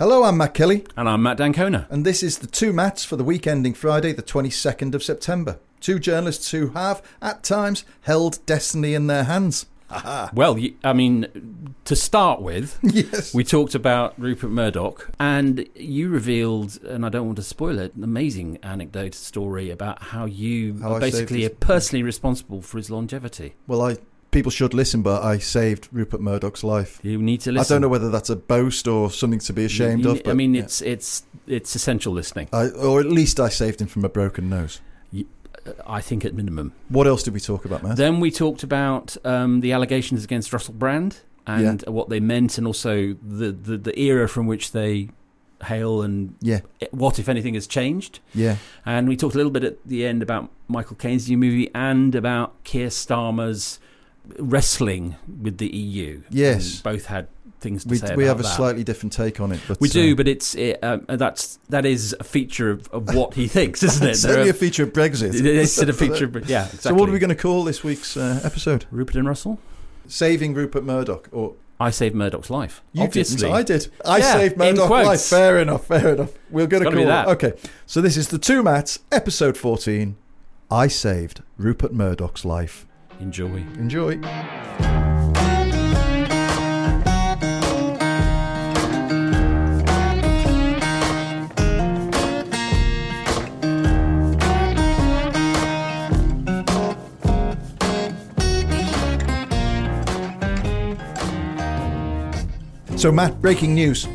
Hello, 0.00 0.24
I'm 0.24 0.38
Matt 0.38 0.54
Kelly, 0.54 0.84
And 0.96 1.06
I'm 1.10 1.22
Matt 1.22 1.36
d'Ancona. 1.36 1.86
and 1.90 2.06
this 2.06 2.22
is 2.22 2.38
the 2.38 2.46
two 2.46 2.72
Matts 2.72 3.04
for 3.04 3.16
the 3.16 3.22
week 3.22 3.46
ending 3.46 3.74
Friday, 3.74 4.12
the 4.14 4.22
22nd 4.22 4.94
of 4.94 5.02
September. 5.02 5.58
Two 5.78 5.98
journalists 5.98 6.52
who 6.52 6.68
have, 6.70 7.02
at 7.20 7.42
times, 7.42 7.84
held 8.00 8.44
destiny 8.46 8.94
in 8.94 9.08
their 9.08 9.24
hands. 9.24 9.66
Well, 10.32 10.56
I 10.84 10.92
mean, 10.94 11.74
to 11.84 11.94
start 11.94 12.40
with, 12.40 12.78
Yes. 12.82 13.34
we 13.34 13.44
talked 13.44 13.74
about 13.74 14.18
Rupert 14.18 14.50
Murdoch, 14.50 15.10
and 15.20 15.68
you 15.74 16.08
revealed, 16.08 16.82
and 16.82 17.04
I 17.04 17.10
don't 17.10 17.26
want 17.26 17.36
to 17.36 17.42
spoil 17.42 17.78
it, 17.78 17.94
an 17.94 18.02
amazing 18.02 18.58
anecdote 18.62 19.14
story 19.14 19.68
about 19.70 20.00
how 20.02 20.24
you 20.24 20.78
How 20.80 20.94
are 20.94 21.00
saved 21.02 21.12
basically 21.12 21.44
are 21.44 21.50
personally 21.50 22.02
responsible 22.02 22.62
for 22.62 22.78
his 22.78 22.88
longevity. 22.90 23.54
Well, 23.66 23.82
I 23.82 23.96
people 24.30 24.50
should 24.50 24.74
listen, 24.74 25.02
but 25.02 25.22
I 25.22 25.38
saved 25.38 25.88
Rupert 25.92 26.20
Murdoch's 26.20 26.62
life. 26.64 27.00
You 27.02 27.18
need 27.18 27.40
to 27.42 27.52
listen. 27.52 27.72
I 27.72 27.74
don't 27.74 27.82
know 27.82 27.88
whether 27.88 28.10
that's 28.10 28.30
a 28.30 28.36
boast 28.36 28.86
or 28.88 29.10
something 29.10 29.40
to 29.40 29.52
be 29.52 29.64
ashamed 29.64 30.04
You- 30.04 30.12
of. 30.12 30.22
I 30.26 30.34
mean, 30.34 30.54
yeah. 30.54 30.62
it's 30.62 30.80
it's 30.82 31.24
it's 31.46 31.74
essential 31.74 32.12
listening. 32.12 32.48
I, 32.52 32.68
or 32.68 33.00
at 33.00 33.06
least 33.06 33.40
I 33.40 33.48
saved 33.48 33.80
him 33.80 33.86
from 33.88 34.04
a 34.04 34.08
broken 34.08 34.48
nose. 34.48 34.80
I 35.86 36.00
think 36.00 36.24
at 36.24 36.34
minimum. 36.34 36.72
What 36.88 37.06
else 37.06 37.22
did 37.22 37.34
we 37.34 37.40
talk 37.40 37.66
about, 37.66 37.82
Matt? 37.82 37.96
Then 37.98 38.18
we 38.18 38.30
talked 38.30 38.62
about 38.62 39.16
um, 39.26 39.60
the 39.60 39.72
allegations 39.72 40.24
against 40.24 40.52
Russell 40.54 40.72
Brand 40.74 41.18
and 41.46 41.82
what 41.86 42.08
they 42.08 42.18
meant, 42.20 42.56
and 42.58 42.66
also 42.66 43.14
the, 43.22 43.52
the 43.52 43.76
the 43.76 43.98
era 44.00 44.26
from 44.28 44.46
which 44.46 44.72
they 44.72 45.10
hail 45.64 46.00
and 46.00 46.34
yeah, 46.40 46.60
what, 46.92 47.18
if 47.18 47.28
anything, 47.28 47.52
has 47.54 47.66
changed. 47.66 48.20
yeah, 48.34 48.56
And 48.86 49.06
we 49.06 49.16
talked 49.16 49.34
a 49.34 49.36
little 49.36 49.52
bit 49.52 49.62
at 49.64 49.76
the 49.86 50.06
end 50.06 50.22
about 50.22 50.48
Michael 50.68 50.96
Caine's 50.96 51.28
new 51.28 51.36
movie 51.36 51.70
and 51.74 52.14
about 52.14 52.64
Keir 52.64 52.88
Starmer's 52.88 53.78
wrestling 54.38 55.16
with 55.42 55.58
the 55.58 55.68
EU. 55.74 56.22
Yes. 56.30 56.80
Both 56.80 57.06
had 57.06 57.28
things 57.60 57.84
to 57.84 57.90
we 57.90 57.96
say 57.98 58.14
we 58.16 58.24
have 58.24 58.40
a 58.40 58.42
that. 58.42 58.56
slightly 58.56 58.82
different 58.84 59.12
take 59.12 59.38
on 59.40 59.52
it. 59.52 59.60
But 59.68 59.80
We 59.80 59.88
do, 59.88 60.12
uh, 60.12 60.14
but 60.16 60.28
it's 60.28 60.54
it, 60.54 60.82
um, 60.82 61.04
that's 61.08 61.58
that 61.68 61.84
is 61.84 62.16
a 62.18 62.24
feature 62.24 62.70
of, 62.70 62.88
of 62.88 63.14
what 63.14 63.34
he 63.34 63.48
thinks, 63.48 63.82
isn't 63.82 64.06
it? 64.08 64.14
certainly 64.16 64.48
are- 64.48 64.52
a 64.52 64.54
feature 64.54 64.82
of 64.84 64.92
Brexit. 64.92 65.34
It's 65.34 65.78
a 65.78 65.92
feature, 65.92 66.24
of, 66.24 66.48
yeah. 66.48 66.64
Exactly. 66.64 66.78
So, 66.80 66.94
what 66.94 67.08
are 67.08 67.12
we 67.12 67.18
going 67.18 67.28
to 67.28 67.34
call 67.34 67.64
this 67.64 67.84
week's 67.84 68.16
uh, 68.16 68.40
episode? 68.44 68.86
Rupert 68.90 69.16
and 69.16 69.28
Russell. 69.28 69.58
Saving 70.06 70.54
Rupert 70.54 70.84
Murdoch, 70.84 71.28
or 71.32 71.54
I 71.78 71.90
saved 71.90 72.14
Murdoch's 72.14 72.50
life. 72.50 72.82
You 72.92 73.04
obviously. 73.04 73.36
didn't. 73.38 73.52
I 73.54 73.62
did. 73.62 73.88
I 74.04 74.18
Yeah, 74.18 74.32
saved 74.34 74.56
Murdoch's 74.56 74.90
life. 74.90 75.20
Fair 75.22 75.58
enough. 75.60 75.86
Fair 75.86 76.14
enough. 76.14 76.30
We're 76.50 76.66
going 76.66 76.82
Gotta 76.84 76.96
call. 76.96 77.06
that. 77.06 77.28
Okay. 77.28 77.52
So 77.86 78.00
this 78.00 78.16
is 78.16 78.28
the 78.28 78.38
two 78.38 78.62
Matts, 78.62 79.00
episode 79.12 79.56
fourteen. 79.58 80.16
I 80.70 80.88
saved 80.88 81.42
Rupert 81.58 81.92
Murdoch's 81.92 82.44
life. 82.44 82.86
Enjoy. 83.20 83.64
Enjoy. 83.78 84.18
So 103.00 103.10
Matt, 103.10 103.40
breaking 103.40 103.74
news. 103.74 104.06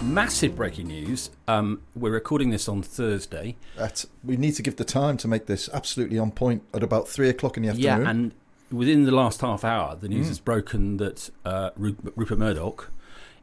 Massive 0.00 0.56
breaking 0.56 0.86
news. 0.88 1.28
Um, 1.48 1.82
we're 1.94 2.12
recording 2.12 2.48
this 2.48 2.66
on 2.66 2.82
Thursday. 2.82 3.56
That 3.76 4.06
we 4.24 4.38
need 4.38 4.52
to 4.52 4.62
give 4.62 4.76
the 4.76 4.84
time 4.84 5.18
to 5.18 5.28
make 5.28 5.44
this 5.44 5.68
absolutely 5.70 6.18
on 6.18 6.30
point 6.30 6.62
at 6.72 6.82
about 6.82 7.08
three 7.08 7.28
o'clock 7.28 7.58
in 7.58 7.62
the 7.62 7.68
afternoon. 7.68 8.02
Yeah, 8.02 8.10
and 8.10 8.34
within 8.72 9.04
the 9.04 9.12
last 9.12 9.40
half 9.40 9.64
hour, 9.64 9.96
the 9.96 10.06
Mm. 10.08 10.10
news 10.10 10.28
has 10.28 10.38
broken 10.40 10.96
that 10.98 11.30
uh, 11.44 11.70
Rupert 11.76 12.38
Murdoch 12.38 12.90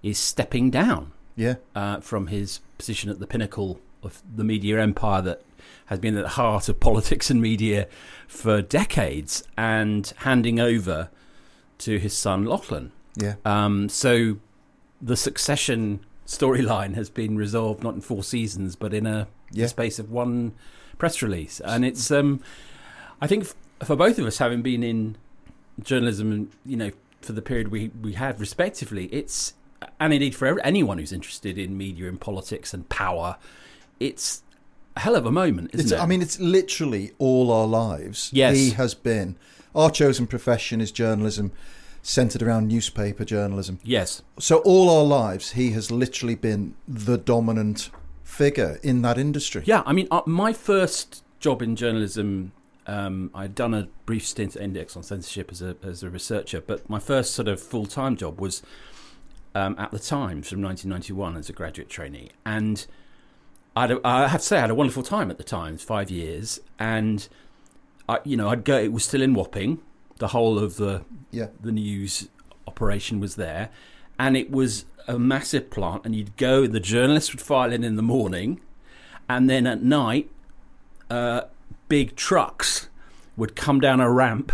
is 0.04 0.18
stepping 0.18 0.70
down 0.70 1.12
yeah, 1.36 1.56
uh, 1.76 2.00
from 2.00 2.28
his 2.28 2.60
position 2.78 3.10
at 3.10 3.20
the 3.20 3.28
pinnacle 3.28 3.80
of 4.04 4.22
the 4.36 4.44
media 4.44 4.82
empire 4.82 5.22
that 5.22 5.42
has 5.88 6.00
been 6.00 6.16
at 6.18 6.24
the 6.24 6.30
heart 6.30 6.70
of 6.70 6.80
politics 6.90 7.30
and 7.30 7.42
media 7.42 7.88
for 8.28 8.62
decades, 8.62 9.44
and 9.58 10.14
handing 10.18 10.60
over 10.60 11.10
to 11.80 11.98
his 11.98 12.16
son 12.16 12.46
Lachlan. 12.46 12.92
yeah. 13.16 13.36
Um, 13.46 13.90
so 13.90 14.38
the 15.02 15.16
succession 15.18 16.02
storyline 16.28 16.94
has 16.96 17.10
been 17.10 17.36
resolved 17.38 17.84
not 17.84 17.96
in 17.96 18.02
four 18.02 18.24
seasons, 18.24 18.76
but 18.76 18.94
in 18.94 19.06
a 19.08 19.28
Yeah. 19.52 19.68
space 19.68 19.98
of 20.00 20.12
one 20.12 20.54
press 20.98 21.22
release, 21.22 21.60
and 21.62 21.84
it's. 21.86 22.12
Um, 22.12 22.42
I 23.22 23.28
think 23.28 23.48
for 23.84 23.96
both 23.96 24.20
of 24.20 24.26
us, 24.26 24.38
having 24.38 24.62
been 24.62 24.84
in 24.84 25.16
journalism, 25.82 26.52
you 26.66 26.78
know, 26.78 26.92
for 27.22 27.34
the 27.34 27.42
period 27.42 27.70
we 27.70 27.92
we 28.02 28.14
had 28.14 28.40
respectively, 28.40 29.06
it's 29.08 29.54
and 30.00 30.14
indeed 30.14 30.36
for 30.36 30.60
anyone 30.62 30.98
who's 30.98 31.12
interested 31.14 31.58
in 31.58 31.78
media 31.78 32.08
and 32.10 32.20
politics 32.20 32.74
and 32.74 32.88
power, 32.90 33.38
it's 34.00 34.44
a 34.96 35.02
hell 35.02 35.16
of 35.16 35.26
a 35.26 35.32
moment, 35.32 35.72
isn't 35.74 35.86
It's, 35.86 35.92
it? 35.94 36.00
I 36.00 36.06
mean, 36.06 36.22
it's 36.22 36.40
literally 36.40 37.12
all 37.18 37.52
our 37.52 37.68
lives. 37.68 38.30
Yes. 38.34 38.56
He 38.58 38.72
has 38.72 38.94
been. 38.94 39.36
Our 39.76 39.92
chosen 39.92 40.28
profession 40.28 40.82
is 40.82 40.92
journalism, 40.92 41.52
centered 42.02 42.42
around 42.42 42.68
newspaper 42.68 43.24
journalism. 43.24 43.80
yes, 43.84 44.22
So, 44.40 44.58
all 44.60 44.90
our 44.90 45.04
lives, 45.06 45.52
he 45.52 45.72
has 45.72 45.92
literally 45.92 46.36
been 46.36 46.76
the 46.88 47.18
dominant 47.18 47.92
figure 48.24 48.80
in 48.84 49.02
that 49.04 49.18
industry. 49.18 49.62
Yeah, 49.66 49.84
I 49.86 49.94
mean, 49.94 50.08
uh, 50.12 50.22
my 50.26 50.54
first 50.54 51.24
job 51.40 51.62
in 51.62 51.76
journalism, 51.76 52.52
um, 52.90 53.30
I'd 53.36 53.56
done 53.56 53.74
a 53.74 53.88
brief 54.06 54.26
stint 54.26 54.56
at 54.56 54.62
Index 54.62 54.98
on 54.98 55.04
censorship 55.04 55.52
as 55.52 55.62
a 55.62 55.76
as 55.84 56.04
a 56.04 56.10
researcher, 56.10 56.62
but 56.62 56.90
my 56.90 57.00
first 57.00 57.34
sort 57.34 57.48
of 57.48 57.62
full 57.62 57.86
time 57.86 58.16
job 58.16 58.40
was 58.42 58.62
um, 59.56 59.76
at 59.78 59.92
the 59.92 60.00
Times 60.00 60.50
from 60.50 60.62
1991 60.62 61.38
as 61.38 61.50
a 61.50 61.54
graduate 61.54 61.90
trainee, 61.90 62.30
and 62.46 62.86
I'd, 63.76 63.92
I 64.04 64.28
have 64.28 64.42
to 64.42 64.46
say 64.48 64.58
I 64.58 64.62
had 64.62 64.70
a 64.72 64.76
wonderful 64.76 65.04
time 65.04 65.30
at 65.32 65.38
the 65.38 65.44
Times, 65.44 65.84
five 65.84 66.10
years, 66.10 66.60
and 66.80 67.28
I, 68.08 68.20
you 68.24 68.36
know, 68.38 68.50
I'd 68.50 68.64
go. 68.64 68.78
It 68.78 68.92
was 68.92 69.06
still 69.06 69.22
in 69.22 69.34
Wapping. 69.34 69.80
The 70.18 70.30
whole 70.30 70.60
of 70.60 70.76
the 70.78 71.04
Yeah. 71.32 71.48
the 71.62 71.72
news 71.72 72.28
operation 72.68 73.20
was 73.20 73.36
there, 73.36 73.70
and 74.18 74.36
it 74.36 74.52
was 74.52 74.86
a 75.08 75.18
massive 75.18 75.70
plant. 75.70 76.02
And 76.06 76.16
you'd 76.16 76.36
go. 76.38 76.68
The 76.68 76.80
journalists 76.80 77.32
would 77.34 77.42
file 77.42 77.72
in 77.72 77.84
in 77.84 77.96
the 77.96 78.02
morning, 78.04 78.60
and 79.30 79.50
then 79.50 79.66
at 79.68 79.82
night, 79.84 80.30
uh, 81.10 81.42
big 81.90 82.16
trucks 82.16 82.88
would 83.36 83.56
come 83.56 83.80
down 83.80 84.00
a 84.00 84.10
ramp 84.12 84.52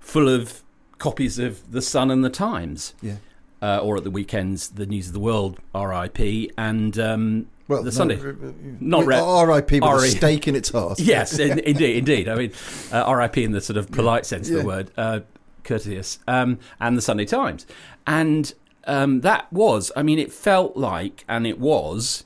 full 0.00 0.28
of 0.28 0.62
copies 0.98 1.38
of 1.38 1.72
the 1.72 1.80
Sun 1.82 2.10
and 2.10 2.22
the 2.24 2.30
Times. 2.30 2.94
Yeah. 3.00 3.16
Uh, 3.60 3.78
or 3.78 3.96
at 3.96 4.02
the 4.04 4.10
weekends, 4.10 4.70
the 4.70 4.86
News 4.86 5.06
of 5.06 5.12
the 5.12 5.20
World, 5.20 5.60
R.I.P. 5.72 6.50
and 6.58 6.98
um, 6.98 7.46
Well, 7.68 7.78
the 7.84 7.86
no, 7.86 7.90
Sunday. 7.90 8.20
r- 8.20 8.30
r- 8.30 8.34
Not 8.80 9.04
R.I.P. 9.12 9.76
with 9.76 9.84
a 9.84 9.86
R.I. 9.86 10.08
stake 10.08 10.48
in 10.48 10.56
its 10.56 10.70
heart. 10.70 10.98
Yes, 11.00 11.38
in, 11.38 11.60
indeed, 11.60 11.98
indeed. 11.98 12.28
I 12.28 12.34
mean, 12.34 12.52
uh, 12.92 13.02
R.I.P. 13.02 13.44
in 13.44 13.52
the 13.52 13.60
sort 13.60 13.76
of 13.76 13.88
polite 13.92 14.26
sense 14.26 14.48
of 14.48 14.54
Yeah. 14.56 14.60
the 14.62 14.66
word, 14.66 14.90
uh, 14.96 15.20
courteous, 15.62 16.18
um, 16.26 16.58
and 16.80 16.98
the 16.98 17.02
Sunday 17.02 17.24
Times, 17.24 17.64
and 18.04 18.52
um, 18.88 19.20
that 19.20 19.52
was. 19.52 19.92
I 19.94 20.02
mean, 20.02 20.18
it 20.18 20.32
felt 20.32 20.76
like, 20.76 21.24
and 21.28 21.46
it 21.46 21.60
was, 21.60 22.24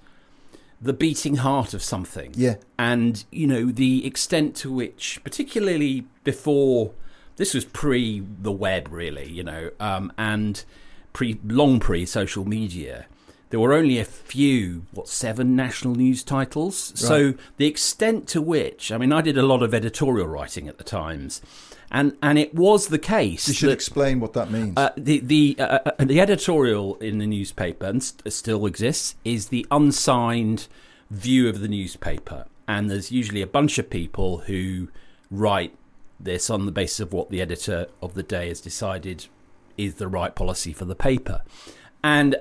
the 0.80 0.92
beating 0.92 1.36
heart 1.36 1.74
of 1.74 1.82
something. 1.82 2.32
Yeah. 2.34 2.56
and 2.78 3.24
you 3.30 3.46
know 3.46 3.66
the 3.66 4.06
extent 4.06 4.54
to 4.56 4.72
which, 4.72 5.20
particularly 5.24 6.04
before 6.24 6.92
this 7.36 7.54
was 7.54 7.64
pre 7.64 8.22
the 8.40 8.52
web, 8.52 8.88
really, 8.90 9.28
you 9.30 9.44
know, 9.44 9.70
um, 9.80 10.12
and 10.18 10.64
pre 11.12 11.38
long 11.44 11.80
pre 11.80 12.06
social 12.06 12.44
media, 12.44 13.06
there 13.50 13.60
were 13.60 13.72
only 13.72 13.98
a 13.98 14.04
few, 14.04 14.86
what 14.92 15.08
seven 15.08 15.54
national 15.54 15.94
news 15.94 16.24
titles. 16.24 16.92
So 16.96 17.34
the 17.58 17.66
extent 17.66 18.26
to 18.28 18.42
which, 18.42 18.90
I 18.90 18.98
mean, 18.98 19.12
I 19.12 19.20
did 19.20 19.38
a 19.38 19.42
lot 19.44 19.62
of 19.62 19.72
editorial 19.72 20.26
writing 20.26 20.68
at 20.68 20.78
the 20.78 20.84
Times, 20.84 21.40
and 21.90 22.16
and 22.22 22.38
it 22.38 22.54
was 22.54 22.88
the 22.88 22.98
case. 22.98 23.46
You 23.46 23.54
should 23.54 23.68
that- 23.68 23.74
explain 23.74 24.18
what 24.20 24.32
that 24.32 24.50
means. 24.50 24.74
uh, 24.76 24.90
the 24.96 25.20
the 25.20 25.56
uh, 25.60 25.78
uh, 25.86 26.04
the 26.04 26.20
editorial 26.20 26.96
in 26.96 27.18
the 27.18 27.26
newspaper 27.26 27.86
and 27.86 28.02
st- 28.02 28.32
still 28.32 28.66
exists 28.66 29.14
is 29.24 29.48
the 29.48 29.64
unsigned 29.70 30.66
view 31.10 31.48
of 31.48 31.60
the 31.60 31.68
newspaper, 31.68 32.46
and 32.66 32.90
there's 32.90 33.12
usually 33.12 33.42
a 33.42 33.46
bunch 33.46 33.78
of 33.78 33.88
people 33.88 34.38
who 34.38 34.88
write 35.30 35.72
this 36.18 36.50
on 36.50 36.66
the 36.66 36.72
basis 36.72 36.98
of 37.00 37.12
what 37.12 37.30
the 37.30 37.40
editor 37.40 37.86
of 38.02 38.14
the 38.14 38.22
day 38.22 38.48
has 38.48 38.60
decided 38.60 39.26
is 39.76 39.96
the 39.96 40.08
right 40.08 40.34
policy 40.34 40.72
for 40.72 40.84
the 40.86 40.96
paper, 40.96 41.42
and 42.02 42.34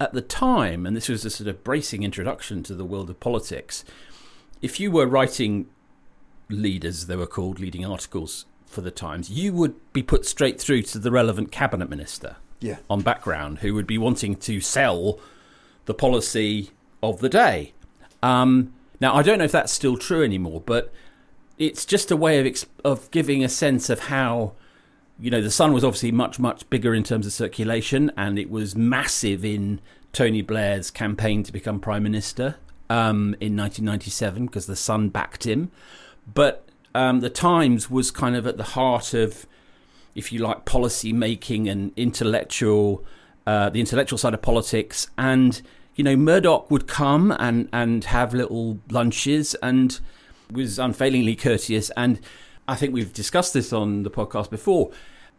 at 0.00 0.14
the 0.14 0.22
time, 0.22 0.86
and 0.86 0.96
this 0.96 1.08
was 1.08 1.24
a 1.24 1.30
sort 1.30 1.48
of 1.48 1.62
bracing 1.62 2.02
introduction 2.02 2.62
to 2.64 2.74
the 2.74 2.84
world 2.84 3.10
of 3.10 3.20
politics, 3.20 3.84
if 4.62 4.80
you 4.80 4.90
were 4.90 5.06
writing 5.06 5.66
leaders, 6.48 7.06
they 7.06 7.16
were 7.16 7.26
called 7.26 7.60
leading 7.60 7.84
articles 7.84 8.46
for 8.66 8.80
the 8.80 8.90
Times, 8.90 9.30
you 9.30 9.52
would 9.52 9.74
be 9.92 10.02
put 10.02 10.24
straight 10.24 10.60
through 10.60 10.82
to 10.82 10.98
the 10.98 11.10
relevant 11.10 11.52
cabinet 11.52 11.90
minister 11.90 12.36
yeah. 12.60 12.78
on 12.88 13.02
background 13.02 13.58
who 13.58 13.74
would 13.74 13.86
be 13.86 13.98
wanting 13.98 14.36
to 14.36 14.60
sell 14.60 15.18
the 15.86 15.94
policy 15.94 16.70
of 17.02 17.20
the 17.20 17.28
day. 17.28 17.72
Um, 18.22 18.72
now, 19.00 19.14
I 19.14 19.22
don't 19.22 19.38
know 19.38 19.44
if 19.44 19.52
that's 19.52 19.72
still 19.72 19.96
true 19.96 20.22
anymore, 20.22 20.62
but 20.64 20.92
it's 21.58 21.84
just 21.84 22.10
a 22.10 22.16
way 22.16 22.46
of 22.46 22.64
of 22.84 23.10
giving 23.10 23.42
a 23.42 23.48
sense 23.48 23.90
of 23.90 24.00
how 24.00 24.52
you 25.20 25.30
know 25.30 25.40
the 25.40 25.50
sun 25.50 25.72
was 25.72 25.84
obviously 25.84 26.12
much 26.12 26.38
much 26.38 26.68
bigger 26.70 26.94
in 26.94 27.04
terms 27.04 27.26
of 27.26 27.32
circulation, 27.32 28.10
and 28.16 28.38
it 28.38 28.50
was 28.50 28.74
massive 28.74 29.44
in 29.44 29.80
Tony 30.12 30.42
Blair's 30.42 30.90
campaign 30.90 31.42
to 31.42 31.52
become 31.52 31.78
prime 31.78 32.02
minister 32.02 32.56
um, 32.88 33.36
in 33.40 33.56
1997 33.56 34.46
because 34.46 34.66
the 34.66 34.76
sun 34.76 35.08
backed 35.08 35.46
him. 35.46 35.70
But 36.32 36.68
um, 36.94 37.20
the 37.20 37.30
Times 37.30 37.90
was 37.90 38.10
kind 38.10 38.34
of 38.34 38.46
at 38.46 38.56
the 38.56 38.64
heart 38.64 39.14
of, 39.14 39.46
if 40.14 40.32
you 40.32 40.40
like, 40.40 40.64
policy 40.64 41.12
making 41.12 41.68
and 41.68 41.92
intellectual, 41.96 43.04
uh, 43.46 43.70
the 43.70 43.80
intellectual 43.80 44.18
side 44.18 44.34
of 44.34 44.42
politics. 44.42 45.08
And 45.16 45.60
you 45.94 46.04
know, 46.04 46.16
Murdoch 46.16 46.70
would 46.70 46.86
come 46.86 47.30
and 47.38 47.68
and 47.72 48.04
have 48.04 48.32
little 48.32 48.78
lunches 48.90 49.54
and 49.56 50.00
was 50.50 50.78
unfailingly 50.78 51.36
courteous. 51.36 51.90
And 51.96 52.20
I 52.66 52.74
think 52.74 52.94
we've 52.94 53.12
discussed 53.12 53.52
this 53.52 53.72
on 53.72 54.02
the 54.02 54.10
podcast 54.10 54.50
before. 54.50 54.90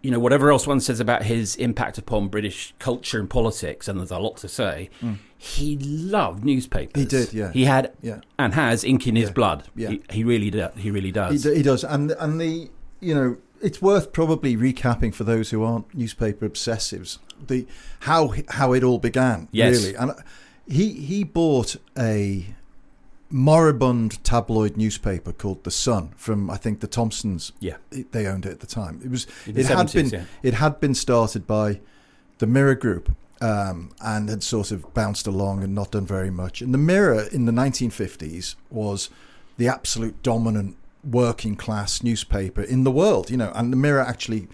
You 0.01 0.09
know, 0.11 0.19
whatever 0.19 0.51
else 0.51 0.65
one 0.65 0.79
says 0.79 0.99
about 0.99 1.23
his 1.23 1.55
impact 1.57 1.97
upon 1.97 2.27
British 2.27 2.73
culture 2.79 3.19
and 3.19 3.29
politics, 3.29 3.87
and 3.87 3.99
there's 3.99 4.09
a 4.11 4.17
lot 4.19 4.37
to 4.37 4.47
say, 4.47 4.89
mm. 5.01 5.17
he 5.37 5.77
loved 5.77 6.43
newspapers. 6.43 7.03
He 7.03 7.07
did, 7.07 7.33
yeah. 7.33 7.51
He 7.51 7.65
had 7.65 7.91
Yeah. 8.01 8.21
and 8.39 8.53
has 8.55 8.83
ink 8.83 9.05
in 9.07 9.15
his 9.15 9.29
Yeah. 9.29 9.33
blood. 9.33 9.63
Yeah. 9.75 9.89
He, 9.89 10.01
he 10.09 10.23
really 10.23 10.49
does. 10.49 10.71
He 10.77 10.89
really 10.91 11.09
He, 11.09 11.11
does. 11.11 11.43
d- 11.43 11.55
he 11.55 11.61
does, 11.63 11.83
and 11.83 12.11
and 12.19 12.41
the 12.41 12.69
you 12.99 13.13
know 13.13 13.37
it's 13.61 13.79
worth 13.81 14.11
probably 14.11 14.57
recapping 14.57 15.13
for 15.13 15.23
those 15.23 15.51
who 15.51 15.63
aren't 15.63 15.93
newspaper 15.93 16.49
obsessives 16.49 17.19
the 17.45 17.67
how 18.01 18.33
how 18.49 18.73
it 18.73 18.83
all 18.83 18.97
began. 18.97 19.47
Yes. 19.51 19.83
really, 19.83 19.95
and 19.95 20.11
he 20.67 20.93
he 20.93 21.23
bought 21.23 21.75
a 21.97 22.47
moribund 23.31 24.23
tabloid 24.23 24.77
newspaper 24.77 25.31
called 25.31 25.63
the 25.63 25.71
Sun 25.71 26.13
from 26.15 26.49
I 26.49 26.57
think 26.57 26.81
the 26.81 26.87
Thompsons. 26.87 27.51
Yeah. 27.59 27.77
They 27.89 28.27
owned 28.27 28.45
it 28.45 28.51
at 28.51 28.59
the 28.59 28.67
time. 28.67 29.01
It 29.03 29.09
was 29.09 29.27
it 29.47 29.65
had 29.65 29.91
been 29.91 30.09
yeah. 30.09 30.25
it 30.43 30.55
had 30.55 30.79
been 30.79 30.93
started 30.93 31.47
by 31.47 31.79
the 32.39 32.47
Mirror 32.47 32.75
Group. 32.75 33.15
Um, 33.43 33.89
and 33.99 34.29
had 34.29 34.43
sort 34.43 34.69
of 34.69 34.93
bounced 34.93 35.25
along 35.25 35.63
and 35.63 35.73
not 35.73 35.89
done 35.89 36.05
very 36.05 36.29
much. 36.29 36.61
And 36.61 36.75
the 36.75 36.77
Mirror 36.77 37.23
in 37.31 37.45
the 37.45 37.51
1950s 37.51 38.53
was 38.69 39.09
the 39.57 39.67
absolute 39.67 40.21
dominant 40.21 40.77
working 41.03 41.55
class 41.55 42.03
newspaper 42.03 42.61
in 42.61 42.83
the 42.83 42.91
world, 42.91 43.31
you 43.31 43.37
know, 43.37 43.51
and 43.55 43.73
the 43.73 43.77
Mirror 43.77 44.01
actually 44.01 44.47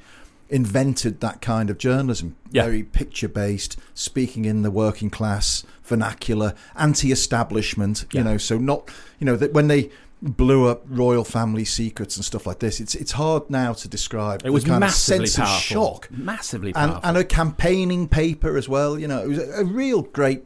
invented 0.50 1.20
that 1.22 1.42
kind 1.42 1.70
of 1.70 1.78
journalism, 1.78 2.36
Yeah. 2.52 2.64
very 2.64 2.84
picture 2.84 3.28
based, 3.28 3.78
speaking 3.94 4.46
in 4.46 4.62
the 4.62 4.72
working 4.72 5.10
class 5.10 5.64
vernacular, 5.84 6.54
anti 6.76 7.12
establishment, 7.12 8.06
you 8.14 8.20
Yeah. 8.20 8.24
know, 8.24 8.38
so 8.38 8.58
not, 8.58 8.90
you 9.20 9.26
know, 9.26 9.36
that 9.36 9.54
when 9.54 9.68
they 9.68 9.90
blew 10.22 10.68
up 10.68 10.84
royal 10.90 11.24
family 11.24 11.64
secrets 11.64 12.16
and 12.16 12.26
stuff 12.26 12.48
like 12.48 12.58
this, 12.60 12.80
it's 12.80 12.96
it's 12.96 13.12
hard 13.12 13.50
now 13.52 13.72
to 13.74 13.88
describe 13.88 14.42
It 14.44 14.50
was 14.50 14.64
kind 14.64 14.80
massively 14.80 15.26
of 15.26 15.30
sense 15.30 15.36
powerful. 15.48 15.54
of 15.56 15.62
shock 15.94 16.10
Massively 16.12 16.74
and, 16.76 16.92
powerful. 16.94 17.02
and 17.10 17.18
a 17.18 17.24
campaigning 17.24 18.08
paper 18.08 18.58
as 18.58 18.68
well. 18.68 18.98
You 18.98 19.08
know, 19.08 19.20
it 19.22 19.28
was 19.28 19.38
a, 19.38 19.62
a 19.62 19.64
real 19.64 20.02
great 20.02 20.44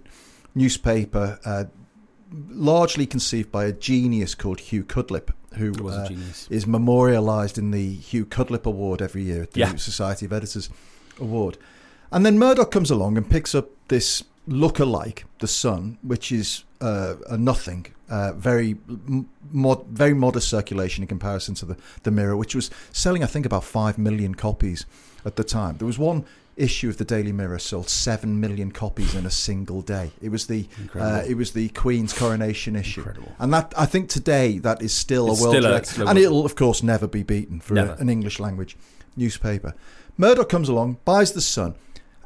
newspaper, 0.56 1.40
uh, 1.46 1.66
largely 2.50 3.06
conceived 3.06 3.52
by 3.52 3.66
a 3.66 3.72
genius 3.72 4.36
called 4.36 4.60
Hugh 4.60 4.84
Cudlipp, 4.84 5.32
who 5.56 5.72
was 5.84 5.96
a 5.96 6.02
uh, 6.02 6.08
genius. 6.08 6.48
is 6.50 6.66
memorialised 6.66 7.58
in 7.58 7.72
the 7.72 7.94
Hugh 7.96 8.26
Cudlipp 8.26 8.66
Award 8.66 9.02
every 9.02 9.24
year 9.24 9.44
at 9.44 9.52
the 9.52 9.60
Yeah. 9.62 9.76
Society 9.76 10.26
of 10.26 10.34
Editors 10.34 10.70
Award. 11.20 11.58
And 12.12 12.26
then 12.26 12.38
Murdoch 12.40 12.72
comes 12.72 12.90
along 12.92 13.18
and 13.18 13.30
picks 13.30 13.54
up 13.56 13.70
this 13.88 14.24
look-alike, 14.48 15.26
The 15.40 15.48
Sun, 15.48 15.98
which 16.02 16.32
is 16.32 16.64
uh, 16.82 17.16
a 17.30 17.38
nothing, 17.38 17.86
uh, 18.10 18.34
very 18.34 18.76
mod- 19.52 19.86
very 19.88 20.14
modest 20.14 20.50
circulation 20.50 21.04
in 21.04 21.08
comparison 21.08 21.54
to 21.56 21.66
the, 21.66 21.78
the 22.04 22.12
Mirror, 22.12 22.38
which 22.38 22.56
was 22.56 22.70
selling, 22.92 23.24
I 23.24 23.28
think, 23.28 23.46
about 23.46 23.64
5 23.64 23.98
million 23.98 24.34
copies 24.36 24.86
at 25.26 25.36
the 25.36 25.44
time. 25.44 25.78
There 25.78 25.86
was 25.86 26.00
one 26.00 26.26
issue 26.62 26.90
of 26.90 26.98
the 26.98 27.06
Daily 27.06 27.32
Mirror 27.32 27.60
sold 27.60 27.90
7 27.90 28.40
million 28.40 28.72
copies 28.72 29.16
in 29.16 29.26
a 29.26 29.32
single 29.32 29.82
day. 29.82 30.12
It 30.22 30.30
was 30.30 30.48
the 30.48 30.68
uh, 30.96 31.24
it 31.28 31.36
was 31.36 31.52
the 31.54 31.70
Queen's 31.70 32.14
coronation 32.14 32.76
issue. 32.76 33.02
Incredible. 33.02 33.32
And 33.40 33.54
that 33.54 33.74
I 33.78 33.86
think 33.86 34.10
today 34.10 34.60
that 34.60 34.82
is 34.82 34.94
still 34.94 35.32
It's 35.32 35.40
a 35.40 35.44
world 35.44 35.56
still 35.56 35.72
record. 35.72 36.00
a 36.02 36.10
and 36.10 36.20
it'll 36.20 36.46
of 36.46 36.56
course 36.56 36.84
never 36.84 37.08
be 37.08 37.24
beaten 37.24 37.60
for 37.60 37.76
a, 37.78 37.96
an 38.00 38.10
English 38.10 38.40
language 38.40 38.78
newspaper. 39.16 39.74
Murdoch 40.18 40.50
comes 40.50 40.70
along, 40.70 40.98
buys 41.06 41.32
the 41.34 41.42
Sun, 41.42 41.76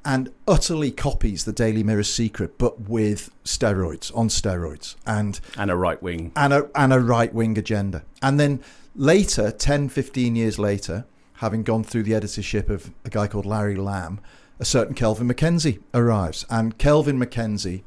and 0.03 0.31
utterly 0.47 0.91
copies 0.91 1.45
the 1.45 1.53
Daily 1.53 1.83
Mirror's 1.83 2.11
secret, 2.13 2.57
but 2.57 2.81
with 2.81 3.29
steroids 3.43 4.15
on 4.15 4.27
steroids, 4.29 4.95
and 5.07 5.39
and 5.57 5.71
a 5.71 5.75
right 5.75 6.01
wing. 6.01 6.31
and 6.35 6.53
a 6.53 6.69
and 6.75 6.91
a 6.93 6.99
right 6.99 7.33
wing 7.33 7.57
agenda. 7.57 8.03
And 8.21 8.39
then 8.39 8.61
later, 8.95 9.51
10, 9.51 9.89
15 9.89 10.35
years 10.35 10.57
later, 10.59 11.05
having 11.35 11.63
gone 11.63 11.83
through 11.83 12.03
the 12.03 12.15
editorship 12.15 12.69
of 12.69 12.91
a 13.03 13.09
guy 13.09 13.27
called 13.27 13.45
Larry 13.45 13.75
Lamb, 13.75 14.19
a 14.59 14.65
certain 14.65 14.95
Kelvin 14.95 15.27
MacKenzie 15.27 15.81
arrives, 15.93 16.45
and 16.49 16.77
Kelvin 16.77 17.19
MacKenzie 17.19 17.83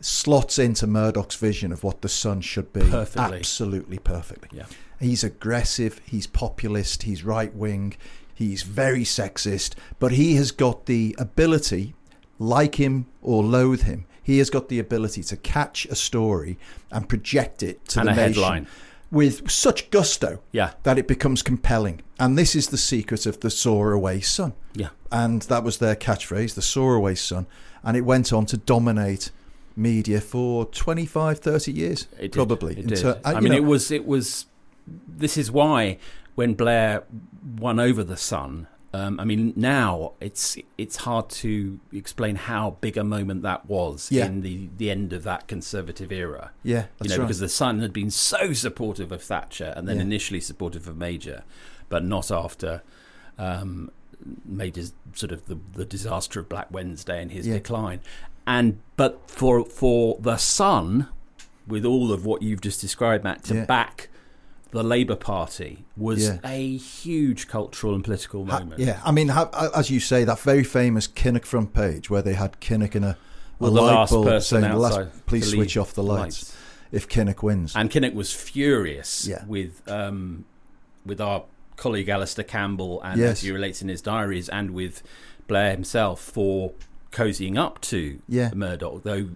slots 0.00 0.58
into 0.58 0.86
Murdoch's 0.86 1.36
vision 1.36 1.72
of 1.72 1.84
what 1.84 2.02
the 2.02 2.08
Sun 2.08 2.40
should 2.40 2.72
be 2.72 2.80
Perfectly. 2.80 3.38
absolutely 3.38 3.98
perfectly. 3.98 4.48
Yeah. 4.52 4.66
He's 4.98 5.22
aggressive, 5.22 6.00
he's 6.04 6.26
populist, 6.26 7.04
he's 7.04 7.22
right 7.24 7.54
wing, 7.54 7.94
he's 8.34 8.62
very 8.62 9.04
sexist, 9.04 9.74
but 10.00 10.12
he 10.12 10.34
has 10.34 10.50
got 10.50 10.86
the 10.86 11.14
ability, 11.18 11.94
like 12.38 12.76
him 12.76 13.06
or 13.20 13.44
loathe 13.44 13.82
him, 13.82 14.06
he 14.22 14.38
has 14.38 14.50
got 14.50 14.68
the 14.68 14.78
ability 14.78 15.22
to 15.24 15.36
catch 15.36 15.84
a 15.86 15.94
story 15.94 16.58
and 16.90 17.08
project 17.08 17.62
it 17.62 17.84
to 17.88 18.00
And 18.00 18.08
the 18.08 18.12
a 18.12 18.16
nation 18.16 18.42
headline. 18.42 18.66
With 19.12 19.48
such 19.50 19.90
gusto 19.90 20.40
Yeah. 20.50 20.70
that 20.82 20.98
it 20.98 21.06
becomes 21.06 21.42
compelling. 21.42 22.00
And 22.18 22.36
this 22.36 22.56
is 22.56 22.68
the 22.68 22.78
secret 22.78 23.26
of 23.26 23.38
the 23.40 23.50
soar 23.50 23.92
away 23.92 24.20
sun. 24.20 24.54
Yeah. 24.74 24.88
And 25.12 25.42
that 25.42 25.62
was 25.62 25.76
their 25.78 25.94
catchphrase, 25.94 26.54
the 26.54 26.62
soar 26.62 26.94
away 26.94 27.14
sun. 27.14 27.46
And 27.84 27.96
it 27.96 28.00
went 28.00 28.32
on 28.32 28.46
to 28.46 28.56
dominate 28.56 29.30
media 29.76 30.20
for 30.20 30.64
25, 30.66 31.38
30 31.40 31.72
years, 31.72 32.06
It 32.18 32.22
did. 32.22 32.32
probably. 32.32 32.78
It 32.78 32.86
did. 32.86 32.98
ter- 32.98 33.20
uh, 33.24 33.32
I 33.36 33.40
mean, 33.40 33.52
know, 33.52 33.58
it 33.58 33.64
was. 33.64 33.90
It 33.90 34.06
was. 34.06 34.46
This 35.06 35.36
is 35.36 35.50
why 35.50 35.98
when 36.34 36.54
Blair 36.54 37.04
won 37.58 37.78
over 37.78 38.02
the 38.02 38.16
Sun. 38.16 38.66
Um, 38.94 39.18
I 39.18 39.24
mean, 39.24 39.54
now 39.56 40.12
it's 40.20 40.58
it's 40.76 40.96
hard 40.96 41.30
to 41.30 41.80
explain 41.94 42.36
how 42.36 42.76
big 42.82 42.98
a 42.98 43.04
moment 43.04 43.42
that 43.42 43.64
was 43.66 44.12
Yeah. 44.12 44.26
in 44.26 44.42
the, 44.42 44.68
the 44.76 44.90
end 44.90 45.14
of 45.14 45.22
that 45.24 45.48
conservative 45.48 46.12
era. 46.12 46.50
Yeah, 46.62 46.86
you 47.02 47.08
know, 47.08 47.16
right. 47.16 47.22
because 47.24 47.38
the 47.40 47.48
Sun 47.48 47.80
had 47.80 47.92
been 47.94 48.10
so 48.10 48.52
supportive 48.52 49.10
of 49.10 49.22
Thatcher 49.22 49.72
and 49.76 49.88
then 49.88 49.96
Yeah. 49.96 50.02
initially 50.02 50.40
supportive 50.40 50.86
of 50.88 50.96
Major, 50.98 51.42
but 51.88 52.04
not 52.04 52.30
after 52.30 52.82
um, 53.38 53.90
Major's 54.44 54.92
sort 55.14 55.32
of 55.32 55.46
the, 55.46 55.58
the 55.72 55.86
disaster 55.86 56.38
of 56.40 56.48
Black 56.50 56.66
Wednesday 56.70 57.20
and 57.22 57.32
his 57.32 57.46
Yeah. 57.46 57.54
decline. 57.54 58.00
And 58.46 58.80
but 58.96 59.30
for 59.30 59.64
for 59.64 60.18
the 60.20 60.36
Sun, 60.36 61.08
with 61.66 61.86
all 61.86 62.12
of 62.12 62.26
what 62.26 62.42
you've 62.42 62.60
just 62.60 62.80
described, 62.82 63.24
Matt, 63.24 63.42
to 63.44 63.64
back 63.64 64.08
the 64.72 64.82
Labour 64.82 65.16
Party 65.16 65.84
was 65.96 66.24
Yeah. 66.24 66.38
a 66.44 66.76
huge 66.76 67.46
cultural 67.46 67.94
and 67.94 68.02
political 68.02 68.44
Ha- 68.46 68.58
moment. 68.60 68.80
yeah, 68.80 69.00
I 69.04 69.12
mean, 69.12 69.28
ha- 69.28 69.70
as 69.74 69.90
you 69.90 70.00
say, 70.00 70.24
that 70.24 70.38
very 70.40 70.64
famous 70.64 71.06
Kinnock 71.06 71.44
front 71.44 71.72
page 71.74 72.10
where 72.10 72.22
they 72.22 72.32
had 72.34 72.60
Kinnock 72.60 72.96
in 72.96 73.04
a, 73.04 73.08
a 73.10 73.16
Well, 73.58 73.72
light 73.72 73.92
last 73.94 74.10
bulb 74.10 74.42
saying, 74.42 74.64
"The 74.64 74.76
last, 74.76 75.26
please 75.26 75.50
switch 75.50 75.76
off 75.76 75.90
the 75.94 76.02
the 76.02 76.08
lights, 76.08 76.22
lights." 76.42 76.56
if 76.90 77.08
Kinnock 77.08 77.42
wins." 77.42 77.76
And 77.76 77.90
Kinnock 77.90 78.14
was 78.14 78.32
furious 78.32 79.26
Yeah. 79.28 79.44
with 79.46 79.82
um, 79.88 80.46
with 81.06 81.20
our 81.20 81.44
colleague 81.76 82.08
Alastair 82.08 82.44
Campbell, 82.44 83.00
and 83.02 83.20
Yes. 83.20 83.30
as 83.32 83.40
he 83.42 83.50
relates 83.52 83.82
in 83.82 83.88
his 83.88 84.00
diaries, 84.00 84.48
and 84.48 84.70
with 84.70 85.02
Blair 85.48 85.72
himself 85.72 86.20
for 86.20 86.72
cozying 87.12 87.58
up 87.58 87.78
to 87.82 88.20
Yeah. 88.26 88.52
Murdoch, 88.54 89.02
though. 89.02 89.28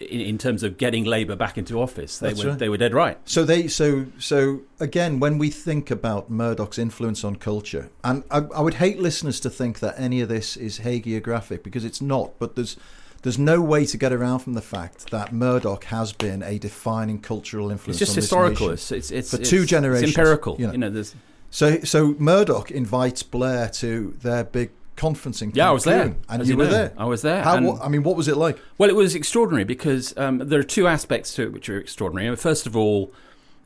In, 0.00 0.20
in 0.20 0.38
terms 0.38 0.64
of 0.64 0.76
getting 0.76 1.04
Labour 1.04 1.36
back 1.36 1.56
into 1.56 1.80
office, 1.80 2.18
they 2.18 2.28
That's 2.28 2.42
were 2.42 2.50
right. 2.50 2.58
they 2.58 2.68
were 2.68 2.76
dead 2.76 2.92
right. 2.94 3.16
So 3.24 3.44
they 3.44 3.68
so 3.68 4.06
so 4.18 4.62
again 4.80 5.20
when 5.20 5.38
we 5.38 5.50
think 5.50 5.88
about 5.90 6.28
Murdoch's 6.30 6.78
influence 6.78 7.22
on 7.22 7.36
culture, 7.36 7.90
and 8.02 8.24
I, 8.30 8.38
I 8.38 8.60
would 8.60 8.74
hate 8.74 8.98
listeners 8.98 9.38
to 9.40 9.50
think 9.50 9.78
that 9.78 9.94
any 9.96 10.20
of 10.20 10.28
this 10.28 10.56
is 10.56 10.80
hagiographic 10.80 11.62
because 11.62 11.84
it's 11.84 12.00
not. 12.00 12.32
But 12.40 12.56
there's 12.56 12.76
there's 13.22 13.38
no 13.38 13.60
way 13.62 13.86
to 13.86 13.96
get 13.96 14.12
around 14.12 14.40
from 14.40 14.54
the 14.54 14.60
fact 14.62 15.10
that 15.12 15.32
Murdoch 15.32 15.84
has 15.84 16.12
been 16.12 16.42
a 16.42 16.58
defining 16.58 17.20
cultural 17.20 17.70
influence. 17.70 18.00
It's 18.02 18.10
just 18.10 18.16
historical. 18.16 18.70
It's 18.70 18.90
it's, 18.90 19.12
it's 19.12 19.30
For 19.30 19.36
it's- 19.36 19.48
two 19.48 19.64
generations, 19.64 20.10
It's 20.10 20.18
empirical. 20.18 20.56
you 20.58 20.66
know. 20.66 20.72
You 20.72 20.78
know, 20.78 20.90
there's 20.90 21.14
So 21.50 21.78
so 21.82 22.16
Murdoch 22.18 22.72
invites 22.72 23.22
Blair 23.22 23.68
to 23.74 24.14
their 24.22 24.42
big 24.42 24.70
conference 24.96 25.42
in 25.42 25.50
Yeah, 25.54 25.68
I 25.68 25.72
was 25.72 25.84
there, 25.84 26.14
and 26.28 26.42
as 26.42 26.48
you 26.48 26.56
were 26.56 26.64
know. 26.64 26.70
there. 26.70 26.92
I 26.96 27.04
was 27.04 27.22
there, 27.22 27.42
How? 27.42 27.60
what, 27.60 27.82
I 27.82 27.88
mean, 27.88 28.02
what 28.02 28.16
was 28.16 28.28
it 28.28 28.36
like? 28.36 28.58
Well, 28.78 28.88
it 28.90 28.96
was 28.96 29.14
extraordinary 29.14 29.64
because 29.64 30.16
um, 30.16 30.38
there 30.38 30.60
are 30.60 30.64
two 30.64 30.86
aspects 30.86 31.34
to 31.34 31.42
it 31.42 31.52
which 31.52 31.68
are 31.68 31.78
extraordinary. 31.78 32.34
First 32.36 32.66
of 32.66 32.76
all, 32.76 33.12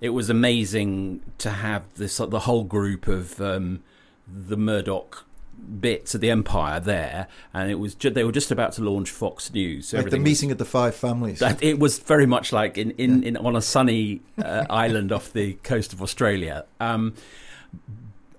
it 0.01 0.11
was 0.11 0.31
amazing 0.31 1.21
to 1.39 1.51
have 1.51 1.83
this 1.97 2.19
the 2.19 2.41
whole 2.41 2.65
group 2.65 3.09
of 3.09 3.41
um, 3.41 3.83
the 4.27 4.57
Murdoch 4.57 5.25
bits 5.81 6.15
of 6.15 6.21
the 6.21 6.31
empire 6.31 6.79
there, 6.79 7.27
and 7.53 7.69
it 7.71 7.75
was 7.75 7.95
ju- 7.97 8.11
they 8.11 8.23
were 8.23 8.31
just 8.33 8.51
about 8.53 8.73
to 8.73 8.83
launch 8.83 9.11
Fox 9.11 9.53
News. 9.53 9.89
So 9.89 9.97
Like 9.97 10.05
the 10.05 10.07
everything 10.09 10.23
was- 10.23 10.31
meeting 10.31 10.53
of 10.53 10.59
the 10.59 10.65
five 10.65 10.95
families. 10.95 11.41
that 11.41 11.61
it 11.63 11.79
was 11.81 11.99
very 11.99 12.27
much 12.27 12.53
like 12.53 12.79
in, 12.79 12.93
in, 12.93 13.23
in 13.25 13.37
on 13.37 13.57
a 13.57 13.61
sunny 13.61 14.21
uh, 14.43 14.65
island 14.71 15.11
off 15.11 15.33
the 15.33 15.55
coast 15.65 15.93
of 15.93 16.01
Australia. 16.01 16.65
Um, 16.79 17.15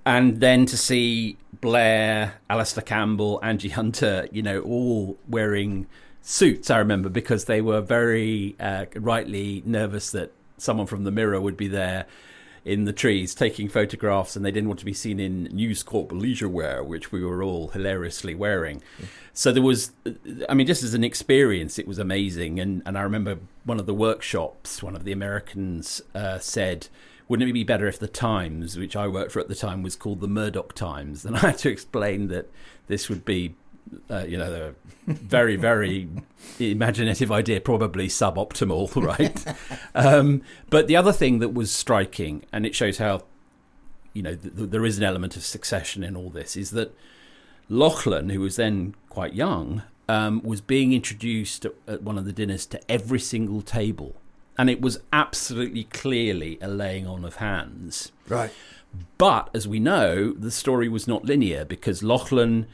and 0.05 0.39
then 0.39 0.65
to 0.65 0.77
see 0.77 1.37
Blair, 1.61 2.35
Alastair 2.49 2.83
Campbell, 2.83 3.39
Anji 3.43 3.71
Hunter, 3.71 4.27
you 4.31 4.41
know, 4.41 4.61
all 4.61 5.17
wearing 5.27 5.87
suits, 6.21 6.69
I 6.69 6.77
remember, 6.77 7.09
because 7.09 7.45
they 7.45 7.61
were 7.61 7.81
very 7.81 8.55
uh, 8.59 8.85
rightly 8.95 9.63
nervous 9.65 10.11
that 10.11 10.31
someone 10.57 10.87
from 10.87 11.03
the 11.03 11.11
Mirror 11.11 11.41
would 11.41 11.57
be 11.57 11.67
there 11.67 12.05
in 12.65 12.85
the 12.85 12.93
trees 12.93 13.33
taking 13.33 13.69
photographs 13.69 14.35
and 14.35 14.45
they 14.45 14.51
didn't 14.51 14.67
want 14.67 14.79
to 14.79 14.85
be 14.85 14.93
seen 14.93 15.19
in 15.19 15.43
News 15.45 15.81
Corp 15.81 16.11
leisure 16.11 16.49
wear, 16.49 16.83
which 16.83 17.11
we 17.11 17.23
were 17.23 17.41
all 17.41 17.69
hilariously 17.69 18.35
wearing. 18.35 18.81
So 19.33 19.51
there 19.51 19.63
was, 19.63 19.91
I 20.49 20.53
mean, 20.53 20.67
just 20.67 20.83
as 20.83 20.93
an 20.93 21.03
experience, 21.03 21.79
it 21.79 21.87
was 21.87 21.99
amazing. 21.99 22.59
And, 22.59 22.83
and 22.85 22.97
I 22.97 23.01
remember 23.01 23.39
one 23.63 23.79
of 23.79 23.85
the 23.85 23.93
workshops, 23.93 24.83
one 24.83 24.95
of 24.95 25.03
the 25.05 25.13
Americans 25.13 26.01
uh, 26.13 26.39
said, 26.39 26.87
wouldn't 27.29 27.49
it 27.49 27.53
be 27.53 27.63
better 27.63 27.87
if 27.87 27.99
the 27.99 28.07
Times, 28.07 28.77
which 28.77 28.95
I 28.95 29.07
worked 29.07 29.31
for 29.31 29.39
at 29.39 29.47
the 29.47 29.55
time, 29.55 29.83
was 29.83 29.95
called 29.95 30.19
the 30.19 30.27
Murdoch 30.27 30.73
Times? 30.73 31.23
And 31.29 31.37
I 31.37 31.39
had 31.39 31.57
to 31.59 31.69
explain 31.69 32.27
that 32.27 32.49
this 32.87 33.07
would 33.07 33.23
be, 33.23 33.55
uh, 34.09 34.25
you 34.27 34.37
know, 34.37 34.73
a 35.07 35.13
very, 35.13 35.55
very 35.55 36.09
imaginative 36.59 37.31
idea, 37.31 37.61
probably 37.61 38.07
suboptimal, 38.07 38.93
right? 39.05 39.45
um, 39.95 40.41
but 40.69 40.87
the 40.87 40.95
other 40.97 41.13
thing 41.13 41.39
that 41.39 41.53
was 41.53 41.71
striking, 41.71 42.43
and 42.51 42.65
it 42.65 42.75
shows 42.75 42.97
how, 42.97 43.21
you 44.13 44.23
know, 44.23 44.35
th- 44.35 44.55
th- 44.57 44.69
there 44.71 44.85
is 44.85 44.97
an 44.97 45.03
element 45.03 45.37
of 45.37 45.43
succession 45.45 46.03
in 46.03 46.15
all 46.15 46.31
this, 46.31 46.57
is 46.57 46.71
that 46.71 46.93
Lachlan, 47.69 48.29
who 48.29 48.39
was 48.39 48.55
then 48.55 48.95
quite 49.09 49.35
young, 49.35 49.83
um, 50.07 50.41
was 50.43 50.61
being 50.61 50.93
introduced 50.93 51.63
at- 51.65 51.75
at 51.87 52.01
one 52.01 52.17
of 52.17 52.25
the 52.25 52.33
dinners 52.33 52.65
to 52.65 52.91
every 52.91 53.19
single 53.19 53.61
table. 53.61 54.15
And 54.59 54.69
it 54.69 54.81
was 54.81 54.99
absolutely 55.13 55.85
clearly 55.85 56.59
a 56.61 56.67
laying 56.67 57.07
on 57.07 57.23
of 57.23 57.37
hands. 57.37 58.11
right. 58.27 58.51
But 59.17 59.49
as 59.53 59.67
we 59.67 59.79
know, 59.79 60.33
the 60.33 60.51
story 60.51 60.89
was 60.89 61.07
not 61.07 61.23
linear 61.23 61.63
because 61.63 62.03
Lachlan 62.03 62.67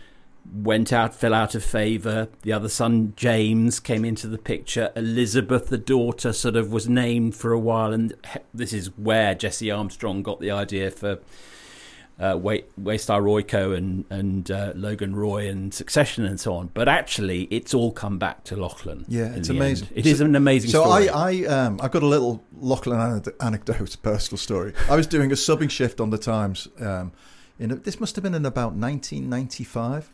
went 0.51 0.91
out, 0.91 1.13
fell 1.13 1.33
out 1.33 1.55
of 1.55 1.63
favour. 1.63 2.29
The 2.41 2.53
other 2.53 2.69
son, 2.69 3.13
James, 3.15 3.79
came 3.79 4.03
into 4.03 4.27
the 4.27 4.37
picture. 4.37 4.91
Elizabeth, 4.95 5.67
the 5.67 5.77
daughter, 5.77 6.33
sort 6.33 6.55
of 6.55 6.71
was 6.71 6.87
named 6.87 7.35
for 7.35 7.51
a 7.51 7.59
while. 7.59 7.93
And 7.93 8.15
this 8.53 8.73
is 8.73 8.87
where 8.97 9.35
Jesse 9.35 9.69
Armstrong 9.69 10.23
got 10.23 10.39
the 10.39 10.51
idea 10.51 10.89
for 10.89 11.19
uh, 12.19 12.37
Wa- 12.41 12.57
Waystar 12.81 13.21
Royco 13.21 13.75
and, 13.75 14.05
and 14.09 14.49
uh, 14.49 14.71
Logan 14.75 15.15
Roy 15.15 15.49
and 15.49 15.73
Succession 15.73 16.25
and 16.25 16.39
so 16.39 16.53
on. 16.55 16.69
But 16.73 16.87
actually, 16.87 17.43
it's 17.51 17.73
all 17.73 17.91
come 17.91 18.17
back 18.17 18.43
to 18.45 18.55
Lachlan. 18.55 19.05
Yeah, 19.07 19.33
it's 19.35 19.49
amazing. 19.49 19.89
end. 19.89 19.97
It 19.97 20.05
is 20.05 20.21
an 20.21 20.35
amazing 20.35 20.69
so 20.71 20.83
story. 20.83 21.09
I, 21.09 21.29
I, 21.29 21.45
um, 21.45 21.79
I've 21.81 21.91
got 21.91 22.03
a 22.03 22.07
little 22.07 22.43
Lachlan 22.57 23.21
anecdote, 23.41 23.97
personal 24.01 24.37
story. 24.37 24.73
I 24.89 24.95
was 24.95 25.07
doing 25.07 25.31
a 25.31 25.35
subbing 25.35 25.69
shift 25.69 25.99
on 25.99 26.09
the 26.09 26.17
Times. 26.17 26.67
Um, 26.79 27.11
in 27.59 27.71
a, 27.71 27.75
this 27.75 27.99
must 27.99 28.15
have 28.15 28.23
been 28.23 28.33
in 28.33 28.45
about 28.45 28.73
1995, 28.73 30.11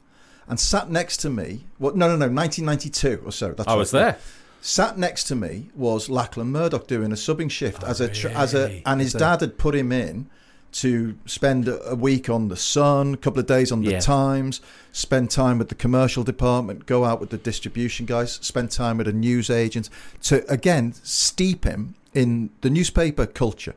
and 0.48 0.60
sat 0.60 0.90
next 0.90 1.18
to 1.18 1.30
me. 1.30 1.66
Well, 1.80 1.94
no, 1.96 2.08
no, 2.08 2.16
no, 2.16 2.28
1992 2.34 3.22
or 3.26 3.32
so. 3.32 3.54
That's 3.54 3.68
I 3.68 3.72
right. 3.74 3.78
was 3.78 3.92
there. 3.92 4.18
Sat 4.64 4.98
next 4.98 5.24
to 5.26 5.36
me 5.36 5.70
was 5.76 6.10
Lachlan 6.10 6.52
Murdoch 6.52 6.86
doing 6.88 7.12
a 7.12 7.16
subbing 7.16 7.50
shift 7.50 7.84
as 7.84 8.00
a 8.00 8.08
tr- 8.08 8.28
as 8.30 8.54
a, 8.54 8.78
Oh, 8.78 8.82
and 8.92 9.02
his 9.02 9.14
dad 9.14 9.42
had 9.42 9.58
put 9.58 9.74
him 9.74 9.92
in 9.92 10.30
to 10.74 11.18
spend 11.26 11.68
a 11.68 11.96
week 11.96 12.30
on 12.30 12.48
the 12.48 12.56
Sun, 12.56 13.16
a 13.16 13.18
couple 13.18 13.40
of 13.40 13.46
days 13.46 13.72
on 13.72 13.82
the 13.82 13.92
Yeah. 13.92 14.00
Times, 14.00 14.62
spend 14.92 15.30
time 15.30 15.58
with 15.58 15.70
the 15.70 15.76
commercial 15.76 16.24
department, 16.24 16.86
go 16.86 17.04
out 17.06 17.20
with 17.20 17.30
the 17.30 17.38
distribution 17.38 18.06
guys, 18.06 18.34
spend 18.42 18.72
time 18.72 18.98
with 18.98 19.08
a 19.08 19.14
news 19.14 19.50
agent 19.50 19.90
to 20.24 20.50
again 20.52 20.94
steep 21.04 21.66
him 21.66 21.96
in 22.14 22.50
the 22.62 22.70
newspaper 22.70 23.26
culture. 23.26 23.76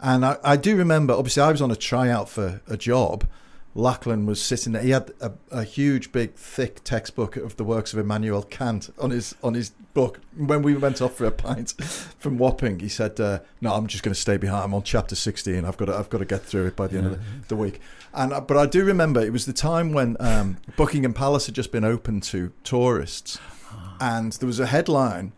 And 0.00 0.24
I, 0.24 0.36
I 0.44 0.56
do 0.56 0.76
remember, 0.76 1.14
obviously, 1.14 1.42
I 1.42 1.50
was 1.50 1.62
on 1.62 1.70
a 1.70 1.76
tryout 1.76 2.28
for 2.28 2.60
a 2.68 2.76
job. 2.76 3.24
Lachlan 3.74 4.24
was 4.24 4.40
sitting 4.40 4.72
there. 4.72 4.82
He 4.82 4.90
had 4.90 5.12
a, 5.20 5.32
a 5.50 5.64
huge, 5.64 6.12
big, 6.12 6.34
thick 6.34 6.84
textbook 6.84 7.36
of 7.36 7.56
the 7.56 7.64
works 7.64 7.92
of 7.92 7.98
Immanuel 7.98 8.42
Kant 8.42 8.90
on 8.98 9.10
his 9.10 9.34
on 9.42 9.54
his 9.54 9.70
book. 9.94 10.20
When 10.36 10.62
we 10.62 10.74
went 10.74 11.02
off 11.02 11.16
for 11.16 11.24
a 11.24 11.32
pint 11.32 11.72
from 12.18 12.38
Wapping, 12.38 12.78
he 12.80 12.88
said, 12.88 13.18
uh, 13.18 13.40
"No, 13.60 13.74
I'm 13.74 13.88
just 13.88 14.04
going 14.04 14.14
to 14.14 14.20
stay 14.20 14.36
behind. 14.36 14.64
I'm 14.64 14.74
on 14.74 14.84
chapter 14.84 15.16
16. 15.16 15.64
I've 15.64 15.76
got 15.76 15.86
to, 15.86 15.96
I've 15.96 16.08
got 16.08 16.18
to 16.18 16.24
get 16.24 16.42
through 16.42 16.66
it 16.66 16.76
by 16.76 16.86
the 16.86 16.98
end 16.98 17.06
of 17.06 17.12
the, 17.12 17.48
the 17.48 17.56
week." 17.56 17.80
And 18.12 18.32
uh, 18.32 18.40
but 18.40 18.56
I 18.56 18.66
do 18.66 18.84
remember 18.84 19.20
it 19.20 19.32
was 19.32 19.46
the 19.46 19.52
time 19.52 19.92
when 19.92 20.16
um, 20.20 20.58
Buckingham 20.76 21.14
Palace 21.14 21.46
had 21.46 21.54
just 21.54 21.72
been 21.72 21.84
open 21.84 22.20
to 22.22 22.52
tourists, 22.62 23.40
and 24.00 24.32
there 24.34 24.46
was 24.46 24.60
a 24.60 24.66
headline 24.66 25.32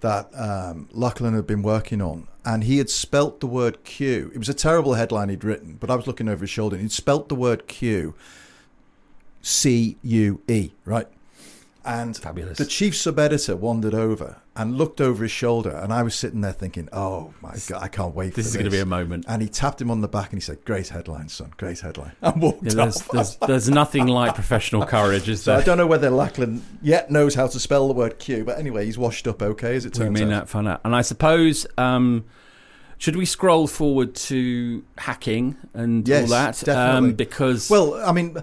that 0.00 0.28
um, 0.38 0.88
Lachlan 0.92 1.34
had 1.34 1.46
been 1.46 1.62
working 1.62 2.02
on, 2.02 2.28
and 2.44 2.64
he 2.64 2.78
had 2.78 2.90
spelt 2.90 3.40
the 3.40 3.46
word 3.46 3.82
Q. 3.84 4.30
It 4.34 4.38
was 4.38 4.48
a 4.48 4.54
terrible 4.54 4.94
headline 4.94 5.28
he'd 5.28 5.44
written, 5.44 5.76
but 5.80 5.90
I 5.90 5.96
was 5.96 6.06
looking 6.06 6.28
over 6.28 6.42
his 6.42 6.50
shoulder, 6.50 6.76
and 6.76 6.82
he'd 6.82 6.92
spelt 6.92 7.28
the 7.28 7.34
word 7.34 7.66
Q, 7.66 8.14
C 9.42 9.96
U 10.02 10.40
E, 10.48 10.72
right? 10.84 11.08
And 11.86 12.16
Fabulous. 12.16 12.58
the 12.58 12.66
chief 12.66 12.96
sub 12.96 13.18
editor 13.18 13.54
wandered 13.56 13.94
over 13.94 14.38
and 14.56 14.76
looked 14.76 15.00
over 15.00 15.22
his 15.22 15.30
shoulder, 15.30 15.70
and 15.70 15.92
I 15.92 16.02
was 16.02 16.14
sitting 16.16 16.40
there 16.40 16.52
thinking, 16.52 16.88
"Oh 16.92 17.32
my 17.40 17.54
god, 17.68 17.82
I 17.82 17.88
can't 17.88 18.14
wait." 18.14 18.34
This 18.34 18.46
for 18.46 18.48
is 18.48 18.54
going 18.56 18.64
to 18.64 18.70
be 18.70 18.80
a 18.80 18.86
moment. 18.86 19.24
And 19.28 19.40
he 19.40 19.48
tapped 19.48 19.80
him 19.80 19.90
on 19.90 20.00
the 20.00 20.08
back 20.08 20.32
and 20.32 20.40
he 20.40 20.44
said, 20.44 20.64
"Great 20.64 20.88
headline, 20.88 21.28
son. 21.28 21.52
Great 21.56 21.80
headline." 21.80 22.12
And 22.22 22.42
walked 22.42 22.64
Yeah, 22.64 22.74
there's, 22.74 22.96
off. 22.96 23.08
there's, 23.12 23.36
there's 23.36 23.70
nothing 23.70 24.08
like 24.08 24.34
professional 24.34 24.84
courage, 24.84 25.28
is 25.28 25.42
So 25.44 25.52
there? 25.52 25.60
I 25.60 25.64
don't 25.64 25.78
know 25.78 25.86
whether 25.86 26.10
Lachlan 26.10 26.62
yet 26.82 27.10
knows 27.10 27.34
how 27.36 27.46
to 27.46 27.60
spell 27.60 27.86
the 27.86 27.94
word 27.94 28.18
Q, 28.18 28.44
but 28.44 28.58
anyway, 28.58 28.84
he's 28.86 28.98
washed 28.98 29.28
up 29.28 29.40
okay, 29.40 29.76
as 29.76 29.84
it 29.86 29.94
turns 29.94 30.08
we 30.08 30.14
may 30.14 30.24
out. 30.24 30.28
not 30.38 30.48
find 30.48 30.66
out. 30.66 30.80
And 30.84 30.94
I 30.96 31.02
suppose, 31.02 31.66
um, 31.78 32.24
should 32.98 33.14
we 33.14 33.26
scroll 33.26 33.66
forward 33.68 34.14
to 34.16 34.82
hacking 34.98 35.56
and 35.72 36.08
Yes, 36.08 36.22
all 36.24 36.28
that? 36.30 36.62
definitely. 36.64 37.10
Um, 37.10 37.12
because 37.14 37.70
Well, 37.70 37.94
I 38.04 38.10
mean, 38.12 38.38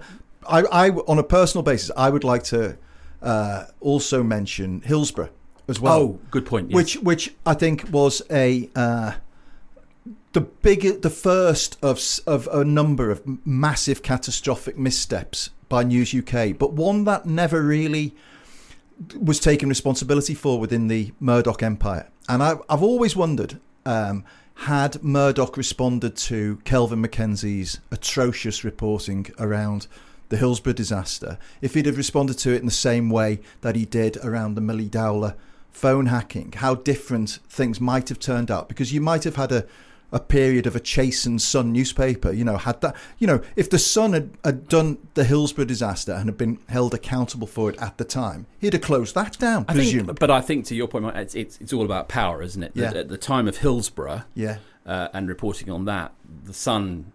I, 0.47 0.61
I 0.61 0.89
on 0.91 1.19
a 1.19 1.23
personal 1.23 1.63
basis, 1.63 1.91
I 1.97 2.09
would 2.09 2.23
like 2.23 2.43
to 2.45 2.77
uh, 3.23 3.65
also 3.79 4.21
mention 4.21 4.81
Hillsborough 4.81 5.29
as 5.67 5.79
well. 5.79 5.99
oh, 5.99 6.19
good 6.29 6.45
point. 6.45 6.69
Yes. 6.69 6.75
which 6.75 6.95
which 6.97 7.35
I 7.45 7.53
think 7.53 7.89
was 7.91 8.21
a 8.29 8.69
uh, 8.75 9.13
the 10.33 10.41
big 10.41 11.01
the 11.01 11.09
first 11.09 11.77
of 11.81 12.01
of 12.27 12.47
a 12.51 12.63
number 12.63 13.09
of 13.09 13.23
massive 13.45 14.03
catastrophic 14.03 14.77
missteps 14.77 15.49
by 15.69 15.83
News 15.83 16.13
UK, 16.13 16.57
but 16.57 16.73
one 16.73 17.05
that 17.05 17.25
never 17.25 17.61
really 17.61 18.13
was 19.19 19.39
taken 19.39 19.69
responsibility 19.69 20.35
for 20.35 20.59
within 20.59 20.87
the 20.87 21.13
Murdoch 21.19 21.63
empire. 21.63 22.09
And 22.29 22.43
I, 22.43 22.55
I've 22.69 22.83
always 22.83 23.15
wondered. 23.15 23.59
Um, 23.85 24.23
had 24.55 25.03
Murdoch 25.03 25.57
responded 25.57 26.15
to 26.15 26.59
Kelvin 26.63 27.01
MacKenzie's 27.01 27.79
atrocious 27.91 28.63
reporting 28.63 29.25
around 29.39 29.87
the 30.33 30.39
Hillsborough 30.39 30.73
disaster, 30.73 31.37
if 31.61 31.75
he'd 31.75 31.85
have 31.85 31.95
responded 31.95 32.39
to 32.39 32.53
it 32.53 32.59
in 32.59 32.65
the 32.65 32.71
same 32.71 33.11
way 33.11 33.39
that 33.61 33.75
he 33.75 33.85
did 33.85 34.17
around 34.25 34.55
the 34.55 34.61
Millie 34.61 34.89
Dowler 34.89 35.35
phone 35.69 36.07
hacking, 36.07 36.53
how 36.53 36.73
different 36.73 37.37
things 37.47 37.79
might 37.79 38.09
have 38.09 38.17
turned 38.17 38.49
out. 38.49 38.67
Because 38.67 38.91
you 38.91 38.99
might 38.99 39.25
have 39.25 39.35
had 39.35 39.51
a, 39.51 39.63
a 40.11 40.19
period 40.19 40.65
of 40.65 40.75
a 40.75 40.79
chase 40.79 41.27
and 41.27 41.39
Sun 41.39 41.71
newspaper, 41.71 42.31
you 42.31 42.43
know, 42.43 42.57
had 42.57 42.81
that, 42.81 42.95
you 43.19 43.27
know, 43.27 43.41
if 43.55 43.69
the 43.69 43.77
Sun 43.77 44.13
had, 44.13 44.31
had 44.43 44.67
done 44.67 44.97
the 45.13 45.23
Hillsborough 45.23 45.65
disaster 45.65 46.13
and 46.13 46.25
had 46.25 46.37
been 46.37 46.57
held 46.67 46.95
accountable 46.95 47.45
for 47.45 47.69
it 47.69 47.79
at 47.79 47.99
the 47.99 48.03
time, 48.03 48.47
he'd 48.57 48.73
have 48.73 48.81
closed 48.81 49.13
that 49.13 49.37
down, 49.37 49.65
I 49.67 49.73
presumably. 49.73 50.07
think, 50.07 50.19
but 50.19 50.31
I 50.31 50.41
think 50.41 50.65
to 50.65 50.75
your 50.75 50.87
point, 50.87 51.15
it's, 51.15 51.35
it's, 51.35 51.61
it's 51.61 51.73
all 51.73 51.85
about 51.85 52.09
power, 52.09 52.41
isn't 52.41 52.63
it? 52.63 52.71
Yeah. 52.73 52.87
At, 52.87 52.95
at 52.95 53.09
the 53.09 53.19
time 53.19 53.47
of 53.47 53.57
Hillsborough 53.57 54.23
yeah. 54.33 54.57
uh, 54.83 55.09
and 55.13 55.29
reporting 55.29 55.69
on 55.69 55.85
that, 55.85 56.11
the 56.43 56.53
Sun 56.53 57.11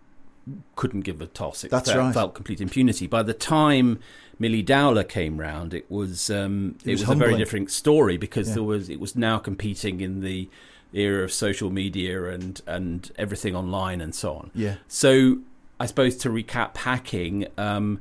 couldn't 0.77 1.03
give 1.03 1.21
a 1.21 1.27
toss. 1.27 1.65
It 1.65 1.71
That's 1.71 1.91
felt, 1.91 1.99
right. 2.05 2.15
felt 2.15 2.35
complete 2.35 2.61
impunity. 2.61 3.07
By 3.07 3.23
the 3.23 3.35
time 3.35 3.99
Millie 4.39 4.63
Dowler 4.63 5.05
came 5.05 5.39
round, 5.39 5.75
it 5.75 5.91
was 5.91 6.31
um, 6.31 6.77
It 6.85 6.89
it, 6.89 6.93
was 6.93 7.07
was, 7.07 7.17
a 7.17 7.19
very 7.19 7.37
different 7.37 7.71
story 7.71 8.17
because 8.17 8.49
Yeah. 8.49 8.55
there 8.55 8.63
was 8.65 8.89
it 8.89 9.01
was 9.01 9.17
now 9.17 9.39
competing 9.39 10.01
in 10.01 10.21
the 10.21 10.49
era 10.93 11.25
of 11.25 11.33
social 11.33 11.71
media 11.71 12.25
and 12.31 12.61
and 12.67 13.11
everything 13.17 13.55
online 13.55 14.01
and 14.01 14.15
so 14.15 14.35
on. 14.35 14.51
Yeah. 14.55 14.77
So 14.87 15.39
I 15.81 15.87
suppose 15.87 16.17
to 16.19 16.31
recap 16.31 16.77
hacking, 16.79 17.47
um, 17.57 18.01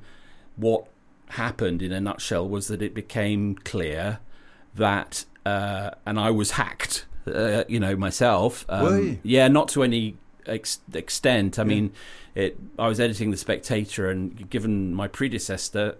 what 0.56 0.88
happened 1.32 1.82
in 1.82 1.92
a 1.92 2.00
nutshell 2.00 2.48
was 2.48 2.68
that 2.68 2.82
it 2.82 2.94
became 2.94 3.56
clear 3.56 4.20
that, 4.76 5.26
uh, 5.46 5.92
and 6.06 6.20
I 6.20 6.32
was 6.32 6.52
hacked, 6.52 7.06
uh, 7.28 7.66
you 7.68 7.80
know, 7.80 7.96
myself. 7.96 8.66
Um? 8.70 9.20
Yeah, 9.24 9.48
not 9.48 9.68
to 9.70 9.84
any 9.84 10.16
ex- 10.48 10.80
extent. 10.94 11.60
I 11.60 11.64
mean, 11.64 11.92
it, 12.36 12.58
I 12.78 12.88
was 12.88 13.00
editing 13.00 13.32
the 13.32 13.38
Spectator, 13.38 14.10
and 14.10 14.50
given 14.50 14.94
my 14.94 15.08
predecessor, 15.08 15.96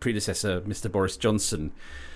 predecessor, 0.00 0.60
Mr. 0.62 0.90
Boris 0.90 1.16
Johnson, 1.16 1.72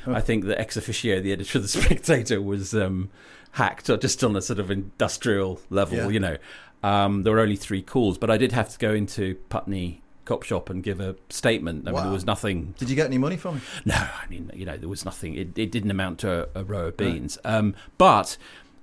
I 0.07 0.21
think 0.21 0.45
the 0.45 0.59
ex 0.59 0.77
officio, 0.77 1.21
the 1.21 1.33
editor 1.33 1.59
of 1.59 1.63
the 1.63 1.69
Spectator, 1.69 2.41
was 2.41 2.75
um, 2.75 3.11
hacked, 3.53 3.91
or 3.91 3.97
just 3.97 4.23
on 4.23 4.37
a 4.37 4.43
sort 4.43 4.59
of 4.59 4.71
industrial 4.71 5.61
level. 5.71 5.99
Yeah. 5.99 6.09
You 6.09 6.21
know, 6.21 6.37
um, 6.83 7.23
there 7.23 7.33
were 7.33 7.41
only 7.41 7.57
three 7.57 7.83
calls, 7.83 8.19
but 8.19 8.31
I 8.31 8.37
did 8.37 8.53
have 8.53 8.69
to 8.71 8.79
go 8.79 8.93
into 8.95 9.35
Putney 9.49 10.03
Cop 10.25 10.43
Shop 10.43 10.71
and 10.71 10.83
give 10.83 11.01
a 11.01 11.17
statement. 11.31 11.89
I 11.89 11.93
mean, 11.93 12.03
there 12.03 12.13
was 12.13 12.27
nothing 12.27 12.75
Did 12.79 12.91
you 12.91 12.97
get 12.97 13.07
any 13.07 13.19
money 13.19 13.37
from 13.37 13.57
it? 13.57 13.63
no, 13.85 13.95
I 13.95 14.27
mean, 14.29 14.51
you 14.55 14.67
know, 14.67 14.77
there 14.77 14.89
was 14.89 15.05
nothing. 15.05 15.35
It, 15.35 15.57
it 15.59 15.71
didn't 15.71 15.91
amount 15.91 16.21
to 16.21 16.49
a, 16.55 16.61
a 16.61 16.65
row 16.65 16.89
of 16.89 16.97
beans. 16.97 17.39
Um, 17.45 17.75
but 17.97 18.37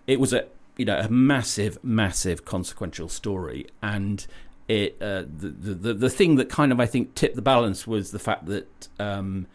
it 0.08 0.20
was 0.20 0.34
a, 0.34 0.46
you 0.78 0.86
know, 0.86 0.98
a 0.98 1.10
massive, 1.10 1.78
massive 1.84 2.46
consequential 2.46 3.10
story, 3.10 3.68
and 3.82 4.26
it 4.68 4.98
uh, 5.02 5.24
the, 5.28 5.50
the 5.50 5.94
the 5.94 6.10
thing 6.10 6.36
that 6.36 6.50
kind 6.50 6.72
of 6.72 6.80
I 6.80 6.86
think 6.86 7.16
tipped 7.16 7.36
the 7.36 7.42
balance 7.42 7.86
was 7.86 8.12
the 8.12 8.20
fact 8.20 8.46
that 8.48 8.88
um, 9.00 9.46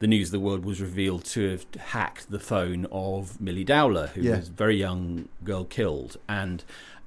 the 0.00 0.06
News 0.06 0.28
of 0.28 0.32
the 0.32 0.40
World 0.40 0.64
was 0.64 0.80
revealed 0.80 1.24
to 1.26 1.50
have 1.50 1.66
hacked 1.78 2.30
the 2.30 2.38
phone 2.40 2.86
of 2.92 3.40
Millie 3.40 3.64
Dowler, 3.64 4.08
who 4.08 4.20
Yeah. 4.22 4.36
was 4.38 4.48
a 4.48 4.52
very 4.52 4.76
young 4.76 5.28
girl 5.44 5.64
killed, 5.64 6.18
and 6.28 6.62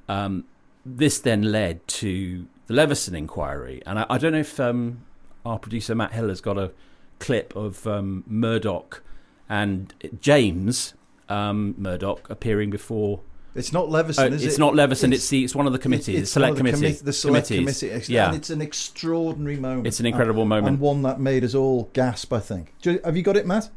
um, 0.07 0.45
this 0.85 1.19
then 1.19 1.43
led 1.51 1.85
to 1.88 2.47
the 2.67 2.73
Leveson 2.73 3.13
inquiry, 3.15 3.81
and 3.85 3.99
I, 3.99 4.05
I 4.09 4.17
don't 4.17 4.31
know 4.31 4.39
if 4.39 4.59
um, 4.59 5.03
our 5.45 5.59
producer 5.59 5.93
Matt 5.95 6.13
Hill 6.13 6.29
has 6.29 6.41
got 6.41 6.57
a 6.57 6.71
clip 7.19 7.55
of 7.55 7.85
um, 7.85 8.23
Murdoch 8.25 9.03
and 9.49 9.93
James 10.21 10.93
um, 11.27 11.75
Murdoch 11.77 12.27
appearing 12.29 12.69
before. 12.69 13.19
It's 13.59 13.73
not 13.73 13.89
Leveson, 13.89 14.31
Uh, 14.31 14.35
is 14.35 14.43
it's 14.45 14.55
it? 14.55 14.59
not 14.59 14.73
Leveson. 14.75 15.13
It's, 15.13 15.27
the 15.29 15.43
it's 15.43 15.53
one 15.53 15.67
of 15.67 15.73
the 15.73 15.79
committees, 15.79 16.21
It's 16.21 16.31
select 16.31 16.55
one 16.57 16.65
of 16.65 16.65
the 16.65 16.71
committee, 16.77 16.95
commi- 16.95 17.03
the 17.03 17.13
select 17.13 17.47
committees. 17.47 17.79
committee. 17.81 18.13
Yeah, 18.13 18.27
and 18.27 18.35
it's 18.37 18.49
an 18.49 18.61
extraordinary 18.61 19.57
moment. 19.57 19.85
It's 19.87 19.99
an 19.99 20.05
incredible 20.05 20.43
and, 20.43 20.49
moment. 20.49 20.67
and 20.67 20.79
one 20.79 21.01
that 21.03 21.19
made 21.19 21.43
us 21.43 21.53
all 21.53 21.89
gasp. 21.93 22.31
I 22.33 22.39
think. 22.39 22.73
You- 22.83 23.01
Have 23.03 23.17
you 23.17 23.23
got 23.23 23.35
it, 23.37 23.45
Matt? 23.45 23.69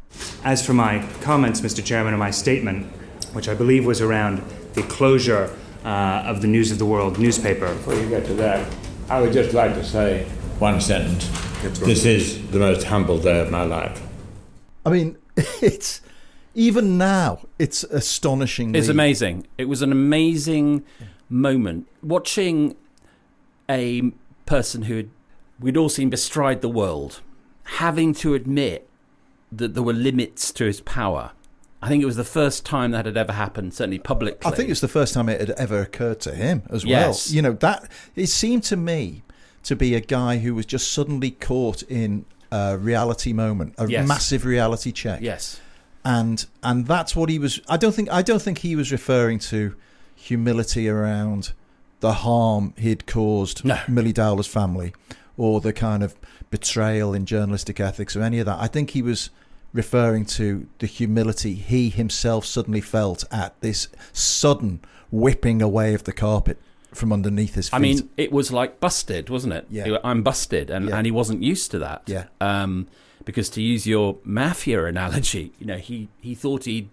As 0.44 0.64
for 0.64 0.72
my 0.72 1.04
comments, 1.20 1.60
Mr. 1.60 1.84
Chairman, 1.84 2.12
and 2.14 2.20
my 2.20 2.30
statement, 2.30 2.86
which 3.32 3.48
I 3.48 3.54
believe 3.54 3.84
was 3.84 4.00
around 4.00 4.42
the 4.74 4.82
closure 4.84 5.50
uh, 5.84 6.22
of 6.26 6.40
the 6.42 6.46
News 6.48 6.70
of 6.70 6.78
the 6.78 6.86
World 6.86 7.18
newspaper, 7.18 7.66
Before 7.74 7.94
you 7.94 8.08
get 8.08 8.24
to 8.26 8.34
that, 8.34 8.66
I 9.10 9.20
would 9.20 9.32
just 9.32 9.52
like 9.52 9.74
to 9.74 9.84
say 9.84 10.24
one 10.60 10.80
sentence. 10.80 11.28
This 11.80 12.04
is 12.04 12.46
the 12.50 12.58
most 12.60 12.84
humble 12.84 13.18
day 13.18 13.40
of 13.40 13.50
my 13.50 13.64
life. 13.64 14.00
I 14.86 14.90
mean, 14.90 15.16
it's 15.36 16.01
even 16.54 16.98
now. 16.98 17.40
It's 17.58 17.84
astonishing. 17.84 18.74
It's 18.74 18.88
amazing. 18.88 19.46
It 19.58 19.66
was 19.66 19.82
an 19.82 19.92
amazing 19.92 20.84
moment 21.28 21.88
watching 22.02 22.76
a 23.70 24.12
person 24.46 24.82
who 24.82 24.96
had, 24.96 25.10
we'd 25.60 25.76
all 25.76 25.88
seen 25.88 26.10
bestride 26.10 26.60
the 26.60 26.68
world, 26.68 27.20
having 27.64 28.12
to 28.14 28.34
admit 28.34 28.88
that 29.50 29.74
there 29.74 29.82
were 29.82 29.92
limits 29.92 30.52
to 30.52 30.64
his 30.64 30.80
power. 30.80 31.32
I 31.80 31.88
think 31.88 32.02
it 32.02 32.06
was 32.06 32.16
the 32.16 32.24
first 32.24 32.64
time 32.64 32.92
that 32.92 33.06
had 33.06 33.16
ever 33.16 33.32
happened, 33.32 33.74
certainly 33.74 33.98
publicly. 33.98 34.50
I 34.50 34.54
think 34.54 34.70
it's 34.70 34.80
the 34.80 34.88
first 34.88 35.14
time 35.14 35.28
it 35.28 35.40
had 35.40 35.50
ever 35.50 35.80
occurred 35.80 36.20
to 36.20 36.34
him 36.34 36.62
as 36.70 36.84
Yes. 36.84 37.28
well. 37.28 37.34
You 37.36 37.42
know 37.42 37.52
that 37.54 37.88
it 38.14 38.28
seemed 38.28 38.62
to 38.64 38.76
me 38.76 39.22
to 39.64 39.74
be 39.76 39.94
a 39.94 40.00
guy 40.00 40.38
who 40.38 40.54
was 40.54 40.64
just 40.66 40.92
suddenly 40.92 41.30
caught 41.32 41.82
in 41.84 42.24
a 42.52 42.78
reality 42.78 43.32
moment, 43.32 43.74
a 43.78 43.88
Yes. 43.88 44.06
massive 44.06 44.44
reality 44.44 44.92
check. 44.92 45.20
yes. 45.22 45.60
And 46.04 46.46
and 46.62 46.86
that's 46.86 47.14
what 47.14 47.28
he 47.28 47.38
was 47.38 47.60
i 47.68 47.76
don't 47.76 47.94
think 47.94 48.10
i 48.10 48.22
don't 48.22 48.42
think 48.42 48.58
he 48.58 48.74
was 48.76 48.90
referring 48.90 49.38
to 49.38 49.74
humility 50.14 50.88
around 50.88 51.52
the 52.00 52.12
harm 52.12 52.74
he'd 52.76 53.06
caused 53.06 53.64
No. 53.64 53.78
millie 53.88 54.12
dowler's 54.12 54.46
family 54.46 54.92
or 55.36 55.60
the 55.60 55.72
kind 55.72 56.02
of 56.02 56.14
betrayal 56.50 57.14
in 57.14 57.24
journalistic 57.26 57.80
ethics 57.80 58.16
or 58.16 58.22
any 58.22 58.38
of 58.40 58.46
that 58.46 58.58
i 58.60 58.66
think 58.66 58.90
he 58.90 59.02
was 59.02 59.30
referring 59.72 60.24
to 60.26 60.66
the 60.80 60.86
humility 60.86 61.54
he 61.54 61.88
himself 61.88 62.44
suddenly 62.44 62.80
felt 62.80 63.24
at 63.30 63.58
this 63.60 63.88
sudden 64.12 64.80
whipping 65.10 65.62
away 65.62 65.94
of 65.94 66.04
the 66.04 66.12
carpet 66.12 66.58
from 66.92 67.10
underneath 67.12 67.54
his 67.54 67.70
feet 67.70 67.76
I 67.76 67.78
mean, 67.78 68.10
it 68.18 68.30
was 68.30 68.52
like 68.52 68.78
busted, 68.78 69.30
wasn't 69.30 69.54
it? 69.54 69.66
Yeah. 69.70 69.96
I'm 70.04 70.22
busted, 70.22 70.68
and, 70.68 70.90
Yeah. 70.90 70.96
and 70.98 71.06
he 71.06 71.10
wasn't 71.10 71.42
used 71.42 71.70
to 71.70 71.78
that. 71.78 72.02
Yeah. 72.04 72.24
Um, 72.38 72.86
because 73.24 73.48
to 73.50 73.62
use 73.62 73.86
your 73.86 74.18
mafia 74.24 74.84
analogy, 74.84 75.52
you 75.58 75.66
know, 75.66 75.78
he 75.78 76.08
he 76.20 76.34
thought 76.34 76.64
he'd 76.64 76.88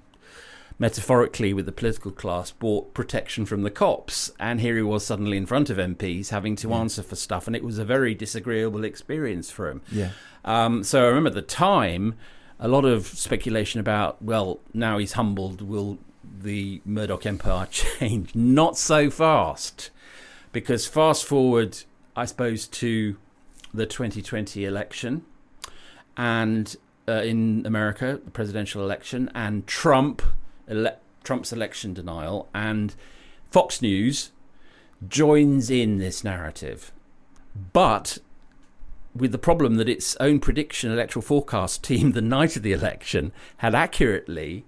metaphorically 0.79 1.53
with 1.53 1.65
the 1.65 1.71
political 1.73 2.09
class 2.09 2.51
bought 2.51 2.93
protection 2.93 3.45
from 3.45 3.63
the 3.63 3.69
cops, 3.69 4.31
and 4.39 4.61
here 4.61 4.75
he 4.75 4.81
was 4.81 5.05
suddenly 5.05 5.35
in 5.37 5.45
front 5.45 5.69
of 5.69 5.77
MPs 5.77 6.29
having 6.29 6.55
to 6.55 6.73
answer 6.73 7.03
for 7.03 7.15
stuff, 7.15 7.47
and 7.47 7.55
it 7.55 7.63
was 7.63 7.77
a 7.77 7.85
very 7.85 8.15
disagreeable 8.15 8.83
experience 8.83 9.51
for 9.51 9.69
him. 9.69 9.81
yeah 9.91 10.11
Um, 10.45 10.83
so 10.83 11.03
I 11.03 11.07
remember 11.07 11.29
at 11.29 11.35
the 11.35 11.41
time, 11.41 12.15
a 12.59 12.67
lot 12.67 12.85
of 12.85 13.07
speculation 13.07 13.79
about, 13.79 14.21
well, 14.21 14.59
now 14.73 14.97
he's 14.97 15.13
humbled, 15.13 15.61
will 15.61 15.97
the 16.23 16.81
Murdoch 16.85 17.25
empire 17.25 17.67
change? 17.71 18.33
Not 18.33 18.77
so 18.77 19.09
fast. 19.09 19.91
Because 20.51 20.87
fast 20.87 21.25
forward, 21.25 21.77
I 22.15 22.25
suppose, 22.25 22.67
to 22.67 23.17
the 23.73 23.85
2020 23.85 24.65
election 24.65 25.25
and 26.19 26.75
uh, 27.07 27.21
in 27.23 27.65
America, 27.65 28.19
the 28.23 28.29
presidential 28.29 28.83
election, 28.83 29.31
and 29.33 29.65
Trump, 29.65 30.21
ele- 30.67 30.97
Trump's 31.23 31.53
election 31.53 31.93
denial, 31.93 32.49
and 32.53 32.93
Fox 33.49 33.81
News 33.81 34.31
joins 35.07 35.71
in 35.71 35.97
this 35.97 36.21
narrative. 36.21 36.91
But 37.71 38.17
with 39.15 39.31
the 39.31 39.37
problem 39.37 39.75
that 39.75 39.87
its 39.87 40.17
own 40.17 40.39
prediction 40.39 40.91
electoral 40.91 41.23
forecast 41.23 41.83
team 41.85 42.11
the 42.11 42.21
night 42.21 42.57
of 42.57 42.63
the 42.63 42.73
election 42.73 43.31
had 43.57 43.73
accurately 43.73 44.65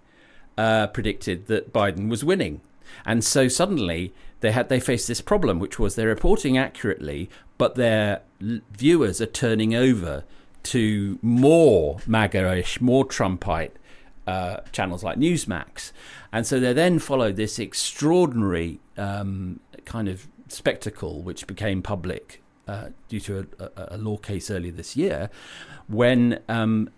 uh, 0.58 0.88
predicted 0.88 1.48
that 1.48 1.74
Biden 1.74 2.10
was 2.10 2.24
winning. 2.24 2.62
And 3.06 3.26
so 3.26 3.50
suddenly 3.50 4.14
they 4.40 4.52
had 4.52 4.70
they 4.70 4.80
faced 4.80 5.10
this 5.10 5.22
problem, 5.22 5.60
which 5.60 5.78
was 5.78 5.96
they're 5.96 6.08
reporting 6.08 6.58
accurately, 6.58 7.30
but 7.58 7.76
their 7.76 8.22
viewers 8.40 9.20
are 9.20 9.26
turning 9.26 9.76
over 9.76 10.24
to 10.64 11.20
more 11.22 12.00
MAGA-ish, 12.08 12.82
more 12.82 13.06
Trumpite 13.06 13.72
uh, 14.28 14.58
channels 14.72 15.04
like 15.04 15.18
Newsmax, 15.18 15.92
and 16.32 16.46
so 16.46 16.60
they 16.60 16.74
then 16.74 17.00
followed 17.00 17.36
this 17.36 17.60
extraordinary 17.60 18.80
um, 18.98 19.60
kind 19.86 20.08
of 20.08 20.28
spectacle, 20.48 21.22
which 21.22 21.48
became 21.48 21.82
public 21.82 22.42
uh, 22.68 22.90
due 23.10 23.20
to 23.20 23.48
a, 23.60 23.64
a, 23.64 23.88
a 23.96 23.98
law 23.98 24.18
case 24.18 24.52
earlier 24.52 24.72
this 24.72 24.96
year, 24.96 25.30
when 25.88 26.40
um, 26.48 26.90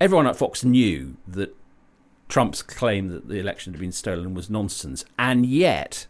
everyone 0.00 0.26
at 0.26 0.36
Fox 0.36 0.64
knew 0.64 1.16
that 1.28 1.54
Trump's 2.28 2.62
claim 2.62 3.08
that 3.08 3.28
the 3.28 3.38
election 3.38 3.72
had 3.72 3.80
been 3.80 3.92
stolen 3.92 4.34
was 4.34 4.50
nonsense, 4.50 5.04
and 5.18 5.46
yet 5.46 6.06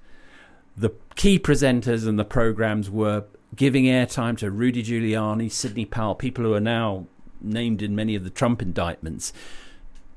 the 0.77 0.91
key 1.15 1.39
presenters 1.39 2.07
and 2.07 2.19
the 2.19 2.25
programs 2.25 2.91
were 2.91 3.25
giving 3.57 3.85
airtime 3.85 4.39
to 4.39 4.51
Rudy 4.51 4.83
Giuliani, 4.83 5.51
Sidney 5.51 5.85
Powell, 5.85 6.15
people 6.15 6.45
who 6.45 6.55
are 6.55 6.61
now 6.61 7.07
named 7.41 7.83
in 7.83 7.95
many 7.97 8.15
of 8.15 8.25
the 8.25 8.31
Trump 8.31 8.63
indictments, 8.63 9.33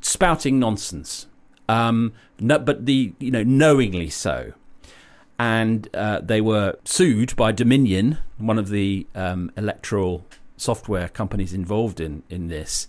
spouting 0.02 0.60
nonsense. 0.60 1.28
Um, 1.68 2.14
no, 2.40 2.60
but 2.60 2.86
the 2.86 3.14
you 3.20 3.32
know 3.32 3.44
knowingly 3.44 4.10
so, 4.10 4.54
and 5.38 5.88
uh, 5.94 6.20
they 6.22 6.42
were 6.42 6.78
sued 6.84 7.36
by 7.36 7.52
Dominion, 7.52 8.18
one 8.38 8.58
of 8.58 8.70
the 8.70 9.08
um, 9.16 9.52
electoral 9.56 10.26
software 10.58 11.10
companies 11.10 11.54
involved 11.54 12.00
in 12.00 12.24
in 12.30 12.48
this. 12.48 12.88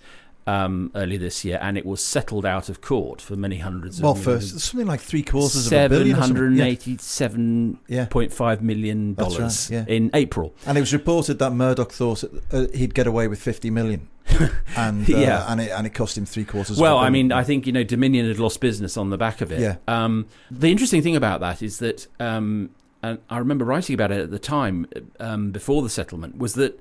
Um, 0.51 0.91
earlier 0.95 1.19
this 1.19 1.45
year, 1.45 1.59
and 1.63 1.79
it 1.79 1.87
was 1.87 2.03
settled 2.03 2.45
out 2.45 2.69
of 2.69 2.81
court 2.81 3.21
for 3.21 3.37
many 3.37 3.59
hundreds 3.59 3.99
of 3.99 4.05
well 4.05 4.15
for 4.17 4.31
millions. 4.31 4.65
something 4.65 4.87
like 4.87 5.01
three 5.01 5.23
quarters 5.23 5.55
of 5.67 5.67
a 5.67 5.69
Seven 5.69 5.99
billion 5.99 6.37
or 6.37 6.51
Yeah. 6.51 6.65
eighty-seven 6.65 7.79
Yeah. 7.89 8.07
point 8.07 8.33
five 8.33 8.61
million 8.63 9.15
That's 9.15 9.37
dollars 9.37 9.69
right, 9.71 9.87
yeah. 9.89 9.95
in 9.97 10.11
April. 10.15 10.55
And 10.67 10.77
it 10.77 10.81
was 10.81 10.93
reported 10.93 11.39
that 11.39 11.53
Murdoch 11.53 11.93
thought 11.93 12.25
uh, 12.53 12.67
he'd 12.75 12.95
get 12.95 13.07
away 13.07 13.29
with 13.29 13.41
50 13.41 13.71
million. 13.71 14.09
and 14.77 15.09
uh, 15.09 15.17
Yeah. 15.19 15.45
and 15.53 15.61
it 15.61 15.71
and 15.71 15.87
it 15.87 15.91
cost 15.95 16.17
him 16.19 16.27
three 16.27 16.45
quarters. 16.45 16.79
Well, 16.79 16.99
of 16.99 17.05
I 17.05 17.11
mean. 17.11 17.31
I 17.33 17.45
think 17.45 17.67
you 17.67 17.73
know 17.73 17.85
Dominion 17.85 18.27
had 18.27 18.39
lost 18.39 18.61
business 18.61 18.97
on 18.97 19.11
the 19.11 19.19
back 19.19 19.41
of 19.41 19.53
it. 19.53 19.61
Yeah. 19.61 19.77
Um, 19.87 20.27
the 20.51 20.71
interesting 20.71 21.03
thing 21.03 21.17
about 21.17 21.41
that 21.41 21.63
is 21.63 21.79
that 21.79 22.07
um, 22.19 22.71
and 23.03 23.19
I 23.29 23.39
remember 23.39 23.65
writing 23.65 23.95
about 23.95 24.11
it 24.11 24.21
at 24.21 24.31
the 24.31 24.39
time 24.39 24.87
um, 25.21 25.53
before 25.53 25.83
the 25.83 25.89
settlement, 25.91 26.39
was 26.39 26.55
that 26.55 26.79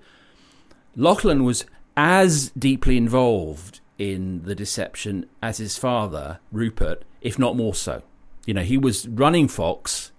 Lachlan 0.96 1.44
was 1.44 1.66
as 2.00 2.50
deeply 2.52 2.96
involved 2.96 3.82
in 3.98 4.42
the 4.44 4.56
deception 4.56 5.26
as 5.44 5.58
his 5.58 5.78
father, 5.78 6.40
Rupert, 6.50 7.04
if 7.20 7.38
not 7.38 7.58
more 7.58 7.76
so. 7.76 8.04
You 8.46 8.54
know, 8.54 8.62
he 8.62 8.78
was 8.78 9.06
running 9.06 9.50
Fox 9.50 10.14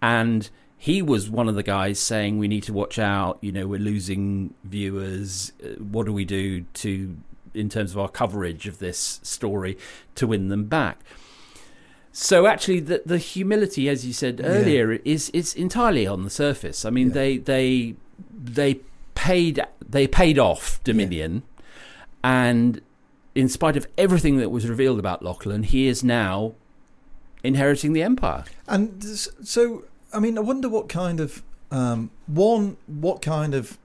and 0.00 0.48
he 0.78 1.02
was 1.02 1.28
one 1.28 1.48
of 1.48 1.56
the 1.56 1.64
guys 1.64 1.98
saying 1.98 2.38
we 2.38 2.46
need 2.46 2.62
to 2.62 2.72
watch 2.72 3.00
out, 3.00 3.38
you 3.40 3.50
know, 3.50 3.66
we're 3.66 3.80
losing 3.80 4.54
viewers. 4.62 5.52
Uh, 5.60 5.70
what 5.82 6.06
do 6.06 6.12
we 6.12 6.24
do 6.24 6.60
to 6.74 7.16
in 7.52 7.68
terms 7.68 7.90
of 7.90 7.98
our 7.98 8.08
coverage 8.08 8.68
of 8.68 8.78
this 8.78 9.18
story 9.24 9.76
to 10.14 10.28
win 10.28 10.50
them 10.50 10.66
back? 10.66 11.00
So 12.12 12.46
actually, 12.46 12.78
the 12.78 13.02
the 13.04 13.18
humility, 13.18 13.88
as 13.88 14.06
you 14.06 14.12
said 14.12 14.40
earlier, 14.44 14.92
yeah. 14.92 14.98
is 15.04 15.30
is 15.30 15.52
entirely 15.54 16.06
on 16.06 16.22
the 16.22 16.30
surface. 16.30 16.84
I 16.84 16.90
mean, 16.90 17.08
yeah. 17.08 17.14
they 17.14 17.36
they 17.38 17.96
they 18.32 18.80
paid 19.14 19.64
they 19.86 20.06
paid 20.06 20.38
off 20.38 20.82
Dominion, 20.84 21.42
yeah. 21.44 22.48
and 22.48 22.80
in 23.34 23.48
spite 23.48 23.76
of 23.76 23.86
everything 23.98 24.36
that 24.38 24.50
was 24.50 24.68
revealed 24.68 24.98
about 24.98 25.22
Lachlan, 25.22 25.64
he 25.64 25.86
is 25.86 26.04
now 26.04 26.54
inheriting 27.42 27.92
the 27.92 28.02
empire. 28.02 28.44
And 28.66 29.04
so, 29.04 29.84
I 30.12 30.20
mean, 30.20 30.38
I 30.38 30.40
wonder 30.40 30.68
what 30.68 30.88
kind 30.88 31.20
of 31.20 31.42
um, 31.70 32.10
one, 32.26 32.76
what 32.86 33.20
kind 33.20 33.54
of 33.54 33.78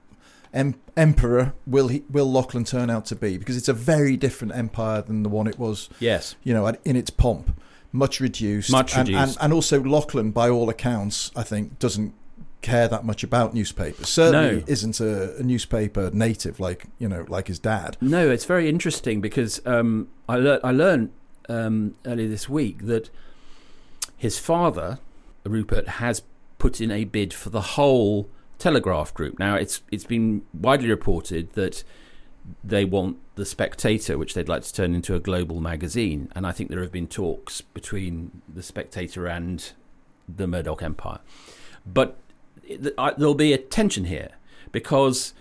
em- 0.54 0.80
emperor 0.96 1.52
will 1.66 1.88
he 1.88 2.04
will 2.10 2.30
Lachlan 2.30 2.64
turn 2.64 2.90
out 2.90 3.06
to 3.06 3.16
be? 3.16 3.36
Because 3.36 3.56
it's 3.56 3.68
a 3.68 3.74
very 3.74 4.16
different 4.16 4.54
empire 4.54 5.02
than 5.02 5.22
the 5.22 5.28
one 5.28 5.46
it 5.46 5.58
was. 5.58 5.88
Yes, 5.98 6.36
you 6.44 6.54
know, 6.54 6.66
in 6.84 6.96
its 6.96 7.10
pomp, 7.10 7.60
much 7.92 8.20
reduced, 8.20 8.70
much 8.70 8.96
and, 8.96 9.08
reduced, 9.08 9.36
and, 9.36 9.44
and 9.44 9.52
also 9.52 9.82
Lachlan, 9.82 10.30
by 10.30 10.48
all 10.48 10.68
accounts, 10.68 11.30
I 11.34 11.42
think 11.42 11.78
doesn't 11.78 12.14
care 12.62 12.88
that 12.88 13.04
much 13.04 13.22
about 13.22 13.54
newspapers. 13.54 14.08
Certainly 14.08 14.56
no. 14.56 14.64
isn't 14.66 15.00
a, 15.00 15.36
a, 15.38 15.42
newspaper 15.42 16.10
native 16.12 16.60
like 16.60 16.86
you 16.98 17.08
know 17.08 17.24
like 17.28 17.48
his 17.48 17.58
dad. 17.58 17.96
No, 18.00 18.30
it's 18.30 18.44
very 18.44 18.68
interesting 18.68 19.20
because 19.20 19.64
um, 19.66 20.08
I 20.28 20.36
learned 20.36 20.60
I 20.64 20.72
learned 20.72 21.10
um, 21.48 21.94
earlier 22.04 22.28
this 22.28 22.48
week 22.48 22.86
that 22.86 23.10
his 24.16 24.38
father 24.38 24.98
Rupert 25.44 25.88
has 25.88 26.22
put 26.58 26.80
in 26.80 26.90
a 26.90 27.04
bid 27.04 27.32
for 27.32 27.50
the 27.50 27.62
whole 27.62 28.28
Telegraph 28.58 29.14
Group. 29.14 29.38
Now 29.38 29.56
it's 29.56 29.82
it's 29.90 30.04
been 30.04 30.42
widely 30.52 30.88
reported 30.88 31.52
that 31.54 31.82
they 32.64 32.84
want 32.84 33.18
the 33.34 33.44
Spectator, 33.44 34.18
which 34.18 34.34
they'd 34.34 34.48
like 34.48 34.62
to 34.62 34.72
turn 34.72 34.94
into 34.94 35.14
a 35.14 35.20
global 35.20 35.60
magazine, 35.60 36.30
and 36.34 36.46
I 36.46 36.52
think 36.52 36.70
there 36.70 36.82
have 36.82 36.92
been 36.92 37.06
talks 37.06 37.60
between 37.60 38.42
the 38.52 38.62
Spectator 38.62 39.26
and 39.26 39.72
the 40.28 40.46
Murdoch 40.46 40.82
Empire. 40.82 41.20
But 41.86 42.18
there'll 42.78 43.34
be 43.34 43.52
a 43.52 43.58
tension 43.58 44.04
here 44.04 44.30
because, 44.72 45.34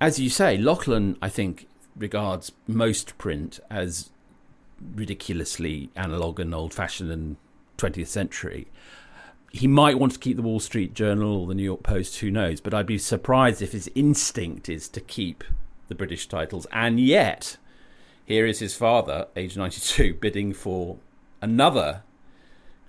as 0.00 0.18
you 0.18 0.30
say, 0.30 0.56
Lachlan, 0.56 1.16
I 1.22 1.28
think, 1.28 1.68
regards 1.96 2.52
most 2.66 3.18
print 3.18 3.60
as 3.70 4.10
ridiculously 4.94 5.90
analog 5.96 6.38
and 6.40 6.54
old 6.54 6.72
fashioned 6.72 7.10
and 7.10 7.36
20th 7.78 8.06
century. 8.06 8.68
He 9.50 9.66
might 9.66 9.98
want 9.98 10.12
to 10.12 10.18
keep 10.18 10.36
the 10.36 10.42
Wall 10.42 10.60
Street 10.60 10.94
Journal 10.94 11.40
or 11.40 11.46
the 11.46 11.54
New 11.54 11.62
York 11.62 11.82
Post, 11.82 12.18
who 12.20 12.30
knows? 12.30 12.60
But 12.60 12.74
I'd 12.74 12.86
be 12.86 12.98
surprised 12.98 13.62
if 13.62 13.72
his 13.72 13.90
instinct 13.94 14.68
is 14.68 14.88
to 14.90 15.00
keep 15.00 15.42
the 15.88 15.94
British 15.94 16.28
titles. 16.28 16.66
And 16.70 17.00
yet, 17.00 17.56
here 18.24 18.46
is 18.46 18.58
his 18.58 18.74
father, 18.74 19.26
age 19.36 19.56
92, 19.56 20.14
bidding 20.20 20.52
for 20.52 20.98
another 21.40 22.02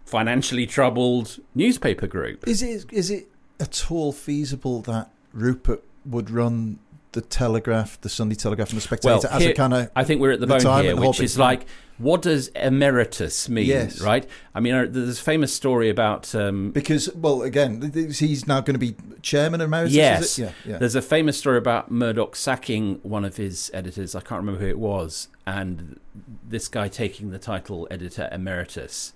financially 0.09 0.65
troubled 0.65 1.39
newspaper 1.55 2.07
group. 2.07 2.47
Is 2.47 2.61
it 2.61 2.91
is 2.91 3.09
it 3.09 3.28
at 3.59 3.91
all 3.91 4.11
feasible 4.11 4.81
that 4.81 5.09
Rupert 5.33 5.83
would 6.05 6.29
run 6.29 6.79
the 7.11 7.21
Telegraph, 7.21 7.99
the 8.01 8.09
Sunday 8.09 8.35
Telegraph, 8.35 8.69
and 8.69 8.77
the 8.77 8.81
Spectator 8.81 9.15
well, 9.15 9.25
as 9.31 9.45
a 9.45 9.53
kind 9.53 9.73
of. 9.73 9.89
I 9.95 10.03
think 10.03 10.21
we're 10.21 10.31
at 10.31 10.39
the, 10.39 10.45
the 10.45 10.57
bone 10.59 10.83
here, 10.83 10.95
which 10.95 11.19
is 11.19 11.39
like, 11.39 11.65
what 11.97 12.21
does 12.21 12.49
emeritus 12.49 13.49
mean? 13.49 13.65
Yes. 13.65 13.99
Right? 13.99 14.27
I 14.53 14.59
mean, 14.59 14.73
uh, 14.73 14.85
there's 14.87 15.19
a 15.19 15.23
famous 15.23 15.53
story 15.53 15.89
about. 15.89 16.33
Um, 16.35 16.71
because, 16.71 17.13
well, 17.15 17.41
again, 17.41 17.91
he's 17.93 18.47
now 18.47 18.61
going 18.61 18.75
to 18.75 18.79
be 18.79 18.95
chairman 19.21 19.59
of 19.59 19.67
emeritus. 19.67 19.95
Yes. 19.95 20.39
Yeah, 20.39 20.51
yeah. 20.65 20.77
There's 20.77 20.95
a 20.95 21.01
famous 21.01 21.37
story 21.37 21.57
about 21.57 21.89
Murdoch 21.89 22.35
sacking 22.35 22.99
one 23.01 23.25
of 23.25 23.37
his 23.37 23.71
editors. 23.73 24.13
I 24.15 24.21
can't 24.21 24.39
remember 24.41 24.61
who 24.61 24.67
it 24.67 24.79
was. 24.79 25.29
And 25.47 25.99
this 26.47 26.67
guy 26.67 26.89
taking 26.89 27.31
the 27.31 27.39
title 27.39 27.87
editor 27.89 28.29
emeritus 28.31 29.13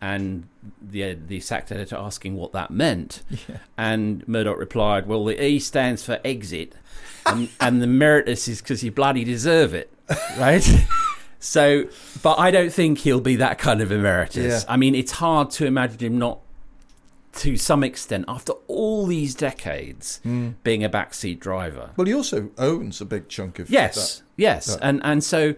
and 0.00 0.48
the 0.80 1.14
the 1.14 1.40
sacked 1.40 1.72
editor 1.72 1.96
asking 1.96 2.36
what 2.36 2.52
that 2.52 2.70
meant, 2.70 3.22
yeah. 3.30 3.58
and 3.76 4.26
Murdoch 4.28 4.58
replied, 4.58 5.06
"Well, 5.06 5.24
the 5.24 5.42
E 5.42 5.58
stands 5.58 6.04
for 6.04 6.20
exit, 6.24 6.74
and, 7.24 7.48
and 7.60 7.80
the 7.80 7.86
meritus 7.86 8.48
is 8.48 8.60
because 8.60 8.82
you 8.84 8.92
bloody 8.92 9.24
deserve 9.24 9.74
it, 9.74 9.92
right?" 10.38 10.68
so, 11.38 11.88
but 12.22 12.38
I 12.38 12.50
don't 12.50 12.72
think 12.72 12.98
he'll 12.98 13.20
be 13.20 13.36
that 13.36 13.58
kind 13.58 13.80
of 13.80 13.90
emeritus. 13.90 14.64
Yeah. 14.64 14.72
I 14.72 14.76
mean, 14.76 14.94
it's 14.94 15.12
hard 15.12 15.50
to 15.52 15.66
imagine 15.66 15.98
him 15.98 16.18
not, 16.18 16.40
to 17.36 17.56
some 17.56 17.82
extent, 17.82 18.26
after 18.28 18.52
all 18.68 19.06
these 19.06 19.34
decades, 19.34 20.20
mm. 20.24 20.54
being 20.62 20.84
a 20.84 20.90
backseat 20.90 21.40
driver. 21.40 21.90
Well, 21.96 22.06
he 22.06 22.14
also 22.14 22.50
owns 22.58 23.00
a 23.00 23.04
big 23.04 23.28
chunk 23.28 23.58
of 23.58 23.70
yes, 23.70 24.18
that. 24.18 24.24
yes, 24.36 24.66
that. 24.66 24.78
and 24.82 25.00
and 25.04 25.24
so 25.24 25.54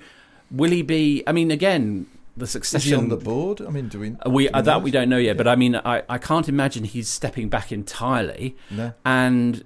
will 0.51 0.71
he 0.71 0.83
be? 0.83 1.25
I 1.27 1.33
mean, 1.33 1.51
again 1.51 2.07
the 2.39 2.47
succession. 2.47 2.87
Is 2.87 2.91
he 2.91 2.95
on 2.95 3.09
the 3.09 3.17
board? 3.17 3.61
I 3.61 3.71
mean, 3.71 3.89
do 3.89 4.01
we? 4.01 4.17
Uh, 4.25 4.31
we 4.31 4.45
do 4.45 4.49
we 4.49 4.49
uh, 4.51 4.63
that 4.63 4.83
we 4.83 4.91
don't 4.91 5.09
know 5.09 5.19
yet, 5.19 5.29
yeah. 5.29 5.33
but 5.35 5.49
I 5.49 5.57
mean, 5.57 5.77
I, 5.77 6.03
I 6.09 6.19
can't 6.19 6.49
imagine 6.49 6.85
he's 6.85 7.09
stepping 7.09 7.49
back 7.49 7.73
entirely. 7.73 8.57
No. 8.71 8.95
And 9.05 9.65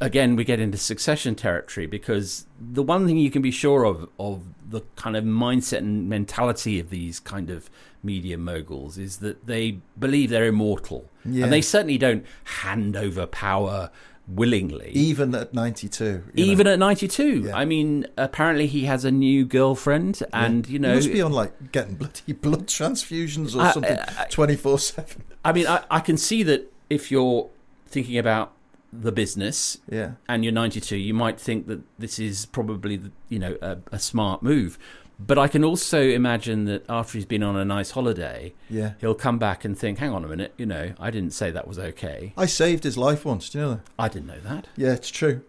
again, 0.00 0.36
we 0.36 0.44
get 0.44 0.60
into 0.60 0.78
succession 0.78 1.34
territory 1.34 1.86
because 1.86 2.46
the 2.60 2.82
one 2.82 3.06
thing 3.06 3.18
you 3.18 3.30
can 3.30 3.42
be 3.42 3.50
sure 3.50 3.84
of 3.84 4.08
of 4.18 4.42
the 4.68 4.82
kind 4.96 5.16
of 5.16 5.24
mindset 5.24 5.78
and 5.78 6.08
mentality 6.08 6.78
of 6.78 6.90
these 6.90 7.20
kind 7.20 7.50
of 7.50 7.70
media 8.02 8.38
moguls 8.38 8.96
is 8.96 9.18
that 9.18 9.46
they 9.46 9.78
believe 9.98 10.30
they're 10.30 10.46
immortal, 10.46 11.08
yeah. 11.24 11.44
and 11.44 11.52
they 11.52 11.62
certainly 11.62 11.98
don't 11.98 12.24
hand 12.44 12.96
over 12.96 13.26
power 13.26 13.90
willingly. 14.34 14.90
Even 14.92 15.34
at 15.34 15.52
92. 15.52 16.24
Even 16.34 16.64
know. 16.64 16.72
at 16.72 16.78
92. 16.78 17.44
Yeah. 17.46 17.56
I 17.56 17.64
mean, 17.64 18.06
apparently 18.16 18.66
he 18.66 18.84
has 18.84 19.04
a 19.04 19.10
new 19.10 19.44
girlfriend 19.44 20.22
and, 20.32 20.66
yeah. 20.66 20.72
you 20.72 20.78
know. 20.78 20.90
He 20.90 20.96
must 20.96 21.12
be 21.12 21.22
on 21.22 21.32
like 21.32 21.72
getting 21.72 21.94
bloody 21.94 22.32
blood 22.32 22.66
transfusions 22.66 23.56
or 23.56 23.62
uh, 23.62 23.72
something 23.72 23.98
24 24.30 24.78
7. 24.78 25.22
I 25.44 25.52
mean, 25.52 25.66
I, 25.66 25.84
I 25.90 26.00
can 26.00 26.16
see 26.16 26.42
that 26.44 26.72
if 26.88 27.10
you're 27.10 27.48
thinking 27.86 28.18
about 28.18 28.52
the 28.92 29.12
business 29.12 29.78
yeah. 29.88 30.12
and 30.28 30.44
you're 30.44 30.52
92, 30.52 30.96
you 30.96 31.14
might 31.14 31.40
think 31.40 31.66
that 31.68 31.80
this 31.98 32.18
is 32.18 32.46
probably, 32.46 33.00
you 33.28 33.38
know, 33.38 33.56
a, 33.62 33.78
a 33.92 33.98
smart 33.98 34.42
move. 34.42 34.78
But 35.26 35.38
I 35.38 35.48
can 35.48 35.64
also 35.64 36.00
imagine 36.00 36.64
that 36.64 36.84
after 36.88 37.18
he's 37.18 37.26
been 37.26 37.42
on 37.42 37.56
a 37.56 37.64
nice 37.64 37.90
holiday, 37.90 38.54
yeah, 38.68 38.94
he'll 39.00 39.14
come 39.14 39.38
back 39.38 39.64
and 39.64 39.78
think, 39.78 39.98
"Hang 39.98 40.12
on 40.12 40.24
a 40.24 40.28
minute, 40.28 40.54
you 40.56 40.66
know, 40.66 40.92
I 40.98 41.10
didn't 41.10 41.32
say 41.32 41.50
that 41.50 41.68
was 41.68 41.78
okay." 41.78 42.32
I 42.36 42.46
saved 42.46 42.84
his 42.84 42.96
life 42.96 43.24
once. 43.24 43.50
Do 43.50 43.58
you 43.58 43.64
know 43.64 43.70
that? 43.74 43.80
I 43.98 44.08
didn't 44.08 44.28
know 44.28 44.40
that. 44.40 44.68
Yeah, 44.76 44.92
it's 44.92 45.10
true. 45.10 45.42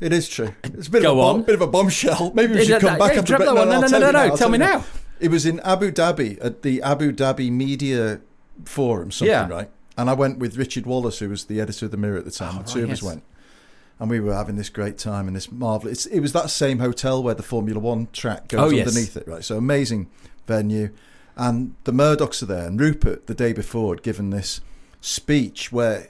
It 0.00 0.12
is 0.12 0.28
true. 0.28 0.54
It's 0.62 0.86
a 0.86 0.90
bit, 0.90 1.02
Go 1.02 1.12
of, 1.12 1.18
a 1.18 1.20
bomb, 1.20 1.42
bit 1.42 1.54
of 1.56 1.60
a 1.60 1.66
bombshell. 1.66 2.30
Maybe 2.34 2.54
we 2.54 2.64
should 2.64 2.80
come 2.80 2.98
back 2.98 3.14
yeah, 3.14 3.20
after 3.20 3.34
a 3.34 3.38
bit. 3.38 3.46
No, 3.46 3.54
no, 3.54 3.80
no, 3.80 3.86
no, 3.86 3.98
no, 3.98 4.10
no. 4.10 4.36
Tell 4.36 4.48
me 4.48 4.58
now. 4.58 4.84
It 5.18 5.32
was 5.32 5.44
in 5.44 5.58
Abu 5.60 5.90
Dhabi 5.90 6.38
at 6.40 6.62
the 6.62 6.80
Abu 6.82 7.12
Dhabi 7.12 7.50
Media 7.50 8.20
Forum, 8.64 9.10
something, 9.10 9.32
yeah. 9.32 9.48
right? 9.48 9.68
And 9.96 10.08
I 10.08 10.12
went 10.12 10.38
with 10.38 10.56
Richard 10.56 10.86
Wallace, 10.86 11.18
who 11.18 11.28
was 11.28 11.46
the 11.46 11.60
editor 11.60 11.86
of 11.86 11.90
the 11.90 11.96
Mirror 11.96 12.18
at 12.18 12.24
the 12.24 12.30
time. 12.30 12.58
Oh, 12.58 12.62
the 12.62 12.70
two 12.70 12.84
of 12.84 12.90
us 12.90 13.02
went 13.02 13.24
and 14.00 14.10
we 14.10 14.20
were 14.20 14.34
having 14.34 14.56
this 14.56 14.68
great 14.68 14.98
time 14.98 15.28
in 15.28 15.34
this 15.34 15.50
marvelous. 15.50 16.06
It 16.06 16.20
was 16.20 16.32
that 16.32 16.50
same 16.50 16.78
hotel 16.78 17.22
where 17.22 17.34
the 17.34 17.42
Formula 17.42 17.80
One 17.80 18.08
track 18.12 18.48
goes 18.48 18.60
oh, 18.60 18.74
yes. 18.74 18.88
underneath 18.88 19.16
it, 19.16 19.26
right? 19.26 19.44
So 19.44 19.56
amazing 19.56 20.08
venue, 20.46 20.90
and 21.36 21.74
the 21.84 21.92
Murdochs 21.92 22.42
are 22.42 22.46
there, 22.46 22.66
and 22.66 22.80
Rupert 22.80 23.26
the 23.26 23.34
day 23.34 23.52
before 23.52 23.94
had 23.94 24.02
given 24.02 24.30
this 24.30 24.60
speech 25.00 25.70
where 25.70 26.08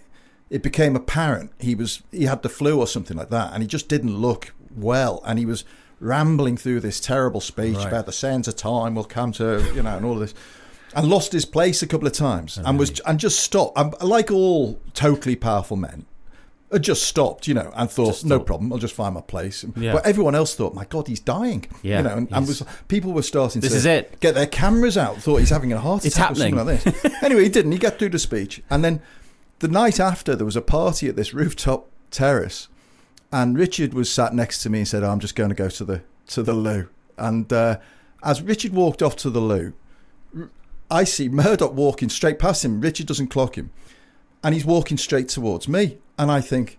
it 0.50 0.62
became 0.62 0.96
apparent 0.96 1.52
he 1.58 1.74
was 1.74 2.02
he 2.10 2.24
had 2.24 2.42
the 2.42 2.48
flu 2.48 2.78
or 2.78 2.86
something 2.86 3.16
like 3.16 3.30
that, 3.30 3.52
and 3.52 3.62
he 3.62 3.66
just 3.66 3.88
didn't 3.88 4.16
look 4.16 4.52
well, 4.74 5.22
and 5.24 5.38
he 5.38 5.46
was 5.46 5.64
rambling 6.00 6.56
through 6.56 6.78
this 6.80 7.00
terrible 7.00 7.40
speech 7.40 7.76
right. 7.76 7.88
about 7.88 8.06
the 8.06 8.12
sands 8.12 8.46
of 8.46 8.54
time 8.54 8.94
will 8.94 9.02
come 9.02 9.32
to 9.32 9.68
you 9.74 9.82
know 9.82 9.96
and 9.96 10.06
all 10.06 10.12
of 10.12 10.20
this 10.20 10.34
and 10.94 11.08
lost 11.08 11.32
his 11.32 11.44
place 11.44 11.82
a 11.82 11.86
couple 11.86 12.06
of 12.06 12.12
times 12.12 12.58
and 12.58 12.78
was 12.78 13.00
and 13.00 13.20
just 13.20 13.40
stopped. 13.40 13.78
I'm, 13.78 13.92
like 14.00 14.30
all 14.30 14.80
totally 14.94 15.36
powerful 15.36 15.76
men, 15.76 16.06
just 16.76 17.04
stopped, 17.04 17.48
you 17.48 17.54
know, 17.54 17.72
and 17.74 17.90
thought, 17.90 18.24
no 18.24 18.38
problem, 18.38 18.72
I'll 18.72 18.78
just 18.78 18.94
find 18.94 19.14
my 19.14 19.22
place. 19.22 19.64
Yeah. 19.74 19.94
But 19.94 20.06
everyone 20.06 20.34
else 20.34 20.54
thought, 20.54 20.74
my 20.74 20.84
God, 20.84 21.08
he's 21.08 21.20
dying. 21.20 21.66
Yeah, 21.82 21.98
you 21.98 22.02
know, 22.04 22.16
and, 22.16 22.28
and 22.30 22.46
was, 22.46 22.62
people 22.88 23.12
were 23.12 23.22
starting 23.22 23.62
this 23.62 23.72
to 23.72 23.76
is 23.78 23.86
it. 23.86 24.20
get 24.20 24.34
their 24.34 24.46
cameras 24.46 24.98
out, 24.98 25.16
thought 25.16 25.38
he's 25.38 25.50
having 25.50 25.72
a 25.72 25.80
heart 25.80 26.04
it's 26.04 26.16
attack 26.16 26.36
happening. 26.36 26.54
or 26.54 26.66
something 26.66 26.92
like 26.92 27.02
this. 27.02 27.22
anyway, 27.22 27.44
he 27.44 27.48
didn't. 27.48 27.72
He 27.72 27.78
got 27.78 27.98
through 27.98 28.10
the 28.10 28.18
speech. 28.18 28.62
And 28.68 28.84
then 28.84 29.00
the 29.60 29.68
night 29.68 29.98
after, 29.98 30.36
there 30.36 30.44
was 30.44 30.56
a 30.56 30.62
party 30.62 31.08
at 31.08 31.16
this 31.16 31.32
rooftop 31.32 31.88
terrace. 32.10 32.68
And 33.32 33.58
Richard 33.58 33.94
was 33.94 34.10
sat 34.10 34.34
next 34.34 34.62
to 34.62 34.70
me 34.70 34.80
and 34.80 34.88
said, 34.88 35.02
oh, 35.02 35.10
I'm 35.10 35.20
just 35.20 35.34
going 35.34 35.50
to 35.50 35.54
go 35.54 35.68
to 35.70 35.84
the, 35.84 36.02
to 36.28 36.42
the 36.42 36.54
loo. 36.54 36.88
And 37.16 37.50
uh, 37.52 37.78
as 38.22 38.42
Richard 38.42 38.72
walked 38.72 39.02
off 39.02 39.16
to 39.16 39.30
the 39.30 39.40
loo, 39.40 39.72
I 40.90 41.04
see 41.04 41.28
Murdoch 41.28 41.72
walking 41.72 42.08
straight 42.08 42.38
past 42.38 42.64
him. 42.64 42.80
Richard 42.80 43.06
doesn't 43.06 43.28
clock 43.28 43.56
him 43.56 43.70
and 44.42 44.54
he's 44.54 44.64
walking 44.64 44.96
straight 44.96 45.28
towards 45.28 45.68
me, 45.68 45.98
and 46.18 46.30
I 46.30 46.40
think, 46.40 46.78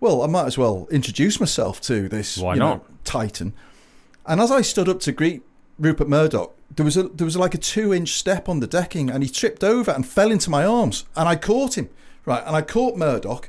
well, 0.00 0.22
I 0.22 0.26
might 0.26 0.46
as 0.46 0.58
well 0.58 0.86
introduce 0.90 1.40
myself 1.40 1.80
to 1.82 2.08
this 2.08 2.38
Why 2.38 2.54
you 2.54 2.60
know, 2.60 2.68
not? 2.68 3.04
titan. 3.04 3.54
And 4.26 4.40
as 4.40 4.50
I 4.50 4.60
stood 4.62 4.88
up 4.88 5.00
to 5.00 5.12
greet 5.12 5.42
Rupert 5.78 6.08
Murdoch, 6.08 6.52
there 6.74 6.84
was 6.84 6.96
a 6.96 7.04
there 7.04 7.24
was 7.24 7.36
like 7.36 7.54
a 7.54 7.58
two 7.58 7.94
inch 7.94 8.10
step 8.10 8.48
on 8.48 8.60
the 8.60 8.66
decking, 8.66 9.08
and 9.08 9.22
he 9.22 9.30
tripped 9.30 9.62
over 9.62 9.90
and 9.90 10.06
fell 10.06 10.30
into 10.30 10.50
my 10.50 10.64
arms, 10.64 11.04
and 11.14 11.28
I 11.28 11.36
caught 11.36 11.78
him 11.78 11.88
right, 12.24 12.42
and 12.44 12.56
I 12.56 12.62
caught 12.62 12.96
Murdoch. 12.96 13.48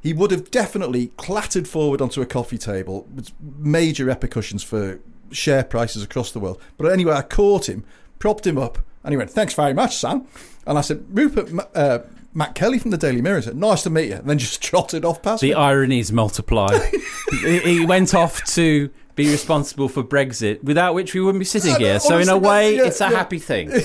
He 0.00 0.12
would 0.12 0.30
have 0.30 0.50
definitely 0.50 1.08
clattered 1.16 1.66
forward 1.66 2.02
onto 2.02 2.20
a 2.20 2.26
coffee 2.26 2.58
table 2.58 3.08
with 3.14 3.32
major 3.40 4.04
repercussions 4.04 4.62
for 4.62 5.00
share 5.30 5.64
prices 5.64 6.02
across 6.02 6.30
the 6.30 6.38
world. 6.38 6.60
But 6.76 6.92
anyway, 6.92 7.14
I 7.14 7.22
caught 7.22 7.68
him, 7.68 7.84
propped 8.18 8.46
him 8.46 8.58
up, 8.58 8.78
and 9.02 9.12
he 9.12 9.16
went, 9.16 9.30
"Thanks 9.30 9.54
very 9.54 9.72
much, 9.74 9.96
Sam." 9.96 10.26
And 10.66 10.78
I 10.78 10.82
said, 10.82 11.04
"Rupert." 11.10 11.50
Uh, 11.74 12.00
Matt 12.34 12.54
Kelly 12.56 12.78
from 12.78 12.90
the 12.90 12.98
Daily 12.98 13.22
Mirror 13.22 13.42
said, 13.42 13.56
"Nice 13.56 13.82
to 13.84 13.90
meet 13.90 14.08
you," 14.08 14.16
and 14.16 14.28
then 14.28 14.38
just 14.38 14.60
trotted 14.62 15.04
off 15.04 15.22
past 15.22 15.40
The 15.40 15.48
me. 15.50 15.54
ironies 15.54 16.10
multiply. 16.12 16.76
he, 17.42 17.84
went 17.86 18.14
off 18.14 18.42
to 18.54 18.90
be 19.14 19.30
responsible 19.30 19.88
for 19.88 20.02
Brexit, 20.02 20.62
without 20.64 20.94
which 20.94 21.14
we 21.14 21.20
wouldn't 21.20 21.40
be 21.40 21.44
sitting 21.44 21.76
here. 21.76 21.94
no, 21.94 21.98
So 22.00 22.18
in 22.18 22.28
a 22.28 22.36
way, 22.36 22.76
yeah, 22.76 22.86
it's 22.86 23.00
a 23.00 23.04
yeah. 23.04 23.10
happy 23.16 23.38
thing. 23.38 23.70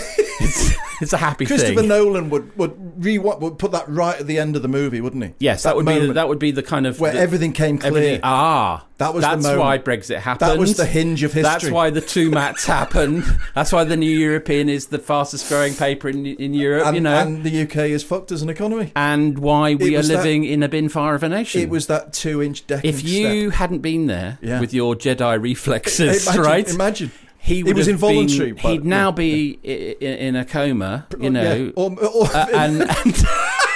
It's, 1.02 1.14
a 1.14 1.18
happy 1.18 1.46
thing. 1.46 1.58
Christopher 1.58 1.80
thing. 1.82 1.88
Nolan 1.90 2.30
would 2.30 2.56
would 2.58 3.04
re 3.04 3.18
would 3.18 3.58
put 3.58 3.72
that 3.72 3.88
right 3.88 4.20
at 4.20 4.28
the 4.28 4.38
end 4.40 4.56
of 4.56 4.62
the 4.62 4.68
movie, 4.68 5.02
wouldn't 5.02 5.24
he? 5.24 5.34
Yes, 5.40 5.64
that, 5.64 5.76
would 5.76 5.86
be 5.86 6.08
the, 6.08 6.14
that 6.14 6.28
would 6.28 6.40
be 6.40 6.52
the 6.52 6.64
kind 6.64 6.86
of 6.88 7.00
where 7.00 7.14
the- 7.14 7.20
everything 7.20 7.54
came 7.54 7.78
clear. 7.78 7.90
everything- 7.92 8.20
ah, 8.24 8.86
That 8.98 9.14
was 9.14 9.24
the 9.24 9.36
that's 9.36 9.58
why 9.58 9.78
Brexit 9.78 10.18
happened. 10.20 10.52
That 10.52 10.58
was 10.60 10.76
the 10.78 10.86
hinge 10.86 11.24
of 11.24 11.32
history. 11.32 11.44
That's 11.44 11.70
why 11.70 11.90
the 11.90 12.02
two 12.02 12.30
Matts 12.32 12.66
happened. 12.66 13.24
That's 13.56 13.72
why 13.72 13.84
the 13.86 13.96
New 13.96 14.12
European 14.12 14.68
is 14.70 14.88
the 14.88 15.00
fastest 15.00 15.48
growing 15.48 15.74
paper 15.74 16.10
in 16.10 16.26
in 16.26 16.54
Europe. 16.54 16.86
and, 16.88 16.96
you 16.96 17.02
know, 17.02 17.18
and 17.18 17.44
the 17.44 17.62
UK 17.64 17.78
is 17.90 18.04
fucked 18.04 18.32
as 18.32 18.42
an 18.42 18.50
economy. 18.50 18.92
and 18.96 19.40
why 19.40 19.76
we 19.76 19.96
are 19.96 20.00
was 20.00 20.08
that- 20.10 20.18
living 20.18 20.44
in 20.44 20.64
a 20.64 20.68
bin 20.70 20.90
fire 20.90 21.16
of 21.16 21.24
a 21.24 21.30
nation. 21.30 21.62
It 21.62 21.70
was 21.70 21.88
that 21.88 22.12
two 22.14 22.42
inch 22.44 22.68
decking. 22.68 22.90
if 22.90 23.04
you 23.04 23.52
hadn't 23.52 23.80
been 23.80 24.08
there 24.08 24.38
Yeah. 24.42 24.60
with 24.60 24.74
your 24.74 24.96
Jedi 24.96 25.42
reflexes, 25.42 26.28
imagine, 26.28 26.42
right? 26.44 26.70
Imagine. 26.70 27.12
He 27.42 27.64
would 27.64 27.76
was 27.76 27.88
involuntary, 27.88 28.52
Been, 28.52 28.62
but- 28.62 28.72
he'd 28.74 28.86
now 28.86 29.12
be 29.12 29.60
i- 29.66 30.06
i- 30.06 30.08
in 30.08 30.36
a 30.36 30.46
coma, 30.46 31.08
you 31.20 31.30
know, 31.30 31.56
yeah. 31.56 31.72
Or, 31.76 31.92
or- 32.06 32.28
uh, 32.28 32.48
and, 32.54 32.82
and 32.84 33.24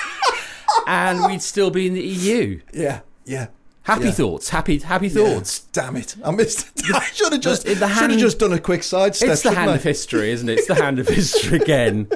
and 0.87 1.25
we'd 1.25 1.41
still 1.41 1.71
be 1.71 1.87
in 1.87 1.93
the 1.93 2.01
EU. 2.01 2.59
yeah, 2.73 2.99
yeah. 3.25 3.47
Happy 3.83 4.05
Yeah. 4.05 4.11
thoughts, 4.11 4.49
happy 4.49 4.79
happy 4.79 5.07
Yeah. 5.09 5.13
thoughts. 5.33 5.59
Damn 5.73 5.97
it! 5.97 6.15
I 6.23 6.31
missed. 6.31 6.67
I 6.93 7.03
should 7.13 7.33
have 7.33 7.41
just. 7.41 7.67
should 7.67 7.77
have 7.79 8.17
just 8.17 8.39
done 8.39 8.53
a 8.53 8.59
quick 8.59 8.81
sidestep. 8.83 9.29
It's 9.29 9.41
the 9.41 9.51
hand 9.51 9.71
I? 9.71 9.75
of 9.75 9.83
history, 9.83 10.31
isn't 10.31 10.47
it? 10.47 10.59
It's 10.59 10.67
the 10.67 10.75
hand 10.75 10.99
of 10.99 11.07
history 11.09 11.57
again. 11.59 12.07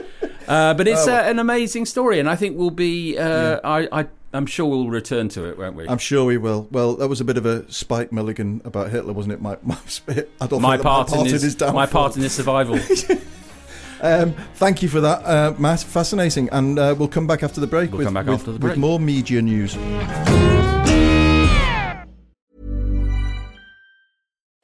Uh, 0.47 0.73
but 0.75 0.87
it's 0.87 1.03
Oh, 1.03 1.07
well. 1.07 1.25
uh, 1.25 1.29
an 1.29 1.39
amazing 1.39 1.85
story, 1.85 2.19
and 2.21 2.29
I 2.29 2.37
think 2.37 2.57
we'll 2.57 2.69
be. 2.69 3.17
Uh, 3.17 3.59
I, 3.65 3.87
I, 3.91 4.05
I'm 4.37 4.45
sure 4.45 4.67
we'll 4.67 4.87
return 4.87 5.29
to 5.29 5.45
it, 5.45 5.57
won't 5.57 5.75
we? 5.75 5.87
I'm 5.87 5.97
sure 5.97 6.23
we 6.23 6.37
will. 6.37 6.67
Well, 6.69 6.95
that 6.97 7.07
was 7.07 7.19
a 7.19 7.25
bit 7.25 7.37
of 7.37 7.47
a 7.47 7.69
Spike 7.71 8.11
Milligan 8.11 8.61
about 8.63 8.91
Hitler, 8.91 9.11
wasn't 9.11 9.33
it? 9.33 9.41
My, 9.41 9.57
my 9.63 9.77
Adolf 10.39 10.61
my 10.61 10.77
Hitler, 10.77 10.83
part, 10.83 11.11
in 11.11 11.25
his, 11.25 11.55
downfall. 11.55 11.75
my 11.75 11.85
part 11.87 12.15
in 12.15 12.21
his 12.21 12.33
survival. 12.33 12.79
Um, 13.99 14.35
thank 14.53 14.83
you 14.83 14.89
for 14.89 15.01
that, 15.01 15.25
uh, 15.25 15.55
Matt. 15.57 15.79
Fascinating. 15.79 16.49
And 16.51 16.77
uh, 16.77 16.93
we'll 16.95 17.07
come 17.07 17.25
back 17.25 17.41
after 17.41 17.59
the 17.59 17.65
break, 17.65 17.89
We'll 17.89 17.97
with, 17.97 18.05
come 18.05 18.13
back 18.13 18.27
with, 18.27 18.35
after 18.35 18.51
the 18.51 18.59
break 18.59 18.73
with 18.73 18.79
more 18.79 18.99
media 18.99 19.41
news. 19.41 19.75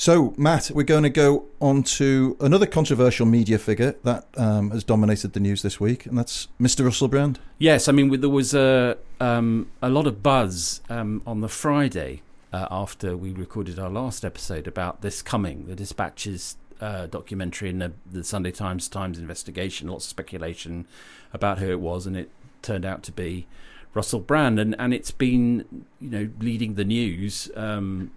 So, 0.00 0.32
Matt, 0.38 0.70
we're 0.74 0.84
going 0.84 1.02
to 1.02 1.10
go 1.10 1.44
on 1.60 1.82
to 1.82 2.34
another 2.40 2.64
controversial 2.64 3.26
media 3.26 3.58
figure 3.58 3.96
that 4.02 4.28
um, 4.38 4.70
has 4.70 4.82
dominated 4.82 5.34
the 5.34 5.40
news 5.40 5.60
this 5.60 5.78
week, 5.78 6.06
and 6.06 6.16
that's 6.16 6.48
Mr. 6.58 6.86
Russell 6.86 7.06
Brand. 7.06 7.38
Yes, 7.58 7.86
I 7.86 7.92
mean 7.92 8.18
there 8.18 8.30
was 8.30 8.54
a 8.54 8.96
um, 9.20 9.70
a 9.82 9.90
lot 9.90 10.06
of 10.06 10.22
buzz 10.22 10.80
um, 10.88 11.20
on 11.26 11.42
the 11.42 11.50
Friday 11.50 12.22
uh, 12.50 12.66
after 12.70 13.14
we 13.14 13.32
recorded 13.32 13.78
our 13.78 13.90
last 13.90 14.24
episode 14.24 14.66
about 14.66 15.02
this 15.02 15.20
coming, 15.20 15.66
the 15.66 15.76
Dispatches 15.76 16.56
uh, 16.80 17.04
documentary 17.04 17.68
and 17.68 17.82
the, 17.82 17.92
the 18.10 18.24
Sunday 18.24 18.52
Times 18.52 18.88
Times 18.88 19.18
investigation. 19.18 19.88
Lots 19.88 20.06
of 20.06 20.08
speculation 20.08 20.86
about 21.34 21.58
who 21.58 21.68
it 21.68 21.80
was, 21.80 22.06
and 22.06 22.16
it 22.16 22.30
turned 22.62 22.86
out 22.86 23.02
to 23.02 23.12
be 23.12 23.46
Russell 23.92 24.20
Brand, 24.20 24.58
and 24.58 24.74
and 24.78 24.94
it's 24.94 25.10
been 25.10 25.84
you 26.00 26.08
know 26.08 26.30
leading 26.40 26.76
the 26.76 26.86
news. 26.86 27.50
Um, 27.54 28.12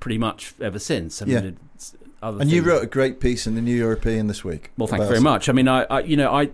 pretty 0.00 0.18
much 0.18 0.54
ever 0.60 0.78
since. 0.78 1.22
I 1.22 1.26
Yeah. 1.26 1.40
mean, 1.40 1.56
it's 1.74 1.94
other 2.22 2.40
And 2.40 2.50
you 2.50 2.62
wrote 2.62 2.82
a 2.82 2.86
great 2.86 3.20
piece 3.20 3.46
in 3.46 3.54
the 3.54 3.60
New 3.62 3.76
European 3.76 4.26
this 4.26 4.44
week. 4.44 4.70
well, 4.76 4.86
thank 4.86 5.02
you 5.02 5.08
very 5.08 5.20
much. 5.20 5.48
I 5.48 5.52
mean, 5.52 5.68
I, 5.68 5.84
I 5.84 6.00
you 6.00 6.16
know, 6.16 6.32
I, 6.32 6.50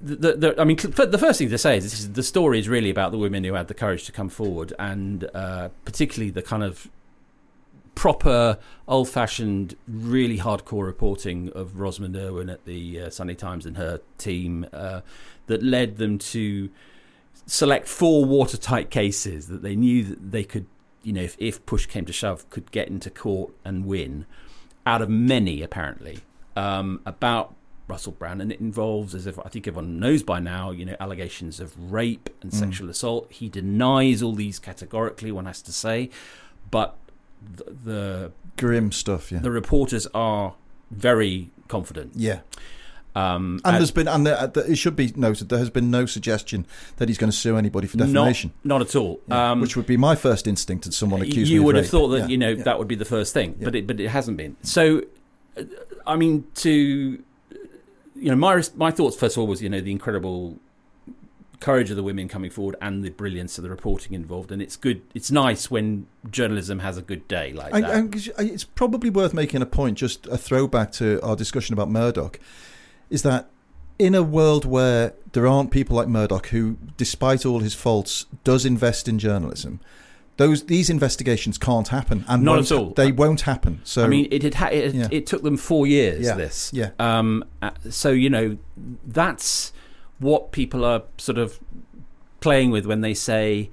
the, 0.00 0.34
the, 0.34 0.60
I 0.60 0.64
mean, 0.64 0.76
the 0.76 1.18
first 1.18 1.38
thing 1.38 1.48
to 1.50 1.58
say 1.58 1.76
is 1.76 1.84
this 1.84 1.98
is, 2.00 2.12
the 2.12 2.22
story 2.22 2.58
is 2.58 2.68
really 2.68 2.90
about 2.90 3.12
the 3.12 3.18
women 3.18 3.44
who 3.44 3.54
had 3.54 3.68
the 3.68 3.74
courage 3.74 4.04
to 4.06 4.12
come 4.12 4.28
forward, 4.28 4.72
and 4.78 5.28
uh, 5.34 5.68
particularly 5.84 6.30
the 6.30 6.42
kind 6.42 6.62
of 6.62 6.88
proper, 7.94 8.58
old-fashioned, 8.86 9.74
really 9.88 10.38
hardcore 10.38 10.86
reporting 10.86 11.50
of 11.54 11.80
Rosamund 11.80 12.14
Urwin 12.14 12.52
at 12.52 12.64
the 12.64 13.00
uh, 13.00 13.10
Sunday 13.10 13.34
Times 13.34 13.66
and 13.66 13.76
her 13.76 14.00
team 14.18 14.66
uh, 14.72 15.00
that 15.48 15.64
led 15.64 15.96
them 15.96 16.18
to 16.18 16.70
select 17.46 17.88
four 17.88 18.24
watertight 18.24 18.90
cases 18.90 19.48
that 19.48 19.62
they 19.62 19.74
knew 19.74 20.04
that 20.04 20.30
they 20.30 20.44
could, 20.44 20.66
you 21.02 21.12
know, 21.12 21.22
if, 21.22 21.36
if 21.38 21.64
push 21.66 21.86
came 21.86 22.04
to 22.06 22.12
shove, 22.12 22.48
could 22.50 22.70
get 22.70 22.88
into 22.88 23.10
court 23.10 23.52
and 23.64 23.86
win 23.86 24.26
out 24.86 25.02
of 25.02 25.08
many, 25.08 25.62
apparently, 25.62 26.20
um, 26.56 27.00
about 27.06 27.54
Russell 27.86 28.12
Brand. 28.12 28.42
And 28.42 28.52
it 28.52 28.60
involves, 28.60 29.14
as 29.14 29.26
if 29.26 29.38
I 29.38 29.48
think 29.48 29.66
everyone 29.66 29.98
knows 29.98 30.22
by 30.22 30.40
now, 30.40 30.70
you 30.70 30.84
know, 30.84 30.96
allegations 31.00 31.60
of 31.60 31.92
rape 31.92 32.28
and 32.42 32.50
Mm. 32.52 32.54
sexual 32.58 32.90
assault. 32.90 33.30
He 33.30 33.48
denies 33.48 34.22
all 34.22 34.34
these 34.34 34.58
categorically, 34.58 35.30
one 35.32 35.46
has 35.46 35.62
to 35.62 35.72
say, 35.72 36.10
but 36.70 36.96
the, 37.56 37.64
the 37.84 38.32
Grim 38.56 38.90
stuff, 38.92 39.30
yeah. 39.30 39.38
the 39.38 39.50
reporters 39.50 40.06
are 40.12 40.54
very 40.90 41.50
confident. 41.68 42.12
yeah. 42.16 42.40
Um, 43.16 43.60
And 43.64 43.76
there's 43.76 43.90
been, 43.90 44.06
and 44.06 44.26
there, 44.26 44.38
uh, 44.38 44.48
it 44.68 44.76
should 44.76 44.94
be 44.94 45.12
noted, 45.16 45.48
there 45.48 45.58
has 45.58 45.70
been 45.70 45.90
no 45.90 46.06
suggestion 46.06 46.66
that 46.98 47.08
he's 47.08 47.18
going 47.18 47.30
to 47.30 47.36
sue 47.36 47.56
anybody 47.56 47.86
for 47.88 47.96
defamation. 47.96 48.52
Not, 48.62 48.78
not 48.80 48.88
at 48.88 48.94
all. 48.96 49.20
Yeah, 49.26 49.52
Um, 49.52 49.60
which 49.60 49.76
would 49.76 49.86
be 49.86 49.96
my 49.96 50.14
first 50.14 50.46
instinct 50.46 50.86
at 50.86 50.92
someone 50.92 51.20
accused 51.22 51.50
me 51.50 51.54
you 51.54 51.62
would 51.64 51.74
have 51.74 51.84
rape. 51.86 51.90
thought 51.90 52.08
that 52.08 52.18
Yeah, 52.20 52.26
you 52.28 52.38
know 52.38 52.50
yeah. 52.50 52.62
that 52.62 52.78
would 52.78 52.88
be 52.88 52.94
the 52.94 53.04
first 53.04 53.32
thing, 53.34 53.56
but 53.60 53.74
it 53.74 53.86
but 53.86 53.98
it 53.98 54.08
hasn't 54.08 54.36
been. 54.36 54.56
So, 54.62 55.02
uh, 55.56 55.62
I 56.06 56.16
mean, 56.16 56.44
to 56.56 56.70
you 56.70 58.30
know, 58.30 58.36
my 58.36 58.62
my 58.76 58.90
thoughts 58.90 59.16
first 59.16 59.36
of 59.36 59.40
all 59.40 59.46
was 59.46 59.62
you 59.62 59.68
know 59.68 59.80
the 59.80 59.90
incredible 59.92 60.58
courage 61.60 61.90
of 61.90 61.96
the 61.96 62.02
women 62.04 62.28
coming 62.28 62.50
forward 62.50 62.76
and 62.80 63.02
the 63.02 63.10
brilliance 63.10 63.58
of 63.58 63.64
the 63.64 63.70
reporting 63.70 64.12
involved, 64.14 64.52
and 64.52 64.62
it's 64.62 64.76
good. 64.76 65.02
It's 65.14 65.30
nice 65.32 65.68
when 65.68 66.06
journalism 66.30 66.78
has 66.80 66.96
a 66.96 67.02
good 67.02 67.26
day 67.26 67.52
like 67.52 67.74
And- 67.74 67.84
that. 68.12 68.28
and 68.38 68.50
it's 68.50 68.62
probably 68.64 69.10
worth 69.10 69.34
making 69.34 69.60
a 69.62 69.66
point, 69.66 69.98
just 69.98 70.26
a 70.28 70.36
throwback 70.38 70.92
to 70.92 71.20
our 71.22 71.34
discussion 71.34 71.72
about 71.72 71.90
Murdoch, 71.90 72.38
is 73.10 73.22
that 73.22 73.48
in 73.98 74.14
a 74.14 74.22
world 74.22 74.64
where 74.64 75.14
there 75.32 75.46
aren't 75.46 75.70
people 75.70 75.96
like 75.96 76.08
Murdoch 76.08 76.48
who, 76.48 76.76
despite 76.96 77.44
all 77.44 77.58
his 77.60 77.74
faults, 77.74 78.26
does 78.44 78.64
invest 78.64 79.08
in 79.08 79.18
journalism, 79.18 79.80
those 80.36 80.66
these 80.66 80.88
investigations 80.88 81.58
can't 81.58 81.88
happen, 81.88 82.24
and 82.28 82.44
Not 82.44 82.60
at 82.60 82.70
all. 82.72 82.90
They 82.90 83.10
won't 83.10 83.40
happen. 83.40 83.80
So 83.82 84.04
I 84.04 84.08
mean, 84.08 84.28
it 84.30 84.44
had 84.44 84.54
ha- 84.54 84.68
it, 84.68 84.94
Yeah. 84.94 85.08
it 85.10 85.26
took 85.26 85.42
them 85.42 85.56
four 85.56 85.86
years. 85.86 86.24
Yeah, 86.24 86.36
This, 86.36 86.70
yeah. 86.72 86.90
Um, 87.00 87.44
uh, 87.60 87.70
so 87.90 88.10
you 88.10 88.30
know, 88.30 88.56
that's 89.04 89.72
what 90.20 90.52
people 90.52 90.84
are 90.84 91.02
sort 91.16 91.38
of 91.38 91.58
playing 92.40 92.70
with 92.70 92.86
when 92.86 93.00
they 93.00 93.14
say, 93.14 93.70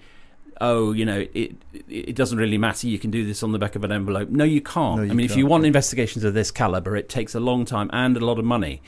"Oh, 0.60 0.92
you 0.92 1.06
know, 1.06 1.28
it 1.36 1.56
it 1.88 2.16
doesn't 2.16 2.40
really 2.40 2.58
matter. 2.58 2.88
You 2.88 2.98
can 2.98 3.12
do 3.12 3.24
this 3.26 3.44
on 3.44 3.52
the 3.52 3.60
back 3.60 3.76
of 3.76 3.84
an 3.84 3.92
envelope." 3.92 4.30
No, 4.30 4.44
you 4.44 4.62
can't. 4.62 4.98
No, 4.98 5.04
you 5.04 5.12
I 5.12 5.14
mean, 5.14 5.26
if 5.26 5.36
you 5.38 5.46
want 5.46 5.68
investigations 5.68 6.24
of 6.24 6.34
this 6.34 6.50
caliber, 6.50 6.96
it 6.96 7.10
takes 7.10 7.36
a 7.36 7.40
long 7.40 7.66
time 7.66 7.92
and 7.94 8.18
a 8.18 8.26
lot 8.26 8.40
of 8.40 8.46
money. 8.46 8.82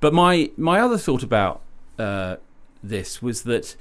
But 0.00 0.12
my 0.12 0.50
my 0.56 0.80
other 0.80 0.98
thought 0.98 1.22
about 1.22 1.60
uh, 1.98 2.36
this 2.82 3.22
was 3.22 3.42
that 3.42 3.76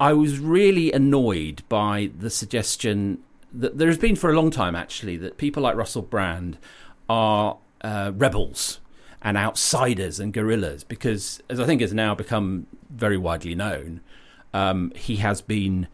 I 0.00 0.12
was 0.12 0.38
really 0.38 0.92
annoyed 0.92 1.62
by 1.68 2.10
the 2.18 2.30
suggestion 2.30 3.18
that 3.52 3.78
there 3.78 3.88
has 3.88 3.98
been 3.98 4.16
for 4.16 4.30
a 4.30 4.34
long 4.34 4.50
time, 4.50 4.74
actually, 4.74 5.16
that 5.18 5.38
people 5.38 5.62
like 5.62 5.76
Russell 5.76 6.02
Brand 6.02 6.58
are 7.08 7.58
uh, 7.82 8.12
rebels 8.14 8.80
and 9.22 9.36
outsiders 9.36 10.18
and 10.18 10.32
guerrillas 10.32 10.84
because, 10.84 11.40
as 11.48 11.60
I 11.60 11.64
think 11.64 11.80
has 11.80 11.94
now 11.94 12.14
become 12.14 12.66
very 12.90 13.16
widely 13.16 13.54
known, 13.54 14.00
um, 14.52 14.92
he 14.96 15.16
has 15.16 15.40
been 15.40 15.86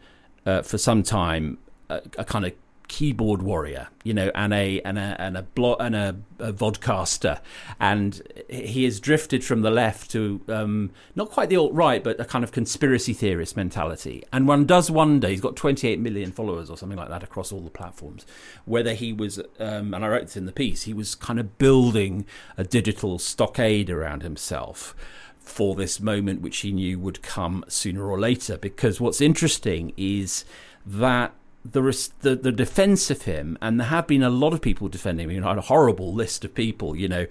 uh, 0.45 0.63
for 0.63 0.77
some 0.77 1.03
time 1.03 1.59
a, 1.89 2.01
a 2.17 2.25
kind 2.25 2.45
of 2.45 2.53
keyboard 2.91 3.41
warrior, 3.41 3.87
you 4.03 4.13
know, 4.13 4.29
and 4.35 4.53
a 4.53 4.81
and 4.81 4.99
a 4.99 5.15
and 5.17 5.37
a 5.37 5.43
blo- 5.43 5.77
and 5.77 5.95
a, 5.95 6.17
a 6.39 6.51
vodcaster, 6.51 7.39
and 7.79 8.21
he 8.49 8.83
has 8.83 8.99
drifted 8.99 9.45
from 9.45 9.61
the 9.61 9.71
left 9.71 10.11
to 10.11 10.41
um, 10.49 10.91
not 11.15 11.29
quite 11.29 11.47
the 11.47 11.55
alt 11.55 11.71
right, 11.71 12.03
but 12.03 12.19
a 12.19 12.25
kind 12.25 12.43
of 12.43 12.51
conspiracy 12.51 13.13
theorist 13.13 13.55
mentality. 13.55 14.25
And 14.33 14.45
one 14.45 14.65
does 14.65 14.91
wonder, 14.91 15.29
he's 15.29 15.39
got 15.39 15.55
28 15.55 16.01
million 16.01 16.33
followers 16.33 16.69
or 16.69 16.77
something 16.77 16.97
like 16.97 17.07
that 17.07 17.23
across 17.23 17.53
all 17.53 17.61
the 17.61 17.69
platforms, 17.69 18.25
whether 18.65 18.93
he 18.93 19.13
was, 19.13 19.39
um, 19.57 19.93
and 19.93 20.03
I 20.03 20.09
wrote 20.09 20.23
this 20.23 20.35
in 20.35 20.45
the 20.45 20.51
piece, 20.51 20.83
he 20.83 20.93
was 20.93 21.15
kind 21.15 21.39
of 21.39 21.57
building 21.57 22.25
a 22.57 22.65
digital 22.65 23.19
stockade 23.19 23.89
around 23.89 24.21
himself 24.21 24.93
for 25.39 25.75
this 25.75 26.01
moment 26.01 26.41
which 26.41 26.57
he 26.57 26.73
knew 26.73 26.99
would 26.99 27.21
come 27.21 27.63
sooner 27.69 28.05
or 28.05 28.19
later. 28.19 28.57
Because 28.57 28.99
what's 28.99 29.21
interesting 29.21 29.93
is 29.95 30.43
that 30.85 31.33
the, 31.63 32.09
the 32.21 32.35
the 32.35 32.51
defense 32.51 33.09
of 33.11 33.23
him, 33.23 33.57
and 33.61 33.79
there 33.79 33.87
have 33.87 34.07
been 34.07 34.23
a 34.23 34.29
lot 34.29 34.53
of 34.53 34.61
people 34.61 34.87
defending 34.87 35.25
him. 35.25 35.31
You 35.31 35.41
know, 35.41 35.47
I 35.47 35.51
had 35.51 35.57
a 35.59 35.61
horrible 35.61 36.13
list 36.13 36.43
of 36.43 36.55
people. 36.55 36.95
You 36.95 37.07
know, 37.07 37.27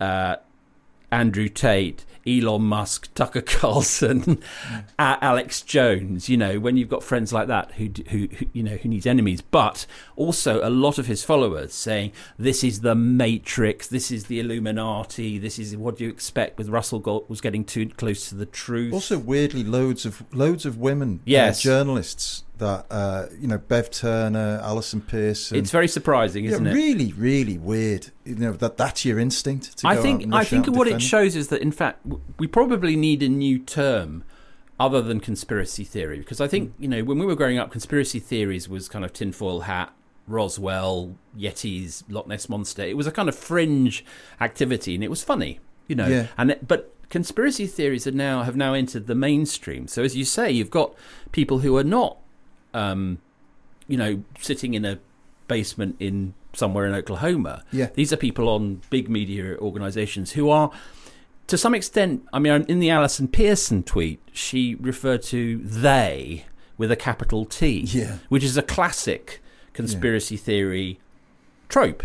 uh, 0.00 0.36
Andrew 1.12 1.48
Tate, 1.48 2.04
Elon 2.26 2.62
Musk, 2.62 3.12
Tucker 3.14 3.40
Carlson, 3.46 4.42
Alex 4.98 5.62
Jones. 5.62 6.28
You 6.28 6.36
know, 6.36 6.60
when 6.60 6.76
you've 6.76 6.88
got 6.88 7.02
friends 7.02 7.32
like 7.32 7.48
that 7.48 7.72
who, 7.72 7.90
who, 8.10 8.28
who 8.32 8.46
you 8.52 8.62
know 8.62 8.76
who 8.76 8.88
needs 8.88 9.06
enemies, 9.06 9.40
but 9.40 9.86
also 10.14 10.66
a 10.66 10.70
lot 10.70 10.98
of 10.98 11.06
his 11.06 11.24
followers 11.24 11.72
saying 11.72 12.12
this 12.38 12.62
is 12.62 12.80
the 12.80 12.94
Matrix, 12.94 13.88
this 13.88 14.10
is 14.10 14.26
the 14.26 14.40
Illuminati, 14.40 15.38
this 15.38 15.58
is 15.58 15.76
what 15.76 16.00
you 16.00 16.08
expect. 16.08 16.58
With 16.58 16.68
Russell 16.68 16.98
Gold 16.98 17.28
was 17.28 17.40
getting 17.40 17.64
too 17.64 17.88
close 17.88 18.28
to 18.28 18.34
the 18.34 18.46
truth. 18.46 18.92
also 18.92 19.18
weirdly 19.18 19.64
loads 19.64 20.04
of 20.04 20.22
loads 20.34 20.66
of 20.66 20.76
women, 20.78 21.20
uh, 21.26 21.52
journalists 21.52 22.44
that 22.60 22.86
uh, 22.90 23.26
you 23.38 23.48
know, 23.48 23.58
Bev 23.58 23.90
Turner, 23.90 24.60
Allison 24.62 25.00
Pearson. 25.00 25.58
it's 25.58 25.70
very 25.72 25.88
surprising, 25.88 26.44
isn't 26.44 26.64
yeah, 26.64 26.70
it? 26.70 26.74
really, 26.74 27.12
really 27.14 27.58
weird. 27.58 28.10
You 28.24 28.36
know 28.36 28.52
that 28.52 28.76
that's 28.76 29.04
your 29.04 29.18
instinct. 29.18 29.78
To 29.78 29.88
I 29.88 29.96
think 29.96 30.32
I 30.32 30.44
think 30.44 30.66
what 30.68 30.86
it 30.88 31.02
shows 31.02 31.34
is 31.36 31.48
that 31.48 31.60
in 31.60 31.72
fact 31.72 32.06
we 32.38 32.46
probably 32.46 32.94
need 32.96 33.22
a 33.22 33.28
new 33.28 33.58
term 33.58 34.22
other 34.78 35.02
than 35.02 35.20
conspiracy 35.20 35.84
theory 35.84 36.18
because 36.20 36.40
I 36.40 36.48
think 36.48 36.74
Hmm. 36.76 36.82
you 36.82 36.88
know 36.88 37.02
when 37.04 37.18
we 37.18 37.26
were 37.26 37.34
growing 37.36 37.58
up 37.58 37.70
conspiracy 37.70 38.18
theories 38.20 38.66
was 38.68 38.88
kind 38.88 39.04
of 39.04 39.12
tinfoil 39.12 39.60
hat 39.62 39.92
Roswell 40.26 41.16
Yetis 41.36 42.02
Loch 42.08 42.26
Ness 42.28 42.48
monster 42.48 42.82
it 42.82 42.96
was 42.96 43.06
a 43.06 43.10
kind 43.12 43.28
of 43.28 43.34
fringe 43.36 44.04
activity 44.40 44.94
and 44.94 45.04
it 45.04 45.10
was 45.10 45.22
funny 45.22 45.60
you 45.86 45.94
know 45.96 46.06
Yeah. 46.06 46.28
and 46.38 46.52
it- 46.52 46.66
but 46.66 46.94
conspiracy 47.10 47.66
theories 47.66 48.06
are 48.06 48.12
now 48.12 48.42
have 48.44 48.56
now 48.56 48.72
entered 48.72 49.06
the 49.06 49.14
mainstream 49.14 49.86
so 49.88 50.02
as 50.02 50.16
you 50.16 50.24
say 50.24 50.50
you've 50.50 50.70
got 50.70 50.94
people 51.32 51.58
who 51.58 51.76
are 51.76 51.84
not 51.84 52.16
um, 52.74 53.18
you 53.88 53.96
know 53.96 54.22
sitting 54.38 54.74
in 54.74 54.84
a 54.84 54.98
basement 55.48 55.96
in 55.98 56.34
somewhere 56.52 56.86
in 56.86 56.94
Oklahoma 56.94 57.64
Yeah. 57.72 57.88
these 57.94 58.12
are 58.12 58.16
people 58.16 58.48
on 58.48 58.80
big 58.90 59.08
media 59.08 59.56
organizations 59.58 60.32
who 60.32 60.50
are, 60.50 60.70
to 61.46 61.56
some 61.58 61.74
extent, 61.74 62.22
I 62.32 62.38
mean, 62.40 62.64
in 62.68 62.78
the 62.80 62.90
Allison 62.90 63.28
Pearson 63.28 63.82
tweet, 63.82 64.20
she 64.32 64.74
referred 64.76 65.22
to 65.24 65.58
they 65.58 66.44
with 66.78 66.90
a 66.92 66.96
capital 66.96 67.44
T, 67.44 67.80
Yeah. 67.86 68.18
which 68.28 68.42
is 68.44 68.56
a 68.56 68.62
classic 68.62 69.40
conspiracy 69.74 70.36
theory 70.36 70.98
trope. 71.68 72.02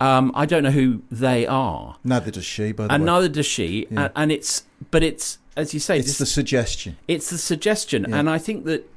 Um, 0.00 0.30
I 0.34 0.46
don't 0.46 0.62
know 0.62 0.70
who 0.70 1.02
they 1.10 1.46
are, 1.46 1.96
Neither 2.04 2.30
does 2.30 2.44
she, 2.44 2.72
by 2.72 2.86
the 2.86 2.92
and 2.94 3.02
way. 3.02 3.06
neither 3.06 3.28
does 3.28 3.46
she. 3.46 3.86
Yeah. 3.90 4.04
And, 4.04 4.12
and 4.16 4.32
it's, 4.32 4.64
but 4.90 5.02
it's 5.02 5.38
as 5.56 5.74
you 5.74 5.80
say, 5.80 5.98
it's 5.98 6.06
this- 6.08 6.18
the 6.18 6.26
suggestion. 6.26 6.96
it's 7.08 7.30
the 7.30 7.38
suggestion, 7.38 8.06
Yeah. 8.08 8.16
and 8.18 8.30
I 8.30 8.38
think 8.38 8.64
that 8.66 8.88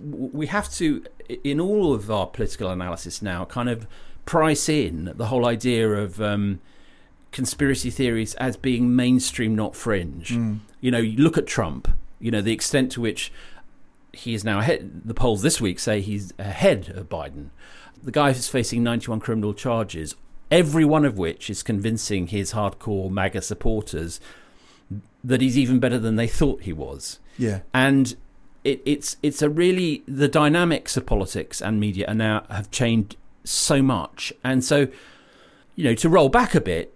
we 0.00 0.46
have 0.46 0.70
to, 0.74 1.04
in 1.44 1.60
all 1.60 1.94
of 1.94 2.10
our 2.10 2.26
political 2.26 2.70
analysis 2.70 3.22
now, 3.22 3.44
kind 3.44 3.68
of 3.68 3.86
price 4.24 4.68
in 4.68 5.12
the 5.16 5.26
whole 5.26 5.46
idea 5.46 5.88
of 5.88 6.20
um, 6.20 6.60
conspiracy 7.32 7.90
theories 7.90 8.34
as 8.34 8.56
being 8.56 8.94
mainstream, 8.94 9.54
not 9.54 9.76
fringe. 9.76 10.30
Mm. 10.30 10.58
You 10.80 10.90
know, 10.90 10.98
you 10.98 11.22
look 11.22 11.38
at 11.38 11.46
Trump. 11.46 11.88
You 12.20 12.30
know, 12.30 12.40
the 12.40 12.52
extent 12.52 12.92
to 12.92 13.00
which 13.00 13.32
he 14.12 14.34
is 14.34 14.44
now 14.44 14.58
ahead. 14.58 15.02
The 15.04 15.14
polls 15.14 15.42
this 15.42 15.60
week 15.60 15.78
say 15.78 16.00
he's 16.00 16.32
ahead 16.38 16.88
of 16.96 17.08
Biden. 17.08 17.50
The 18.02 18.10
guy 18.10 18.30
is 18.30 18.48
facing 18.48 18.82
91 18.82 19.20
criminal 19.20 19.54
charges, 19.54 20.14
every 20.50 20.84
one 20.84 21.04
of 21.04 21.16
which 21.18 21.48
is 21.50 21.62
convincing 21.62 22.28
his 22.28 22.52
hardcore 22.52 23.10
MAGA 23.10 23.42
supporters 23.42 24.20
that 25.22 25.40
he's 25.40 25.58
even 25.58 25.78
better 25.78 25.98
than 25.98 26.16
they 26.16 26.26
thought 26.26 26.62
he 26.62 26.72
was 26.72 27.18
Yeah. 27.36 27.60
and 27.74 28.16
it, 28.68 28.82
it's 28.84 29.16
it's 29.22 29.42
a 29.42 29.48
really 29.48 30.02
the 30.06 30.28
dynamics 30.28 30.96
of 30.96 31.06
politics 31.06 31.60
and 31.60 31.80
media 31.80 32.06
are 32.06 32.14
now 32.14 32.44
have 32.50 32.70
changed 32.70 33.16
so 33.44 33.82
much, 33.82 34.32
and 34.44 34.64
so 34.64 34.88
you 35.74 35.84
know 35.84 35.94
to 35.94 36.08
roll 36.08 36.28
back 36.28 36.54
a 36.54 36.60
bit, 36.60 36.94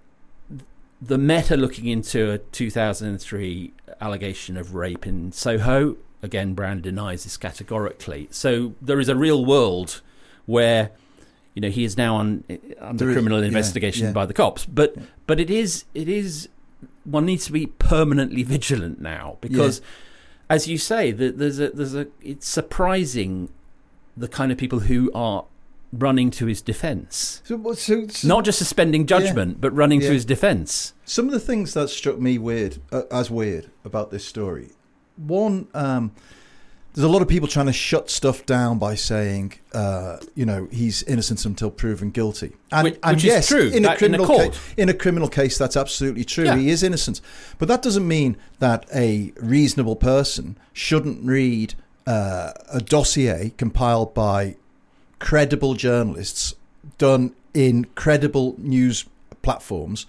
the 1.00 1.18
Meta 1.18 1.56
looking 1.56 1.86
into 1.86 2.30
a 2.30 2.38
2003 2.38 3.72
allegation 4.00 4.56
of 4.56 4.74
rape 4.74 5.06
in 5.06 5.32
Soho 5.32 5.96
again, 6.22 6.54
Brand 6.54 6.82
denies 6.82 7.24
this 7.24 7.36
categorically. 7.36 8.28
So 8.30 8.74
there 8.80 9.00
is 9.00 9.08
a 9.08 9.16
real 9.16 9.44
world 9.44 10.00
where 10.46 10.90
you 11.54 11.60
know 11.60 11.68
he 11.68 11.84
is 11.84 11.96
now 11.96 12.16
on 12.16 12.44
under 12.80 13.04
There 13.04 13.14
criminal 13.14 13.40
yeah, 13.40 13.46
investigation 13.46 14.06
yeah. 14.06 14.12
by 14.12 14.26
the 14.26 14.32
cops, 14.32 14.64
but 14.64 14.94
but 15.26 15.40
it 15.40 15.50
is 15.50 15.84
it 15.94 16.08
is 16.08 16.48
one 17.04 17.26
needs 17.26 17.44
to 17.46 17.52
be 17.52 17.66
permanently 17.66 18.42
vigilant 18.42 19.00
now 19.00 19.36
because 19.40 19.82
as 20.54 20.68
you 20.68 20.78
say, 20.78 21.10
that 21.12 21.38
there's 21.38 21.58
a 21.58 21.70
there's 21.70 21.94
a 21.94 22.06
it's 22.22 22.46
surprising 22.48 23.48
the 24.16 24.28
kind 24.28 24.52
of 24.52 24.58
people 24.58 24.80
who 24.80 25.10
are 25.14 25.44
running 25.92 26.30
to 26.30 26.46
his 26.46 26.60
defence. 26.62 27.42
So, 27.44 27.56
what- 27.56 27.78
so, 27.78 28.06
so 28.08 28.26
Not 28.28 28.44
just 28.44 28.58
suspending 28.58 29.06
judgment, 29.06 29.60
but 29.60 29.70
running 29.74 30.00
Yeah. 30.00 30.08
to 30.08 30.12
his 30.14 30.24
defence. 30.24 30.92
Some 31.04 31.26
of 31.26 31.32
the 31.32 31.40
things 31.40 31.74
that 31.74 31.88
struck 31.90 32.18
me 32.18 32.38
weird, 32.38 32.78
uh, 32.90 33.02
as 33.10 33.30
weird 33.30 33.70
about 33.84 34.10
this 34.10 34.24
story. 34.24 34.68
One, 35.16 35.68
um, 35.74 36.12
there's 36.94 37.04
a 37.04 37.08
lot 37.08 37.22
of 37.22 37.28
people 37.28 37.48
trying 37.48 37.66
to 37.66 37.72
shut 37.72 38.10
stuff 38.10 38.44
down 38.44 38.78
by 38.78 38.94
saying, 38.94 39.54
uh, 39.72 40.18
you 40.34 40.44
know, 40.44 40.68
he's 40.70 41.02
innocent 41.04 41.44
until 41.46 41.70
proven 41.70 42.10
guilty. 42.10 42.52
And, 42.70 42.84
Which- 42.84 42.98
and 43.02 43.16
which 43.16 43.24
yes, 43.24 43.48
true, 43.48 43.68
in 43.68 43.74
in 43.78 43.84
a 43.86 43.92
a 43.92 43.96
criminal 43.96 44.26
court. 44.26 44.52
case, 44.52 44.60
in 44.76 44.88
a 44.90 44.94
criminal 44.94 45.28
case, 45.28 45.56
that's 45.56 45.76
absolutely 45.76 46.24
true. 46.24 46.44
Yeah. 46.44 46.56
He 46.56 46.68
is 46.70 46.82
innocent, 46.82 47.20
but 47.58 47.68
that 47.68 47.80
doesn't 47.82 48.06
mean 48.06 48.36
that 48.58 48.84
a 48.94 49.32
reasonable 49.40 49.96
person 49.96 50.58
shouldn't 50.74 51.24
read 51.24 51.74
uh, 52.06 52.52
a 52.70 52.80
dossier 52.80 53.52
compiled 53.56 54.12
by 54.12 54.56
credible 55.18 55.74
journalists 55.74 56.54
done 56.98 57.34
in 57.54 57.84
credible 57.94 58.54
news 58.58 59.06
platforms 59.40 60.04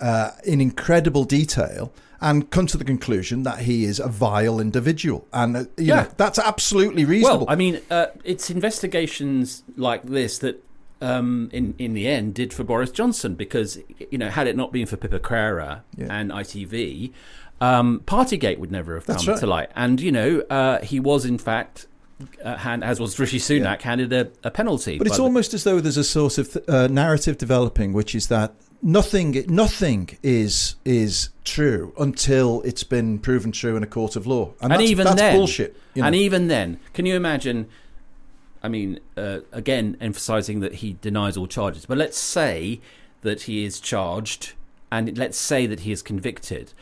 uh, 0.00 0.30
in 0.44 0.60
incredible 0.60 1.24
detail 1.24 1.92
and 2.20 2.50
come 2.50 2.66
to 2.66 2.76
the 2.78 2.84
conclusion 2.84 3.42
that 3.42 3.60
he 3.60 3.84
is 3.84 3.98
a 4.00 4.08
vile 4.08 4.58
individual. 4.60 5.26
And, 5.32 5.56
uh, 5.56 5.60
you 5.76 5.86
Yeah. 5.86 5.94
know, 6.02 6.08
that's 6.16 6.38
absolutely 6.38 7.04
reasonable. 7.04 7.40
Well, 7.46 7.52
I 7.52 7.56
mean, 7.56 7.80
uh, 7.90 8.06
it's 8.24 8.50
investigations 8.50 9.62
like 9.76 10.02
this 10.04 10.38
that, 10.38 10.62
um, 11.02 11.50
in 11.52 11.74
in 11.78 11.92
the 11.92 12.08
end, 12.08 12.32
did 12.34 12.54
for 12.54 12.64
Boris 12.64 12.90
Johnson 12.90 13.34
because 13.34 13.78
you 14.10 14.16
know, 14.18 14.30
had 14.30 14.46
it 14.46 14.56
not 14.56 14.72
been 14.72 14.86
for 14.86 14.96
Pippa 14.96 15.18
Crerar 15.18 15.80
Yeah. 15.96 16.06
and 16.10 16.30
ITV, 16.32 17.12
um, 17.60 18.00
Partygate 18.06 18.58
would 18.58 18.70
never 18.72 18.94
have 18.94 19.06
come 19.06 19.16
right. 19.26 19.38
to 19.38 19.46
light. 19.46 19.70
And 19.76 20.00
you 20.00 20.10
know, 20.12 20.40
uh, 20.48 20.80
he 20.82 20.98
was 21.00 21.24
in 21.26 21.36
fact, 21.36 21.86
uh, 22.42 22.56
hand, 22.56 22.82
as 22.82 22.98
was 22.98 23.18
Rishi 23.18 23.38
Sunak, 23.38 23.82
handed 23.82 24.10
a, 24.14 24.28
a 24.42 24.50
penalty. 24.50 24.96
But 24.96 25.06
it's 25.06 25.16
the- 25.18 25.22
almost 25.22 25.52
as 25.52 25.64
though 25.64 25.80
there's 25.80 25.98
a 25.98 26.04
sort 26.04 26.38
of 26.38 26.56
uh, 26.66 26.86
narrative 26.88 27.36
developing, 27.36 27.92
which 27.92 28.14
is 28.14 28.28
that 28.28 28.54
nothing, 28.82 29.44
nothing 29.48 30.18
is 30.22 30.76
is 30.84 31.30
true 31.44 31.92
until 31.98 32.62
it's 32.62 32.84
been 32.84 33.18
proven 33.18 33.52
true 33.52 33.76
in 33.76 33.82
a 33.82 33.86
court 33.86 34.16
of 34.16 34.26
law, 34.26 34.54
and, 34.60 34.72
and 34.72 34.80
that's, 34.80 34.90
even 34.90 35.04
that's 35.04 35.16
then, 35.16 35.36
bullshit. 35.36 35.76
you 35.94 36.02
know. 36.02 36.06
And 36.06 36.16
even 36.16 36.48
then, 36.48 36.78
can 36.92 37.06
you 37.06 37.16
imagine? 37.16 37.68
I 38.62 38.68
mean, 38.68 39.00
uh, 39.16 39.40
again, 39.52 39.96
emphasising 40.00 40.60
that 40.60 40.76
he 40.76 40.96
denies 41.00 41.36
all 41.36 41.46
charges. 41.46 41.86
But 41.86 41.98
let's 41.98 42.18
say 42.18 42.80
that 43.22 43.42
he 43.42 43.64
is 43.64 43.80
charged, 43.80 44.54
and 44.90 45.16
let's 45.16 45.38
say 45.38 45.66
that 45.66 45.80
he 45.80 45.92
is 45.92 46.02
convicted. 46.02 46.72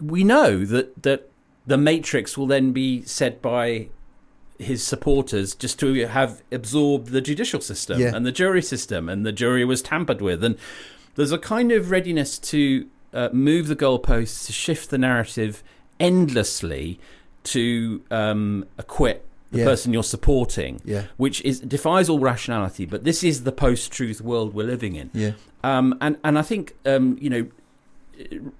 We 0.00 0.24
know 0.24 0.64
that 0.64 1.02
that 1.02 1.30
the 1.66 1.78
Matrix 1.78 2.36
will 2.36 2.46
then 2.46 2.72
be 2.72 3.02
said 3.02 3.40
by 3.40 3.88
his 4.60 4.82
supporters 4.84 5.54
just 5.54 5.78
to 5.80 6.06
have 6.06 6.42
absorbed 6.52 7.08
the 7.08 7.20
judicial 7.20 7.60
system 7.60 7.98
Yeah. 8.00 8.14
and 8.14 8.24
the 8.26 8.32
jury 8.32 8.62
system, 8.62 9.08
and 9.08 9.24
the 9.24 9.32
jury 9.32 9.64
was 9.64 9.80
tampered 9.82 10.20
with, 10.20 10.44
and 10.44 10.56
there's 11.16 11.32
a 11.32 11.38
kind 11.38 11.72
of 11.72 11.90
readiness 11.90 12.38
to 12.38 12.86
uh, 13.12 13.28
move 13.32 13.66
the 13.68 13.74
goalposts, 13.76 14.46
to 14.46 14.52
shift 14.52 14.90
the 14.90 14.98
narrative 14.98 15.62
endlessly, 15.98 17.00
to 17.42 18.02
um, 18.10 18.64
acquit 18.78 19.24
the 19.50 19.58
Yeah. 19.58 19.64
person 19.64 19.92
you're 19.92 20.04
supporting, 20.04 20.80
Yeah. 20.84 21.04
which 21.16 21.40
is 21.42 21.58
defies 21.60 22.08
all 22.08 22.20
rationality. 22.20 22.86
But 22.86 23.02
this 23.04 23.24
is 23.24 23.42
the 23.44 23.50
post-truth 23.52 24.20
world 24.20 24.54
we're 24.54 24.66
living 24.66 24.94
in. 24.94 25.10
Yeah. 25.12 25.32
Um, 25.64 25.96
and 26.00 26.16
and 26.22 26.38
I 26.38 26.42
think 26.42 26.76
um, 26.86 27.16
you 27.20 27.30
know 27.30 27.46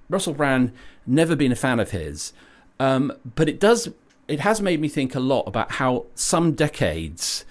Russell 0.09 0.33
Brand 0.33 0.71
never 1.05 1.35
been 1.35 1.51
a 1.51 1.55
fan 1.55 1.79
of 1.79 1.91
his, 1.91 2.33
um, 2.79 3.13
but 3.35 3.47
it 3.47 3.59
does 3.59 3.89
it 4.27 4.39
has 4.41 4.61
made 4.61 4.79
me 4.79 4.87
think 4.87 5.15
a 5.15 5.19
lot 5.19 5.43
about 5.47 5.73
how 5.73 6.05
some 6.15 6.53
decades 6.53 7.45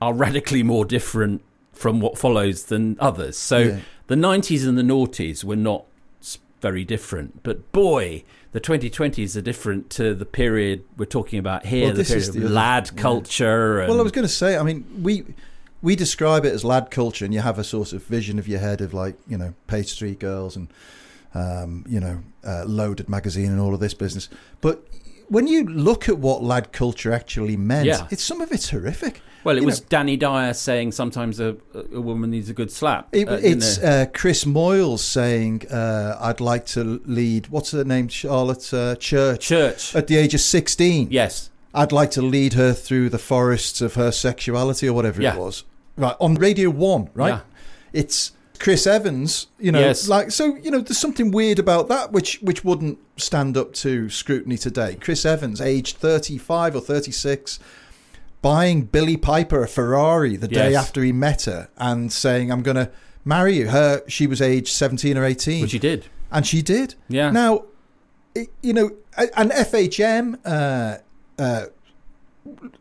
are 0.00 0.12
radically 0.12 0.62
more 0.62 0.84
different 0.84 1.42
from 1.72 2.00
what 2.00 2.16
follows 2.18 2.64
than 2.64 2.96
others. 3.00 3.36
So 3.36 3.58
Yeah. 3.58 3.78
the 4.06 4.16
90s 4.16 4.66
and 4.66 4.78
the 4.78 4.82
noughties 4.82 5.42
were 5.44 5.56
not 5.56 5.84
very 6.62 6.84
different, 6.84 7.42
but 7.42 7.70
boy, 7.72 8.24
the 8.52 8.60
2020s 8.60 9.36
are 9.36 9.42
different 9.42 9.90
to 9.90 10.14
the 10.14 10.24
period 10.24 10.82
we're 10.96 11.04
talking 11.04 11.38
about 11.38 11.66
here, 11.66 11.84
Well, 11.86 11.92
the 11.92 11.98
this 11.98 12.08
period 12.08 12.22
is 12.22 12.28
of 12.30 12.34
the 12.36 12.44
other- 12.46 12.54
lad 12.54 12.90
yeah. 12.94 13.02
culture. 13.02 13.80
And, 13.80 13.90
Well, 13.90 14.00
I 14.00 14.02
was 14.02 14.12
going 14.12 14.26
to 14.26 14.32
say, 14.32 14.56
I 14.56 14.62
mean, 14.62 14.84
we 15.02 15.24
we 15.82 15.94
describe 15.94 16.44
it 16.46 16.52
as 16.54 16.64
lad 16.64 16.90
culture, 16.90 17.24
and 17.26 17.34
you 17.34 17.40
have 17.40 17.58
a 17.58 17.62
sort 17.64 17.92
of 17.92 18.02
vision 18.04 18.38
of 18.38 18.48
your 18.48 18.58
head 18.58 18.80
of 18.80 18.94
like 18.94 19.14
you 19.28 19.36
know 19.36 19.52
pastry 19.66 20.14
Girls 20.14 20.56
and 20.56 20.68
um, 21.34 21.84
you 21.86 22.00
know 22.00 22.20
uh, 22.44 22.64
Loaded 22.66 23.08
magazine 23.10 23.50
and 23.52 23.60
all 23.60 23.74
of 23.74 23.80
this 23.80 23.92
business. 23.94 24.28
But 24.62 24.82
when 25.28 25.46
you 25.46 25.64
look 25.64 26.08
at 26.08 26.18
what 26.18 26.42
lad 26.42 26.72
culture 26.72 27.12
actually 27.12 27.56
meant, 27.56 27.86
Yeah. 27.86 28.06
it's 28.10 28.22
some 28.22 28.40
of 28.40 28.52
it's 28.52 28.70
horrific. 28.70 29.20
well, 29.44 29.56
it 29.56 29.60
you 29.60 29.66
was 29.66 29.80
know. 29.80 29.86
Danny 29.90 30.16
Dyer 30.16 30.52
saying 30.54 30.92
sometimes 30.92 31.38
a, 31.40 31.56
a 31.92 32.00
woman 32.00 32.30
needs 32.30 32.48
a 32.50 32.52
good 32.54 32.70
slap. 32.70 33.08
It, 33.12 33.28
uh, 33.28 33.38
it's 33.42 33.78
uh, 33.78 34.06
Chris 34.12 34.44
Moyles 34.44 35.00
saying, 35.00 35.66
uh, 35.70 36.16
"I'd 36.20 36.40
like 36.40 36.66
to 36.66 37.00
lead." 37.06 37.48
What's 37.48 37.70
her 37.72 37.84
name? 37.84 38.08
Charlotte 38.08 38.72
uh, 38.74 38.96
Church. 38.96 39.46
Church. 39.46 39.94
At 39.94 40.06
the 40.08 40.16
age 40.16 40.34
of 40.34 40.40
sixteen. 40.40 41.08
yes. 41.10 41.50
I'd 41.74 41.92
like 41.92 42.10
to 42.12 42.22
lead 42.22 42.54
her 42.54 42.72
through 42.72 43.10
the 43.10 43.18
forests 43.18 43.82
of 43.82 43.94
her 43.96 44.10
sexuality 44.10 44.88
or 44.88 44.94
whatever 44.94 45.20
Yeah. 45.20 45.34
it 45.34 45.38
was. 45.38 45.64
Right 45.96 46.16
on 46.20 46.36
Radio 46.36 46.70
One. 46.70 47.10
Right. 47.12 47.28
Yeah. 47.28 47.40
It's 47.92 48.32
Chris 48.56 48.86
Evans. 48.86 49.46
You 49.58 49.70
know, 49.72 49.80
Yes. 49.80 50.08
like 50.08 50.30
so. 50.30 50.56
You 50.56 50.70
know, 50.70 50.80
there's 50.80 50.98
something 50.98 51.30
weird 51.30 51.58
about 51.58 51.88
that, 51.88 52.12
which 52.12 52.38
which 52.42 52.64
wouldn't 52.64 52.98
stand 53.16 53.56
up 53.56 53.72
to 53.74 54.10
scrutiny 54.10 54.56
today. 54.58 54.96
Chris 55.00 55.24
Evans, 55.24 55.60
aged 55.60 55.96
35 55.98 56.74
or 56.76 56.80
36. 56.80 57.58
Buying 58.42 58.82
Billie 58.82 59.16
Piper 59.16 59.62
a 59.64 59.68
Ferrari 59.68 60.36
the 60.36 60.46
day 60.48 60.74
after 60.74 61.02
he 61.02 61.10
met 61.10 61.42
her 61.44 61.68
and 61.78 62.12
saying, 62.12 62.52
I'm 62.52 62.62
going 62.62 62.76
to 62.76 62.90
marry 63.24 63.56
you. 63.56 63.68
Her, 63.70 64.02
she 64.06 64.26
was 64.28 64.40
aged 64.40 64.68
17 64.68 65.18
or 65.18 65.24
18. 65.24 65.62
Which 65.62 65.72
he 65.72 65.78
did. 65.80 66.06
And 66.30 66.46
she 66.46 66.62
did. 66.62 66.94
Yeah. 67.08 67.30
Now, 67.30 67.64
it, 68.36 68.50
you 68.62 68.72
know, 68.72 68.90
a- 69.16 69.36
and 69.40 69.50
FHM 69.50 70.38
uh, 70.44 70.98
uh, 71.42 71.64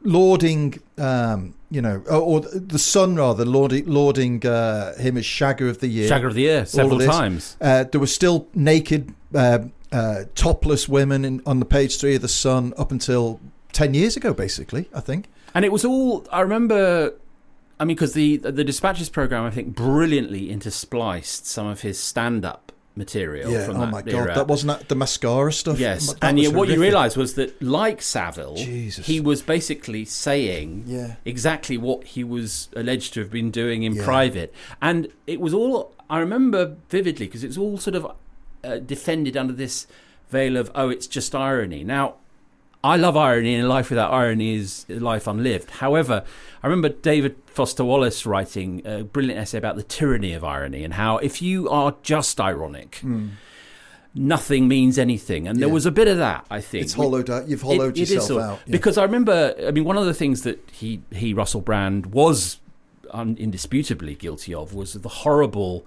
lauding, 0.03 0.79
um, 0.97 1.55
you 1.69 1.81
know, 1.81 2.03
or, 2.09 2.21
or 2.21 2.39
the 2.41 2.79
Sun 2.79 3.15
rather 3.15 3.45
lauding, 3.45 3.85
lauding 3.85 4.45
uh, 4.45 4.95
him 4.97 5.17
as 5.17 5.25
Shagger 5.25 5.69
of 5.69 5.79
the 5.79 5.87
Year. 5.87 6.09
Shagger 6.09 6.27
of 6.27 6.33
the 6.33 6.41
Year 6.41 6.65
several 6.65 6.99
times. 6.99 7.57
Uh, 7.59 7.83
there 7.83 7.99
were 7.99 8.07
still 8.07 8.47
naked, 8.53 9.13
uh, 9.33 9.59
uh, 9.91 10.23
topless 10.35 10.89
women 10.89 11.25
in, 11.25 11.41
on 11.45 11.59
the 11.59 11.65
page 11.65 11.99
three 11.99 12.15
of 12.15 12.21
the 12.21 12.27
Sun 12.27 12.73
up 12.77 12.91
until 12.91 13.39
ten 13.71 13.93
years 13.93 14.17
ago, 14.17 14.33
basically. 14.33 14.89
I 14.93 14.99
think. 14.99 15.27
And 15.53 15.63
it 15.65 15.71
was 15.71 15.85
all. 15.85 16.25
I 16.31 16.41
remember. 16.41 17.13
I 17.79 17.83
mean, 17.83 17.95
because 17.95 18.13
the 18.13 18.37
the 18.37 18.63
Dispatches 18.63 19.09
program, 19.09 19.43
I 19.43 19.51
think, 19.51 19.75
brilliantly 19.75 20.49
interspliced 20.49 21.45
some 21.45 21.67
of 21.67 21.81
his 21.81 21.99
stand-up 21.99 22.71
material. 22.95 23.51
Yeah. 23.51 23.65
From 23.65 23.77
Oh 23.77 23.85
my 23.87 23.99
era. 24.05 24.27
god, 24.27 24.35
that 24.37 24.47
wasn't 24.47 24.79
that 24.79 24.89
the 24.89 24.95
mascara 24.95 25.51
stuff. 25.51 25.79
Yes, 25.79 26.13
That 26.13 26.23
and 26.23 26.39
yeah, 26.39 26.47
what 26.49 26.67
you 26.69 26.75
horrific. 26.75 26.79
realise 26.81 27.17
was 27.17 27.33
that, 27.35 27.61
like 27.61 28.01
Savile, 28.01 28.55
Jesus. 28.55 29.05
he 29.05 29.19
was 29.19 29.41
basically 29.41 30.05
saying 30.05 30.83
Yeah. 30.87 31.15
exactly 31.25 31.77
what 31.77 32.03
he 32.05 32.23
was 32.23 32.69
alleged 32.75 33.13
to 33.15 33.19
have 33.21 33.31
been 33.31 33.51
doing 33.51 33.83
in 33.83 33.93
Yeah. 33.95 34.03
private, 34.05 34.53
and 34.81 35.07
it 35.27 35.39
was 35.41 35.53
all. 35.53 35.93
I 36.09 36.19
remember 36.19 36.75
vividly 36.89 37.25
because 37.25 37.43
it 37.43 37.47
was 37.47 37.57
all 37.57 37.77
sort 37.77 37.95
of 37.95 38.07
uh, 38.63 38.77
defended 38.77 39.35
under 39.35 39.53
this 39.53 39.87
veil 40.29 40.55
of 40.57 40.71
oh, 40.75 40.89
it's 40.89 41.07
just 41.07 41.33
irony. 41.35 41.83
Now, 41.83 42.15
I 42.93 42.97
love 42.97 43.17
irony, 43.17 43.55
and 43.55 43.65
a 43.65 43.67
life 43.67 43.89
without 43.89 44.11
irony 44.13 44.55
is 44.55 44.85
life 44.89 45.25
unlived. 45.27 45.69
However, 45.71 46.23
I 46.61 46.67
remember 46.67 46.89
David 46.89 47.35
Foster 47.47 47.83
Wallace 47.83 48.25
writing 48.25 48.81
a 48.85 49.03
brilliant 49.03 49.39
essay 49.39 49.57
about 49.57 49.75
the 49.75 49.83
tyranny 49.83 50.33
of 50.33 50.43
irony 50.43 50.83
and 50.83 50.93
how 50.93 51.17
if 51.17 51.41
you 51.41 51.67
are 51.69 51.95
just 52.03 52.39
ironic, 52.39 53.01
nothing 54.13 54.67
means 54.67 54.97
anything. 54.97 55.47
And 55.47 55.59
there 55.59 55.67
Hmm. 55.67 55.73
Was 55.73 55.85
a 55.85 55.91
bit 55.91 56.07
of 56.07 56.17
that, 56.17 56.45
I 56.49 56.61
think. 56.61 56.83
It's 56.83 56.93
hollowed 56.93 57.29
out. 57.29 57.47
You've 57.49 57.61
hollowed 57.61 57.97
It- 57.97 58.09
yourself 58.09 58.41
out. 58.41 58.59
yeah. 58.65 58.71
Because 58.71 58.97
I 58.97 59.03
remember, 59.03 59.55
I 59.67 59.71
mean, 59.71 59.83
one 59.83 59.97
of 59.97 60.05
the 60.05 60.13
things 60.13 60.43
that 60.43 60.59
he, 60.71 61.01
he 61.11 61.33
Russell 61.33 61.61
Brand, 61.61 62.07
was 62.07 62.59
indisputably 63.13 64.13
guilty 64.15 64.53
of 64.53 64.73
was 64.73 64.93
the 64.93 65.09
horrible 65.09 65.85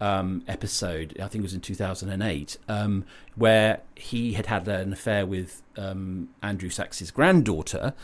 um, 0.00 0.42
episode, 0.48 1.16
I 1.20 1.28
think 1.28 1.42
it 1.42 1.42
was 1.42 1.54
in 1.54 1.60
2008, 1.60 2.56
um, 2.68 3.04
where 3.36 3.80
he 3.96 4.32
had 4.34 4.46
had 4.46 4.66
an 4.68 4.92
affair 4.92 5.26
with 5.26 5.62
um, 5.76 6.28
Andrew 6.42 6.70
Sachs's 6.70 7.10
granddaughter. 7.10 7.94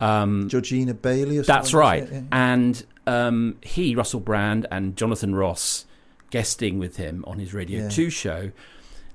Um, 0.00 0.48
Georgina 0.48 0.94
Baillie. 0.94 1.38
Or 1.38 1.42
that's 1.42 1.74
right. 1.74 2.04
yeah, 2.08 2.14
yeah. 2.18 2.22
And 2.32 2.84
um, 3.06 3.56
he, 3.62 3.94
Russell 3.94 4.20
Brand, 4.20 4.66
and 4.70 4.96
Jonathan 4.96 5.34
Ross, 5.34 5.86
guesting 6.30 6.78
with 6.78 6.96
him 6.96 7.24
on 7.26 7.38
his 7.38 7.52
Radio 7.54 7.82
Yeah. 7.82 7.88
2 7.88 8.10
show, 8.10 8.50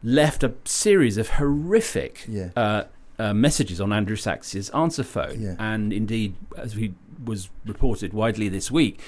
left 0.03 0.43
a 0.43 0.53
series 0.66 1.18
of 1.18 1.30
horrific 1.30 2.26
Yeah. 2.28 2.49
uh, 2.55 2.84
uh, 3.20 3.34
messages 3.34 3.80
on 3.80 3.93
Andrew 3.93 4.16
Sachs's 4.18 4.70
answer 4.72 5.03
phone. 5.03 5.55
And 5.59 5.93
indeed, 5.93 6.36
as 6.57 6.76
we 6.76 6.93
was 7.24 7.49
reported 7.66 8.11
widely 8.11 8.49
this 8.49 8.70
week, 8.70 8.99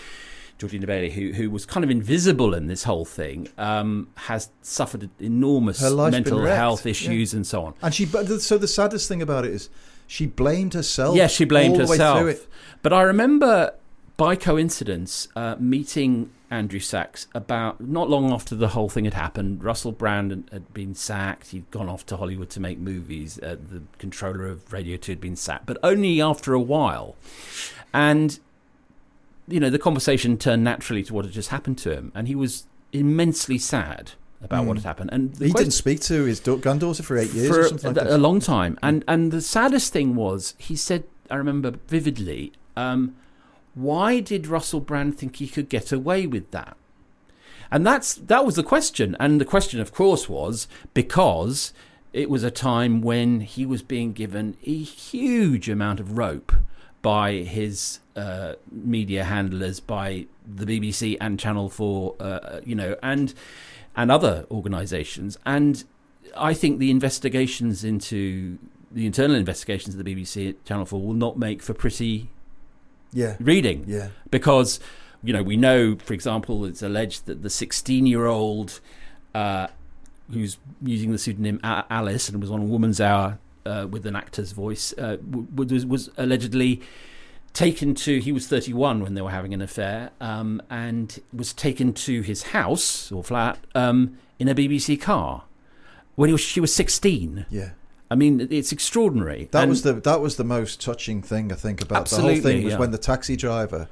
Georgina 0.58 0.88
Baillie, 0.88 1.12
who 1.12 1.34
who 1.34 1.50
was 1.50 1.66
kind 1.66 1.84
of 1.84 1.90
invisible 1.90 2.54
in 2.54 2.68
this 2.68 2.84
whole 2.84 3.06
thing, 3.06 3.50
um, 3.58 4.08
has 4.16 4.50
suffered 4.62 5.10
enormous 5.20 5.82
mental 5.82 6.46
health 6.46 6.86
yeah. 6.86 6.92
issues 6.92 7.34
and 7.34 7.46
so 7.46 7.66
on. 7.66 7.74
And 7.82 7.94
she, 7.94 8.06
but 8.06 8.28
the- 8.28 8.40
so 8.40 8.58
the 8.58 8.68
saddest 8.68 9.08
thing 9.08 9.22
about 9.22 9.46
it 9.46 9.52
is, 9.52 9.70
she 10.08 10.26
blamed 10.26 10.74
herself. 10.74 11.16
Yes, 11.16 11.32
she 11.32 11.46
blamed 11.46 11.74
all 11.74 11.86
the 11.86 11.92
way 11.92 11.98
herself. 11.98 12.20
through 12.20 12.28
it. 12.30 12.48
But 12.82 12.94
I 12.94 13.02
remember, 13.02 13.74
by 14.18 14.36
coincidence, 14.36 15.28
uh, 15.36 15.56
meeting 15.60 16.30
Andrew 16.52 16.80
Sachs 16.80 17.28
about 17.34 17.82
not 17.82 18.10
long 18.10 18.32
after 18.32 18.56
the 18.56 18.70
whole 18.70 18.88
thing 18.88 19.04
had 19.04 19.16
happened. 19.16 19.62
Russell 19.64 19.92
Brand 19.92 20.32
had- 20.32 20.44
had 20.54 20.74
been 20.74 20.96
sacked. 20.96 21.50
He'd 21.50 21.70
gone 21.72 21.90
off 21.90 22.06
to 22.06 22.18
Hollywood 22.18 22.50
to 22.52 22.60
make 22.62 22.78
movies. 22.80 23.40
Uh, 23.40 23.58
the 23.72 23.82
controller 23.98 24.46
of 24.46 24.72
Radio 24.72 24.96
2 24.96 25.12
had 25.14 25.20
been 25.22 25.36
sacked, 25.36 25.66
but 25.66 25.78
only 25.84 26.22
after 26.22 26.54
a 26.54 26.62
while. 26.62 27.16
And, 27.94 28.40
you 29.48 29.60
know, 29.60 29.70
the 29.70 29.80
conversation 29.80 30.38
turned 30.38 30.64
naturally 30.64 31.04
to 31.04 31.14
what 31.14 31.26
had 31.26 31.34
just 31.34 31.50
happened 31.50 31.78
to 31.80 31.92
him. 31.96 32.12
And 32.16 32.28
he 32.28 32.36
was 32.36 32.66
immensely 32.92 33.58
sad 33.58 34.12
about 34.42 34.66
what 34.66 34.78
had 34.78 34.86
happened. 34.86 35.10
And 35.14 35.36
Hmm. 35.38 35.46
He 35.46 35.52
didn't 35.52 35.72
speak 35.72 36.02
to 36.02 36.24
his 36.26 36.40
da- 36.40 36.56
granddaughter 36.58 37.04
for 37.04 37.18
eight 37.18 37.32
years 37.34 37.50
for 37.50 37.62
or 37.62 37.68
something 37.70 37.94
like 37.94 38.06
a, 38.06 38.10
that. 38.10 38.16
a 38.16 38.18
long 38.18 38.40
time. 38.40 38.78
And 38.84 39.04
and 39.08 39.32
the 39.32 39.42
saddest 39.42 39.92
thing 39.94 40.16
was 40.16 40.54
he 40.58 40.76
said, 40.76 41.04
I 41.30 41.36
remember 41.36 41.74
vividly, 41.88 42.54
um, 42.76 43.16
why 43.74 44.20
did 44.20 44.48
Russell 44.48 44.80
Brand 44.80 45.18
think 45.18 45.38
he 45.38 45.48
could 45.48 45.70
get 45.70 45.92
away 45.92 46.28
with 46.28 46.52
that? 46.52 46.78
And 47.72 47.86
that's 47.86 48.14
that 48.16 48.46
was 48.46 48.56
the 48.56 48.64
question. 48.64 49.18
And 49.20 49.42
the 49.42 49.46
question, 49.46 49.80
of 49.80 49.92
course, 49.94 50.30
was 50.30 50.68
because 50.94 51.74
it 52.14 52.30
was 52.30 52.44
a 52.44 52.52
time 52.52 53.02
when 53.02 53.42
he 53.42 53.66
was 53.66 53.82
being 53.82 54.14
given 54.14 54.56
a 54.66 54.78
huge 54.78 55.68
amount 55.68 56.00
of 56.00 56.18
rope 56.18 56.54
by 57.02 57.34
his 57.34 58.00
uh, 58.16 58.54
media 58.72 59.24
handlers, 59.24 59.80
by 59.80 60.26
the 60.48 60.66
BBC 60.66 61.18
and 61.20 61.40
Channel 61.40 61.70
Four, 61.70 62.16
uh, 62.20 62.60
you 62.64 62.76
know, 62.76 62.96
and 63.04 63.34
and 63.96 64.12
other 64.12 64.46
organisations. 64.52 65.38
And 65.46 65.84
I 66.38 66.54
think 66.54 66.80
the 66.80 66.92
investigations 66.92 67.84
into 67.84 68.58
the 68.92 69.06
internal 69.06 69.36
investigations 69.36 69.96
of 69.96 70.04
the 70.04 70.16
BBC 70.16 70.50
at 70.50 70.66
Channel 70.66 70.86
Four 70.86 71.02
will 71.02 71.14
not 71.14 71.38
make 71.38 71.62
for 71.62 71.74
pretty 71.74 72.30
Yeah. 73.14 73.36
reading. 73.40 73.86
Yeah. 73.88 74.10
Because, 74.32 74.80
you 75.24 75.32
know, 75.34 75.44
we 75.44 75.56
know, 75.58 75.96
for 75.98 76.14
example, 76.14 76.66
it's 76.66 76.82
alleged 76.82 77.26
that 77.26 77.42
the 77.42 77.50
16 77.50 78.06
year 78.06 78.26
old 78.26 78.80
uh, 79.34 79.68
who's 80.32 80.58
using 80.82 81.12
the 81.12 81.18
pseudonym 81.18 81.60
Alice 81.64 82.30
and 82.30 82.42
was 82.42 82.50
on 82.52 82.70
Woman's 82.70 83.00
Hour 83.02 83.38
uh, 83.66 83.88
with 83.90 84.06
an 84.06 84.16
actor's 84.16 84.52
voice 84.54 84.94
uh, 84.98 85.18
was, 85.54 85.86
was 85.86 86.10
allegedly 86.18 86.82
taken 87.56 87.96
to, 87.96 88.20
he 88.20 88.32
was 88.32 88.48
31 88.48 89.02
when 89.02 89.16
they 89.16 89.22
were 89.22 89.32
having 89.32 89.54
an 89.54 89.62
affair, 89.62 90.12
um, 90.22 90.62
and 90.70 91.20
was 91.34 91.54
taken 91.54 91.94
to 91.94 92.22
his 92.22 92.44
house 92.44 93.12
or 93.12 93.24
flat 93.24 93.58
um, 93.74 94.18
in 94.38 94.48
a 94.48 94.54
BBC 94.54 95.02
car 95.02 95.46
when 96.16 96.30
he 96.30 96.34
was, 96.34 96.42
she 96.42 96.60
was 96.60 96.74
16. 96.76 97.46
Yeah. 97.50 97.72
I 98.12 98.16
mean, 98.16 98.48
it's 98.52 98.72
extraordinary. 98.72 99.48
That 99.52 99.64
And- 99.64 99.70
was 99.70 99.82
the 99.82 99.94
that 99.94 100.22
was 100.22 100.36
the 100.36 100.44
most 100.44 100.80
touching 100.80 101.24
thing 101.24 101.52
I 101.52 101.56
think 101.56 101.82
about 101.82 102.08
the 102.08 102.18
whole 102.18 102.36
thing 102.36 102.64
was 102.64 102.74
yeah. 102.74 102.80
when 102.80 102.92
the 102.92 103.00
taxi 103.00 103.36
driver 103.36 103.88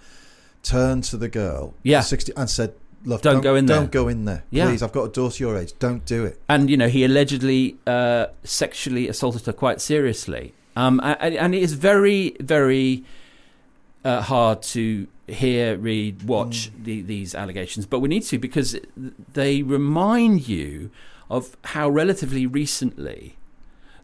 turned 0.61 1.03
to 1.05 1.17
the 1.17 1.27
girl, 1.27 1.73
Yeah. 1.81 2.01
60, 2.01 2.31
and 2.37 2.47
said, 2.49 2.73
"Look, 3.03 3.23
Don't 3.23 3.41
go 3.41 3.55
in 3.55 3.65
there." 3.65 3.79
Don't 3.79 3.91
go 3.91 4.07
in 4.07 4.25
there, 4.25 4.43
Yeah. 4.51 4.67
please. 4.67 4.83
I've 4.83 4.91
got 4.91 5.05
a 5.05 5.11
daughter 5.11 5.43
your 5.43 5.57
age. 5.57 5.73
Don't 5.79 6.05
do 6.05 6.25
it." 6.25 6.39
and 6.47 6.69
you 6.69 6.77
know 6.77 6.87
he 6.87 7.03
allegedly 7.03 7.77
uh, 7.87 8.27
sexually 8.43 9.07
assaulted 9.07 9.45
her 9.47 9.53
quite 9.53 9.81
seriously. 9.81 10.53
Um, 10.75 10.99
and, 11.03 11.35
and 11.35 11.55
it 11.55 11.61
is 11.63 11.73
very, 11.73 12.35
very 12.39 13.03
uh, 14.03 14.21
hard 14.21 14.61
to 14.61 15.07
hear, 15.27 15.77
read, 15.77 16.23
watch 16.23 16.71
the, 16.83 17.01
these 17.01 17.33
allegations, 17.33 17.85
but 17.85 17.99
we 17.99 18.09
need 18.09 18.23
to 18.23 18.37
because 18.37 18.77
they 19.33 19.61
remind 19.63 20.47
you 20.47 20.91
of 21.29 21.55
how 21.65 21.89
relatively 21.89 22.45
recently 22.45 23.37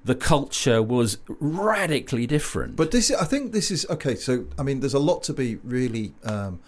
the 0.05 0.15
culture 0.15 0.81
was 0.81 1.17
radically 1.27 2.25
different. 2.25 2.75
But 2.77 2.91
this, 2.91 3.11
I 3.11 3.25
think, 3.25 3.51
this 3.51 3.69
is 3.69 3.85
okay. 3.89 4.15
So, 4.15 4.45
I 4.57 4.63
mean, 4.63 4.79
there's 4.79 4.93
a 4.93 4.99
lot 4.99 5.23
to 5.23 5.33
be 5.33 5.57
really 5.57 6.13
um, 6.23 6.61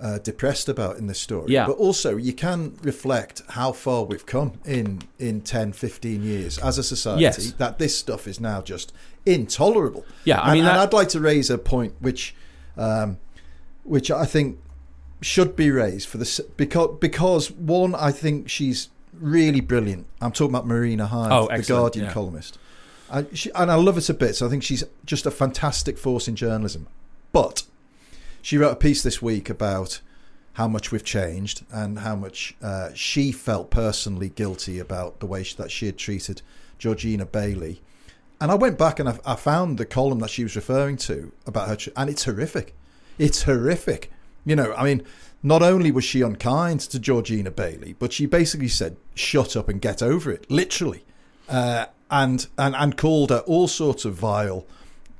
uh, 0.00 0.18
depressed 0.18 0.68
about 0.68 0.96
in 0.96 1.08
this 1.08 1.20
story. 1.20 1.50
Yeah. 1.52 1.66
But 1.66 1.76
also, 1.78 2.16
you 2.16 2.32
can 2.32 2.76
reflect 2.82 3.42
how 3.50 3.72
far 3.72 4.04
we've 4.04 4.24
come 4.24 4.52
in 4.64 5.02
in 5.18 5.40
10, 5.40 5.72
15 5.72 6.22
years 6.22 6.58
as 6.58 6.78
a 6.78 6.84
society. 6.84 7.22
Yes. 7.22 7.52
That 7.52 7.78
this 7.80 7.98
stuff 7.98 8.28
is 8.28 8.38
now 8.38 8.62
just 8.62 8.92
intolerable. 9.26 10.04
Yeah, 10.24 10.40
I 10.40 10.50
And- 10.50 10.60
mean, 10.60 10.64
and, 10.64 10.78
I'd 10.78 10.92
like 10.92 11.08
to 11.10 11.20
raise 11.20 11.50
a 11.50 11.58
point 11.58 11.94
which, 12.00 12.34
um, 12.76 13.18
which 13.82 14.10
I 14.10 14.24
think 14.24 14.58
should 15.20 15.56
be 15.56 15.70
raised 15.70 16.08
for 16.08 16.18
the 16.18 16.44
because 16.56 16.96
because 17.00 17.50
one, 17.50 17.94
I 17.94 18.10
think 18.12 18.48
she's 18.48 18.88
really 19.12 19.60
brilliant. 19.60 20.06
I'm 20.20 20.32
talking 20.32 20.54
about 20.54 20.66
Marina 20.66 21.06
Hyde, 21.06 21.32
Oh, 21.32 21.48
the 21.54 21.62
Guardian 21.62 22.06
yeah. 22.06 22.12
columnist. 22.12 22.58
I, 23.10 23.26
she, 23.32 23.50
and 23.54 23.70
I 23.70 23.74
love 23.76 23.94
her 23.94 24.00
to 24.00 24.14
bits. 24.14 24.42
I 24.42 24.48
think 24.48 24.62
she's 24.62 24.82
just 25.04 25.26
a 25.26 25.30
fantastic 25.30 25.98
force 25.98 26.26
in 26.26 26.36
journalism. 26.36 26.88
But 27.32 27.64
she 28.42 28.58
wrote 28.58 28.72
a 28.72 28.76
piece 28.76 29.02
this 29.02 29.20
week 29.22 29.48
about 29.50 30.00
how 30.54 30.68
much 30.68 30.92
we've 30.92 31.04
changed 31.04 31.64
and 31.72 32.00
how 32.00 32.14
much 32.14 32.54
uh, 32.62 32.90
she 32.94 33.32
felt 33.32 33.70
personally 33.70 34.28
guilty 34.28 34.78
about 34.78 35.20
the 35.20 35.26
way 35.26 35.42
she, 35.42 35.56
that 35.56 35.70
she 35.70 35.86
had 35.86 35.98
treated 35.98 36.42
Georgina 36.78 37.26
Baillie. 37.26 37.78
And 38.40 38.50
I 38.50 38.54
went 38.54 38.78
back 38.78 38.98
and 38.98 39.08
I, 39.08 39.18
I 39.24 39.36
found 39.36 39.78
the 39.78 39.86
column 39.86 40.18
that 40.20 40.30
she 40.30 40.42
was 40.42 40.56
referring 40.56 40.96
to 40.98 41.32
about 41.46 41.68
her, 41.68 41.92
and 41.96 42.10
it's 42.10 42.24
horrific. 42.24 42.74
It's 43.18 43.44
horrific. 43.44 44.10
You 44.44 44.56
know, 44.56 44.74
I 44.74 44.84
mean, 44.84 45.02
not 45.42 45.62
only 45.62 45.90
was 45.90 46.04
she 46.04 46.20
unkind 46.20 46.80
to 46.80 46.98
Georgina 46.98 47.50
Baillie, 47.50 47.94
but 47.98 48.12
she 48.12 48.26
basically 48.26 48.68
said, 48.68 48.96
"Shut 49.14 49.56
up 49.56 49.68
and 49.68 49.80
get 49.80 50.02
over 50.02 50.30
it," 50.30 50.50
literally, 50.50 51.04
uh, 51.48 51.86
and 52.10 52.46
and 52.58 52.74
and 52.76 52.96
called 52.96 53.30
her 53.30 53.38
all 53.40 53.68
sorts 53.68 54.04
of 54.04 54.14
vile 54.14 54.66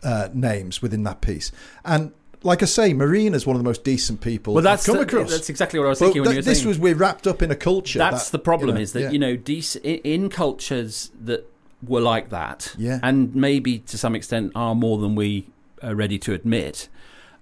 uh, 0.03 0.29
names 0.35 0.83
within 0.83 1.05
that 1.05 1.21
piece. 1.21 1.53
And 1.85 2.13
like 2.43 2.63
I 2.63 2.67
say, 2.67 2.93
Marina 2.93 3.37
is 3.37 3.47
one 3.47 3.57
of 3.57 3.63
the 3.63 3.69
most 3.69 3.85
decent 3.85 4.21
people 4.21 4.53
Well, 4.53 4.63
that's 4.63 4.83
I've 4.87 4.95
come 4.95 5.07
the- 5.07 5.17
across. 5.17 5.31
that's 5.31 5.49
exactly 5.49 5.79
what 5.79 5.87
I 5.87 5.91
was 5.91 5.99
thinking 6.01 6.21
when 6.21 6.29
that- 6.29 6.35
you 6.35 6.39
were 6.41 6.43
this 6.43 6.59
saying- 6.59 6.69
was 6.69 6.79
we're 6.79 6.95
wrapped 6.95 7.27
up 7.27 7.41
in 7.41 7.51
a 7.51 7.57
culture. 7.57 7.99
That's 7.99 8.27
that, 8.29 8.33
the 8.33 8.39
problem 8.45 8.69
you 8.71 8.75
know, 8.75 8.81
is 8.83 8.93
that 8.93 9.01
yeah. 9.03 9.11
you 9.13 9.19
know 9.19 9.37
dec- 9.37 9.81
in 10.05 10.29
cultures 10.29 11.11
that 11.23 11.49
were 11.89 12.01
like 12.01 12.31
that, 12.31 12.75
Yeah. 12.79 13.01
and 13.03 13.35
maybe 13.35 13.79
to 13.81 13.99
some 13.99 14.15
extent 14.15 14.53
are 14.55 14.75
more 14.75 14.99
than 14.99 15.15
we 15.15 15.49
are 15.83 15.95
ready 15.95 16.19
to 16.21 16.33
admit. 16.35 16.89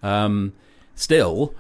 Um, 0.03 0.53
still, 0.95 1.55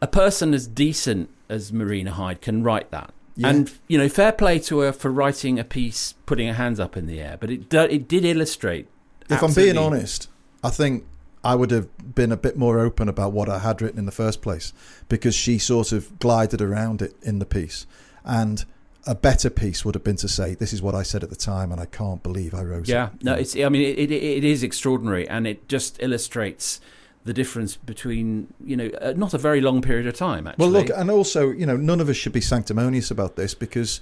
a 0.00 0.06
person 0.06 0.54
as 0.54 0.66
decent 0.66 1.30
as 1.48 1.72
Marina 1.72 2.12
Hyde 2.12 2.40
can 2.40 2.62
write 2.62 2.90
that. 2.90 3.12
Yeah. 3.36 3.48
And 3.48 3.72
you 3.88 3.98
know, 3.98 4.08
fair 4.08 4.32
play 4.32 4.58
to 4.60 4.78
her 4.80 4.92
for 4.92 5.10
writing 5.10 5.58
a 5.58 5.64
piece, 5.64 6.14
putting 6.26 6.46
her 6.46 6.54
hands 6.54 6.78
up 6.78 6.96
in 6.96 7.06
the 7.06 7.20
air. 7.20 7.36
But 7.40 7.50
it 7.50 7.68
do, 7.68 7.80
it 7.80 8.06
did 8.06 8.24
illustrate. 8.24 8.86
If 9.28 9.42
I'm 9.42 9.52
being 9.54 9.78
honest, 9.78 10.28
I 10.62 10.70
think 10.70 11.04
I 11.42 11.54
would 11.54 11.70
have 11.70 11.88
been 12.14 12.30
a 12.30 12.36
bit 12.36 12.56
more 12.56 12.78
open 12.78 13.08
about 13.08 13.32
what 13.32 13.48
I 13.48 13.58
had 13.58 13.82
written 13.82 13.98
in 13.98 14.06
the 14.06 14.12
first 14.12 14.40
place 14.40 14.72
because 15.08 15.34
she 15.34 15.58
sort 15.58 15.92
of 15.92 16.18
glided 16.18 16.60
around 16.62 17.02
it 17.02 17.14
in 17.22 17.38
the 17.38 17.46
piece. 17.46 17.86
And 18.24 18.64
a 19.06 19.14
better 19.14 19.50
piece 19.50 19.84
would 19.84 19.94
have 19.94 20.04
been 20.04 20.16
to 20.16 20.28
say, 20.28 20.54
"This 20.54 20.72
is 20.72 20.80
what 20.82 20.94
I 20.94 21.02
said 21.02 21.22
at 21.22 21.30
the 21.30 21.36
time, 21.36 21.72
and 21.72 21.80
I 21.80 21.86
can't 21.86 22.22
believe 22.22 22.54
I 22.54 22.62
wrote 22.62 22.88
Yeah, 22.88 23.08
it." 23.08 23.24
no, 23.24 23.34
it's. 23.34 23.56
I 23.56 23.68
mean, 23.68 23.82
it, 23.82 23.98
it 23.98 24.12
it 24.12 24.44
is 24.44 24.62
extraordinary, 24.62 25.28
and 25.28 25.46
it 25.46 25.68
just 25.68 26.02
illustrates 26.02 26.80
the 27.24 27.32
difference 27.32 27.76
between 27.76 28.52
you 28.64 28.76
know 28.76 28.90
uh, 29.00 29.14
not 29.16 29.34
a 29.34 29.38
very 29.38 29.60
long 29.60 29.82
period 29.82 30.06
of 30.06 30.14
time. 30.16 30.46
Actually, 30.46 30.62
Well, 30.62 30.70
look, 30.70 30.90
and 30.94 31.10
also, 31.10 31.50
you 31.50 31.66
know, 31.66 31.76
none 31.76 32.00
of 32.00 32.08
us 32.08 32.16
should 32.16 32.32
be 32.32 32.40
sanctimonious 32.40 33.10
about 33.10 33.36
this 33.36 33.54
because 33.54 34.00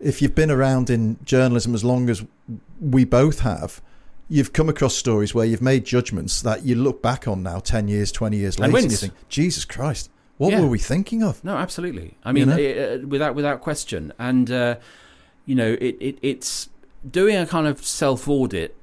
if 0.00 0.20
you've 0.20 0.34
been 0.34 0.50
around 0.50 0.90
in 0.90 1.16
journalism 1.24 1.74
as 1.74 1.84
long 1.84 2.10
as 2.10 2.24
we 2.80 3.04
both 3.04 3.40
have, 3.40 3.80
you've 4.28 4.52
come 4.52 4.68
across 4.68 4.94
stories 4.94 5.34
where 5.34 5.46
you've 5.46 5.62
made 5.62 5.84
judgments 5.84 6.42
that 6.42 6.64
you 6.64 6.74
look 6.74 7.02
back 7.02 7.26
on 7.28 7.42
now, 7.42 7.58
10 7.58 7.88
years, 7.88 8.12
20 8.12 8.36
years 8.36 8.58
later, 8.58 8.76
and, 8.76 8.90
you 8.90 8.96
think, 8.96 9.14
Jesus 9.28 9.64
Christ, 9.64 10.10
what 10.38 10.52
Yeah. 10.52 10.60
were 10.60 10.68
we 10.68 10.78
thinking 10.78 11.22
of? 11.22 11.42
No, 11.44 11.56
absolutely. 11.56 12.16
I 12.24 12.32
mean, 12.32 12.48
know? 12.48 12.56
uh, 12.56 13.06
without 13.06 13.34
without 13.34 13.60
question, 13.60 14.12
and 14.18 14.50
uh, 14.50 14.76
you 15.46 15.54
know, 15.54 15.76
it, 15.80 15.96
it 16.00 16.18
it's 16.22 16.68
doing 17.08 17.36
a 17.36 17.46
kind 17.46 17.66
of 17.66 17.84
self 17.84 18.28
audit 18.28 18.76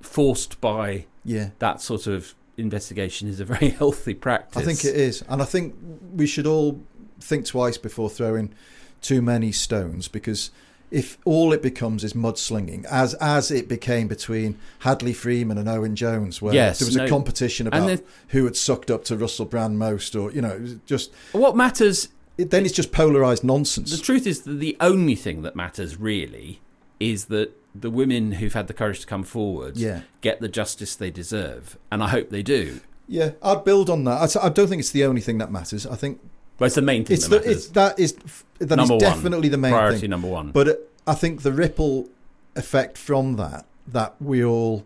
forced 0.00 0.60
by 0.60 1.06
Yeah. 1.24 1.50
that 1.58 1.80
sort 1.80 2.06
of 2.06 2.34
investigation 2.56 3.28
is 3.28 3.40
a 3.40 3.44
very 3.44 3.68
healthy 3.80 4.14
practice. 4.14 4.62
I 4.62 4.64
think 4.64 4.84
it 4.84 4.94
is. 4.96 5.22
And 5.28 5.40
I 5.42 5.44
think 5.44 5.74
we 6.14 6.26
should 6.26 6.46
all 6.46 6.80
think 7.20 7.46
twice 7.46 7.78
before 7.78 8.10
throwing 8.10 8.52
too 9.00 9.22
many 9.22 9.52
stones 9.52 10.08
because 10.08 10.50
if 10.92 11.18
all 11.24 11.52
it 11.52 11.62
becomes 11.62 12.04
is 12.04 12.12
mudslinging, 12.12 12.84
as 12.84 13.14
as 13.14 13.50
it 13.50 13.66
became 13.68 14.06
between 14.08 14.58
Hadley 14.80 15.12
Freeman 15.12 15.58
and 15.58 15.68
Owen 15.68 15.96
Jones, 15.96 16.40
where 16.42 16.54
Yes, 16.54 16.78
there 16.78 16.86
was 16.86 16.96
no. 16.96 17.06
a 17.06 17.08
competition 17.08 17.66
about 17.66 17.86
then- 17.86 18.00
who 18.28 18.44
had 18.44 18.56
sucked 18.56 18.90
up 18.90 19.04
to 19.06 19.16
Russell 19.16 19.46
Brand 19.46 19.78
most, 19.78 20.14
or 20.14 20.30
you 20.30 20.40
know, 20.42 20.60
just 20.86 21.10
What 21.32 21.56
matters 21.56 22.08
it, 22.38 22.50
then 22.50 22.64
it's 22.64 22.74
just 22.74 22.92
polarized 22.92 23.42
nonsense. 23.44 23.90
The 23.90 24.02
truth 24.02 24.26
is 24.26 24.42
that 24.42 24.54
the 24.60 24.76
only 24.80 25.14
thing 25.14 25.42
that 25.42 25.56
matters 25.56 25.98
really 25.98 26.60
is 27.00 27.24
that 27.26 27.50
the 27.74 27.90
women 27.90 28.32
who've 28.32 28.52
had 28.52 28.66
the 28.68 28.74
courage 28.74 29.00
to 29.00 29.06
come 29.06 29.22
forward 29.24 29.76
Yeah. 29.76 30.02
get 30.20 30.40
the 30.40 30.48
justice 30.48 30.94
they 30.94 31.10
deserve, 31.10 31.76
and 31.90 32.02
I 32.02 32.08
hope 32.08 32.28
they 32.30 32.42
do. 32.42 32.80
yeah, 33.08 33.30
I'd 33.42 33.64
build 33.64 33.90
on 33.90 34.04
that. 34.04 34.36
I 34.36 34.48
don't 34.48 34.68
think 34.68 34.80
it's 34.80 34.90
the 34.90 35.04
only 35.04 35.20
thing 35.20 35.38
that 35.38 35.50
matters. 35.52 35.86
I 35.86 35.96
think 35.96 36.20
Well, 36.58 36.66
it's 36.66 36.74
the 36.76 36.82
main 36.82 37.04
thing 37.04 37.14
it's 37.14 37.26
that 37.28 37.42
the, 37.42 37.48
matters. 37.48 37.56
it's 37.56 37.66
that 37.68 37.98
is 37.98 38.12
that 38.58 38.70
is 38.70 38.76
Number 38.76 38.94
one. 38.94 38.98
definitely 39.00 39.48
the 39.48 39.58
main 39.58 39.72
Priority 39.72 40.00
thing. 40.00 40.10
number 40.10 40.28
one. 40.28 40.50
But 40.52 40.68
uh, 40.68 40.74
I 41.06 41.14
think 41.14 41.42
the 41.42 41.52
ripple 41.52 42.08
effect 42.56 42.96
from 42.98 43.36
that 43.36 43.66
that 43.88 44.14
we 44.20 44.44
all 44.44 44.84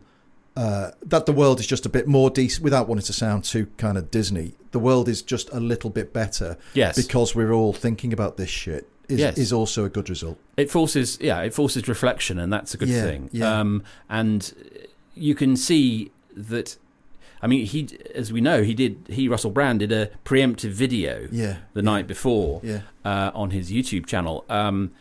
uh, 0.57 0.93
that 1.05 1.27
the 1.27 1.33
world 1.33 1.61
is 1.61 1.67
just 1.67 1.85
a 1.85 1.89
bit 1.91 2.07
more 2.09 2.31
decent 2.31 2.65
without 2.65 2.89
wanting 2.89 3.05
to 3.05 3.13
sound 3.13 3.45
too 3.45 3.67
kind 3.77 3.99
of 3.99 4.11
Disney. 4.11 4.55
The 4.71 4.79
world 4.79 5.07
is 5.09 5.21
just 5.21 5.51
a 5.53 5.61
little 5.61 5.91
bit 5.91 6.13
better 6.15 6.57
Yes. 6.73 6.97
because 6.97 7.35
we're 7.35 7.53
all 7.53 7.73
thinking 7.75 8.13
about 8.13 8.37
this 8.39 8.49
shit. 8.49 8.89
Is, 9.09 9.21
Yes. 9.21 9.39
is 9.39 9.53
also 9.53 9.85
a 9.85 9.89
good 9.89 10.09
result. 10.11 10.37
it 10.57 10.69
forces 10.69 11.17
yeah 11.21 11.41
it 11.43 11.55
forces 11.55 11.87
reflection 11.87 12.41
and 12.41 12.53
that's 12.53 12.75
a 12.75 12.77
good 12.77 12.89
Yeah, 12.89 13.03
thing 13.05 13.31
yeah. 13.33 13.61
um 13.61 13.85
and 14.09 14.53
you 15.15 15.37
can 15.37 15.57
see 15.57 16.11
that 16.37 16.77
i 17.43 17.47
mean 17.47 17.67
he 17.67 17.89
as 18.15 18.33
we 18.33 18.41
know 18.41 18.63
he 18.63 18.75
did 18.75 18.97
he 19.09 19.29
russell 19.29 19.51
brand 19.51 19.79
did 19.81 19.93
a 19.93 20.09
preemptive 20.25 20.71
video 20.71 21.29
Yeah, 21.31 21.57
the 21.75 21.83
night 21.83 22.07
before 22.07 22.61
Yeah. 22.65 22.81
uh, 23.05 23.31
on 23.35 23.51
his 23.51 23.71
youtube 23.71 24.07
channel 24.07 24.45
um 24.49 24.93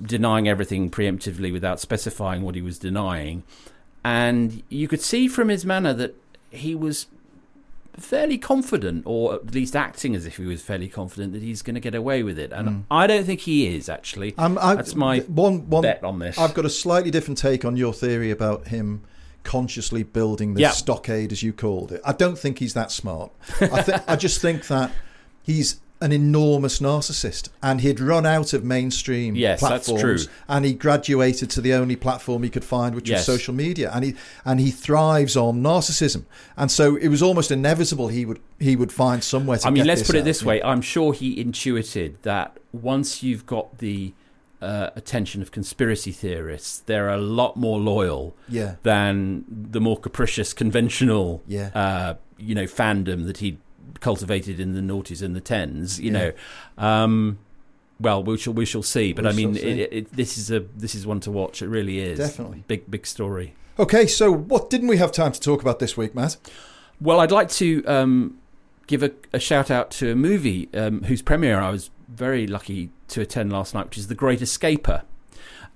denying 0.00 0.48
everything 0.48 0.90
preemptively 0.90 1.52
without 1.52 1.80
specifying 1.80 2.42
what 2.42 2.54
he 2.54 2.62
was 2.62 2.78
denying 2.78 3.42
and 4.04 4.62
you 4.68 4.88
could 4.88 5.00
see 5.00 5.28
from 5.28 5.48
his 5.48 5.64
manner 5.66 5.92
that 5.94 6.14
he 6.50 6.74
was 6.74 7.06
fairly 7.96 8.36
confident, 8.38 9.04
or 9.06 9.34
at 9.34 9.54
least 9.54 9.76
acting 9.76 10.16
as 10.16 10.26
if 10.26 10.36
he 10.36 10.44
was 10.44 10.60
fairly 10.60 10.88
confident 10.88 11.32
that 11.32 11.42
he's 11.42 11.62
going 11.62 11.74
to 11.74 11.80
get 11.80 11.94
away 11.94 12.22
with 12.24 12.38
it. 12.40 12.52
And 12.52 12.68
Mm. 12.68 12.82
I 12.90 13.06
don't 13.06 13.24
think 13.24 13.40
he 13.40 13.74
is 13.76 13.88
actually. 13.88 14.34
I'm- 14.36 14.58
I- 14.60 14.74
That's 14.74 14.96
my 14.96 15.20
one, 15.20 15.70
one, 15.70 15.82
bet 15.82 16.02
on 16.02 16.18
this. 16.18 16.36
I've 16.36 16.54
got 16.54 16.64
a 16.64 16.70
slightly 16.70 17.12
different 17.12 17.38
take 17.38 17.64
on 17.64 17.76
your 17.76 17.92
theory 17.92 18.32
about 18.32 18.66
him 18.68 19.02
consciously 19.44 20.02
building 20.02 20.54
this 20.54 20.62
Yeah. 20.62 20.70
stockade, 20.70 21.30
as 21.32 21.42
you 21.42 21.52
called 21.52 21.92
it. 21.92 22.00
I 22.04 22.12
don't 22.12 22.38
think 22.38 22.58
he's 22.58 22.74
that 22.74 22.90
smart. 22.90 23.30
I, 23.60 23.82
th- 23.82 24.00
I 24.08 24.16
just 24.16 24.40
think 24.40 24.66
that 24.68 24.90
he's 25.42 25.80
an 26.00 26.12
enormous 26.12 26.80
narcissist, 26.80 27.48
and 27.62 27.80
he'd 27.80 27.98
run 28.00 28.26
out 28.26 28.52
of 28.52 28.62
mainstream 28.64 29.34
Yes, 29.36 29.60
platforms, 29.60 30.28
and 30.48 30.64
he 30.64 30.74
graduated 30.74 31.48
to 31.50 31.60
the 31.62 31.72
only 31.72 31.96
platform 31.96 32.42
he 32.42 32.50
could 32.50 32.64
find, 32.64 32.94
which 32.94 33.08
Yes. 33.08 33.20
was 33.26 33.38
social 33.38 33.54
media, 33.54 33.90
and 33.94 34.04
he 34.04 34.14
and 34.44 34.60
he 34.60 34.70
thrives 34.70 35.34
on 35.36 35.62
narcissism, 35.62 36.24
and 36.58 36.70
so 36.70 36.96
it 36.96 37.08
was 37.08 37.22
almost 37.22 37.50
inevitable 37.50 38.08
he 38.08 38.26
would 38.26 38.40
he 38.58 38.76
would 38.76 38.92
find 38.92 39.22
somewhere 39.24 39.56
to. 39.58 39.68
I 39.68 39.70
mean, 39.70 39.86
let's 39.86 40.02
put 40.02 40.16
it 40.16 40.20
out. 40.20 40.24
this 40.24 40.42
way: 40.42 40.60
I'm 40.62 40.82
sure 40.82 41.14
he 41.14 41.40
intuited 41.40 42.16
that 42.22 42.58
once 42.72 43.22
you've 43.22 43.46
got 43.46 43.78
the 43.78 44.12
uh, 44.64 44.90
attention 44.96 45.42
of 45.42 45.50
conspiracy 45.52 46.10
theorists, 46.12 46.78
they're 46.86 47.08
a 47.08 47.18
lot 47.18 47.56
more 47.56 47.78
loyal 47.78 48.34
Yeah. 48.48 48.76
than 48.82 49.44
the 49.48 49.80
more 49.80 49.98
capricious, 49.98 50.52
conventional, 50.52 51.42
Yeah. 51.46 51.68
uh, 51.74 52.14
you 52.38 52.54
know, 52.54 52.64
fandom 52.64 53.26
that 53.26 53.38
he 53.38 53.58
cultivated 54.00 54.58
in 54.58 54.72
the 54.74 54.80
noughties 54.80 55.22
and 55.22 55.36
the 55.36 55.40
tens. 55.40 56.00
You 56.00 56.10
Yeah. 56.12 56.18
know, 56.18 56.32
um, 56.84 57.38
well, 58.00 58.22
we 58.24 58.36
shall 58.38 58.52
we 58.52 58.64
shall 58.66 58.82
see. 58.82 59.12
But 59.12 59.24
We 59.24 59.30
I 59.30 59.32
mean, 59.34 59.56
it, 59.56 59.92
it, 59.92 60.12
this 60.12 60.36
is 60.36 60.50
a 60.50 60.60
this 60.76 60.94
is 60.94 61.06
one 61.06 61.20
to 61.20 61.30
watch. 61.30 61.62
It 61.62 61.68
really 61.68 62.00
is 62.00 62.18
Definitely. 62.18 62.64
big 62.66 62.90
big 62.90 63.06
story. 63.06 63.54
Okay, 63.78 64.06
so 64.06 64.32
what 64.32 64.70
didn't 64.70 64.88
we 64.88 64.96
have 64.98 65.10
time 65.12 65.32
to 65.32 65.40
talk 65.40 65.60
about 65.62 65.78
this 65.78 65.96
week, 65.96 66.14
Matt? 66.14 66.36
Well, 67.00 67.18
I'd 67.20 67.32
like 67.32 67.48
to 67.50 67.84
um, 67.86 68.38
give 68.86 69.02
a, 69.02 69.10
a 69.32 69.38
shout 69.40 69.70
out 69.70 69.90
to 69.92 70.12
a 70.12 70.14
movie 70.14 70.68
um, 70.74 71.02
whose 71.04 71.22
premiere 71.22 71.58
I 71.60 71.70
was 71.70 71.90
very 72.08 72.46
lucky 72.46 72.90
to 73.08 73.20
attend 73.20 73.52
last 73.52 73.74
night, 73.74 73.86
which 73.86 73.98
is 73.98 74.08
The 74.08 74.14
Great 74.14 74.40
Escaper, 74.40 75.02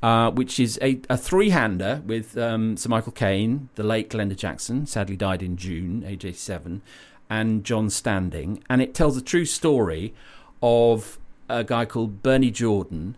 uh, 0.03 0.31
which 0.31 0.61
is 0.61 0.79
a, 0.83 1.01
a 1.09 1.17
three 1.17 1.51
hander 1.51 2.03
with 2.07 2.37
um, 2.39 2.77
Sir 2.77 2.89
Michael 2.89 3.13
Caine, 3.13 3.69
the 3.75 3.83
late 3.83 4.11
Glenda 4.11 4.37
Jackson, 4.37 4.87
sadly 4.87 5.17
died 5.17 5.43
in 5.43 5.57
June, 5.57 6.05
age 6.07 6.25
87, 6.25 6.83
and 7.29 7.65
John 7.65 7.91
Standing. 7.91 8.63
And 8.71 8.81
it 8.81 8.95
tells 8.95 9.17
a 9.17 9.23
true 9.23 9.45
story 9.45 10.15
of 10.63 11.19
a 11.49 11.65
guy 11.65 11.85
called 11.85 12.23
Bernie 12.23 12.51
Jordan, 12.51 13.17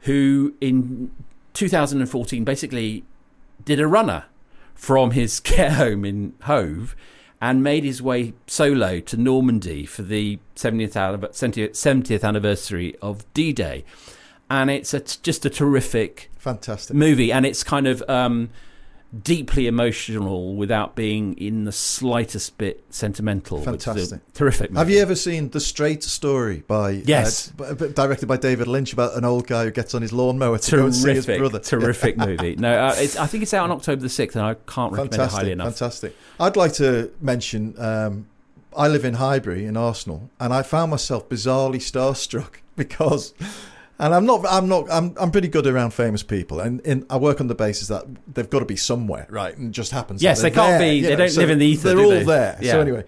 who 0.00 0.54
in 0.60 1.10
2014 1.54 2.44
basically 2.44 3.04
did 3.64 3.80
a 3.80 3.86
runner 3.86 4.24
from 4.74 5.12
his 5.12 5.40
care 5.40 5.72
home 5.72 6.04
in 6.04 6.34
Hove 6.42 6.96
and 7.42 7.60
made 7.60 7.82
his 7.82 8.00
way 8.00 8.32
solo 8.46 9.00
to 9.00 9.16
Normandy 9.16 9.84
for 9.84 10.02
the 10.02 10.38
70th, 10.54 10.92
70th 10.92 11.70
70th 11.70 12.22
anniversary 12.22 12.94
of 13.02 13.30
D 13.34 13.52
Day. 13.52 13.84
And 14.48 14.70
it's 14.70 14.94
a, 14.94 15.00
just 15.00 15.44
a 15.44 15.50
terrific 15.50 16.30
Fantastic. 16.38 16.94
movie. 16.94 17.32
And 17.32 17.44
it's 17.44 17.64
kind 17.64 17.88
of 17.88 18.00
um, 18.08 18.50
deeply 19.24 19.66
emotional 19.66 20.54
without 20.54 20.94
being 20.96 21.34
in 21.34 21.64
the 21.64 21.72
slightest 21.72 22.56
bit 22.56 22.82
sentimental. 22.88 23.58
which 23.58 23.66
is 23.66 23.86
a 23.86 23.92
Fantastic. 23.92 24.32
terrific 24.32 24.70
movie. 24.70 24.78
Have 24.78 24.88
you 24.90 25.00
ever 25.00 25.14
seen 25.14 25.50
The 25.50 25.60
Straight 25.60 26.02
Story 26.02 26.64
by 26.66 26.90
Yes. 27.04 27.52
uh, 27.60 27.74
b- 27.74 27.86
b- 27.88 27.92
directed 27.92 28.26
by 28.26 28.38
David 28.38 28.68
Lynch 28.68 28.92
about 28.94 29.14
an 29.16 29.24
old 29.26 29.46
guy 29.46 29.64
who 29.64 29.70
gets 29.70 29.94
on 29.94 30.00
his 30.00 30.12
lawnmower 30.14 30.56
to 30.58 30.76
go 30.76 30.84
and 30.86 30.94
see 30.94 31.12
his 31.12 31.26
terrific, 31.26 31.38
brother? 31.40 31.58
terrific 31.62 32.16
movie. 32.16 32.56
No, 32.56 32.72
uh, 32.86 32.94
it's, 32.96 33.16
I 33.16 33.26
think 33.26 33.42
it's 33.42 33.52
out 33.52 33.64
on 33.64 33.72
October 33.72 34.00
the 34.00 34.08
sixth, 34.08 34.34
and 34.36 34.46
I 34.46 34.54
can't 34.54 34.92
recommend 34.92 35.14
it 35.14 35.16
highly 35.18 35.28
fantastic, 35.28 35.52
enough. 35.52 35.66
fantastic. 35.76 36.16
I'd 36.40 36.56
like 36.56 36.72
to 36.74 37.10
mention 37.20 37.74
um, 37.78 38.26
I 38.74 38.88
live 38.88 39.04
in 39.04 39.14
Highbury 39.14 39.66
in 39.66 39.76
Arsenal, 39.76 40.30
and 40.40 40.54
I 40.54 40.62
found 40.62 40.90
myself 40.90 41.28
bizarrely 41.28 41.76
starstruck 41.76 42.54
because. 42.76 43.34
And 44.02 44.12
I'm 44.12 44.26
not. 44.26 44.44
I'm 44.48 44.68
not. 44.68 44.90
I'm. 44.90 45.14
I'm 45.16 45.30
pretty 45.30 45.46
good 45.46 45.64
around 45.64 45.94
famous 45.94 46.24
people, 46.24 46.58
and 46.58 46.80
in, 46.80 47.06
I 47.08 47.18
work 47.18 47.40
on 47.40 47.46
the 47.46 47.54
basis 47.54 47.86
that 47.86 48.04
they've 48.34 48.50
got 48.50 48.58
to 48.58 48.64
be 48.64 48.74
somewhere, 48.74 49.28
right? 49.30 49.56
And 49.56 49.68
it 49.68 49.70
just 49.70 49.92
happens. 49.92 50.20
Yes, 50.20 50.42
they're 50.42 50.50
can't 50.50 50.80
there, 50.80 50.80
be- 50.80 51.02
they 51.02 51.14
don't 51.14 51.36
live 51.36 51.50
in 51.50 51.60
the 51.60 51.66
ether, 51.66 51.94
They're 51.94 52.04
all 52.04 52.10
they? 52.10 52.24
there. 52.24 52.58
Yeah. 52.60 52.72
So 52.72 52.80
anyway, 52.80 53.04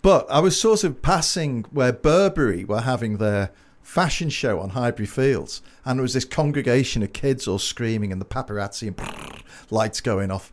but 0.00 0.30
I 0.30 0.38
was 0.38 0.58
sort 0.58 0.84
of 0.84 1.02
passing 1.02 1.64
where 1.72 1.92
Burberry 1.92 2.64
were 2.64 2.82
having 2.82 3.16
their 3.16 3.50
fashion 3.82 4.30
show 4.30 4.60
on 4.60 4.70
Highbury 4.70 5.06
Fields, 5.06 5.60
and 5.84 5.98
there 5.98 6.02
was 6.02 6.14
this 6.14 6.24
congregation 6.24 7.02
of 7.02 7.12
kids 7.12 7.48
all 7.48 7.58
screaming 7.58 8.12
and 8.12 8.20
the 8.20 8.24
paparazzi 8.24 8.86
and 8.96 9.42
lights 9.70 10.00
going 10.00 10.30
off. 10.30 10.52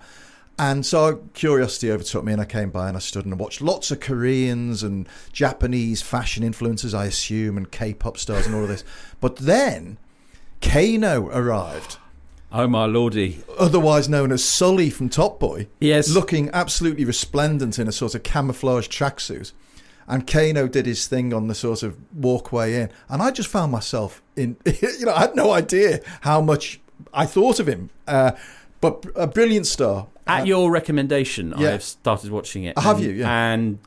And 0.58 0.86
so 0.86 1.18
curiosity 1.34 1.92
overtook 1.92 2.24
me, 2.24 2.32
and 2.32 2.42
I 2.42 2.46
came 2.46 2.70
by 2.70 2.88
and 2.88 2.96
I 2.96 3.02
stood 3.02 3.26
and 3.26 3.38
watched 3.38 3.62
lots 3.62 3.92
of 3.92 4.00
Koreans 4.00 4.84
and 4.84 5.08
Japanese 5.34 6.02
fashion 6.02 6.44
influencers, 6.50 6.98
I 6.98 7.06
assume, 7.06 7.58
and 7.58 7.70
K-pop 7.70 8.18
stars 8.18 8.46
and 8.46 8.56
all 8.56 8.64
of 8.64 8.70
this. 8.70 8.86
But 9.20 9.36
then 9.38 9.98
Kano 10.62 11.28
arrived, 11.28 11.98
Oh 12.54 12.68
my 12.68 12.86
lordy! 12.86 13.44
otherwise 13.60 14.08
known 14.08 14.32
as 14.32 14.46
Sully 14.46 14.90
from 14.90 15.10
Top 15.10 15.40
Boy. 15.42 15.68
Yes. 15.82 16.10
looking 16.10 16.50
absolutely 16.54 17.04
resplendent 17.04 17.78
in 17.78 17.88
a 17.90 17.92
sort 17.92 18.16
of 18.16 18.24
camouflage 18.24 18.88
tracksuit. 18.88 19.52
And 20.08 20.26
Kano 20.28 20.68
did 20.68 20.86
his 20.86 21.08
thing 21.08 21.34
on 21.34 21.48
the 21.48 21.56
sort 21.56 21.82
of 21.84 21.98
walkway 22.14 22.76
in, 22.76 22.92
and 23.10 23.22
I 23.22 23.32
just 23.32 23.50
found 23.50 23.72
myself 23.72 24.22
in. 24.36 24.56
You 24.66 25.06
know, 25.06 25.14
I 25.14 25.22
had 25.22 25.36
no 25.36 25.52
idea 25.52 26.00
how 26.22 26.40
much 26.42 26.80
I 27.14 27.26
thought 27.26 27.60
of 27.60 27.68
him, 27.68 27.90
uh, 28.08 28.34
but 28.92 29.06
a 29.16 29.28
brilliant 29.28 29.68
star. 29.68 30.08
At 30.28 30.42
Uh, 30.42 30.46
your 30.46 30.72
recommendation, 30.72 31.54
yeah. 31.58 31.74
I've 31.74 31.84
started 31.84 32.32
watching 32.32 32.64
it. 32.64 32.78
Have 32.80 32.98
and- 32.98 33.06
you? 33.06 33.12
Yeah. 33.12 33.52
And 33.54 33.80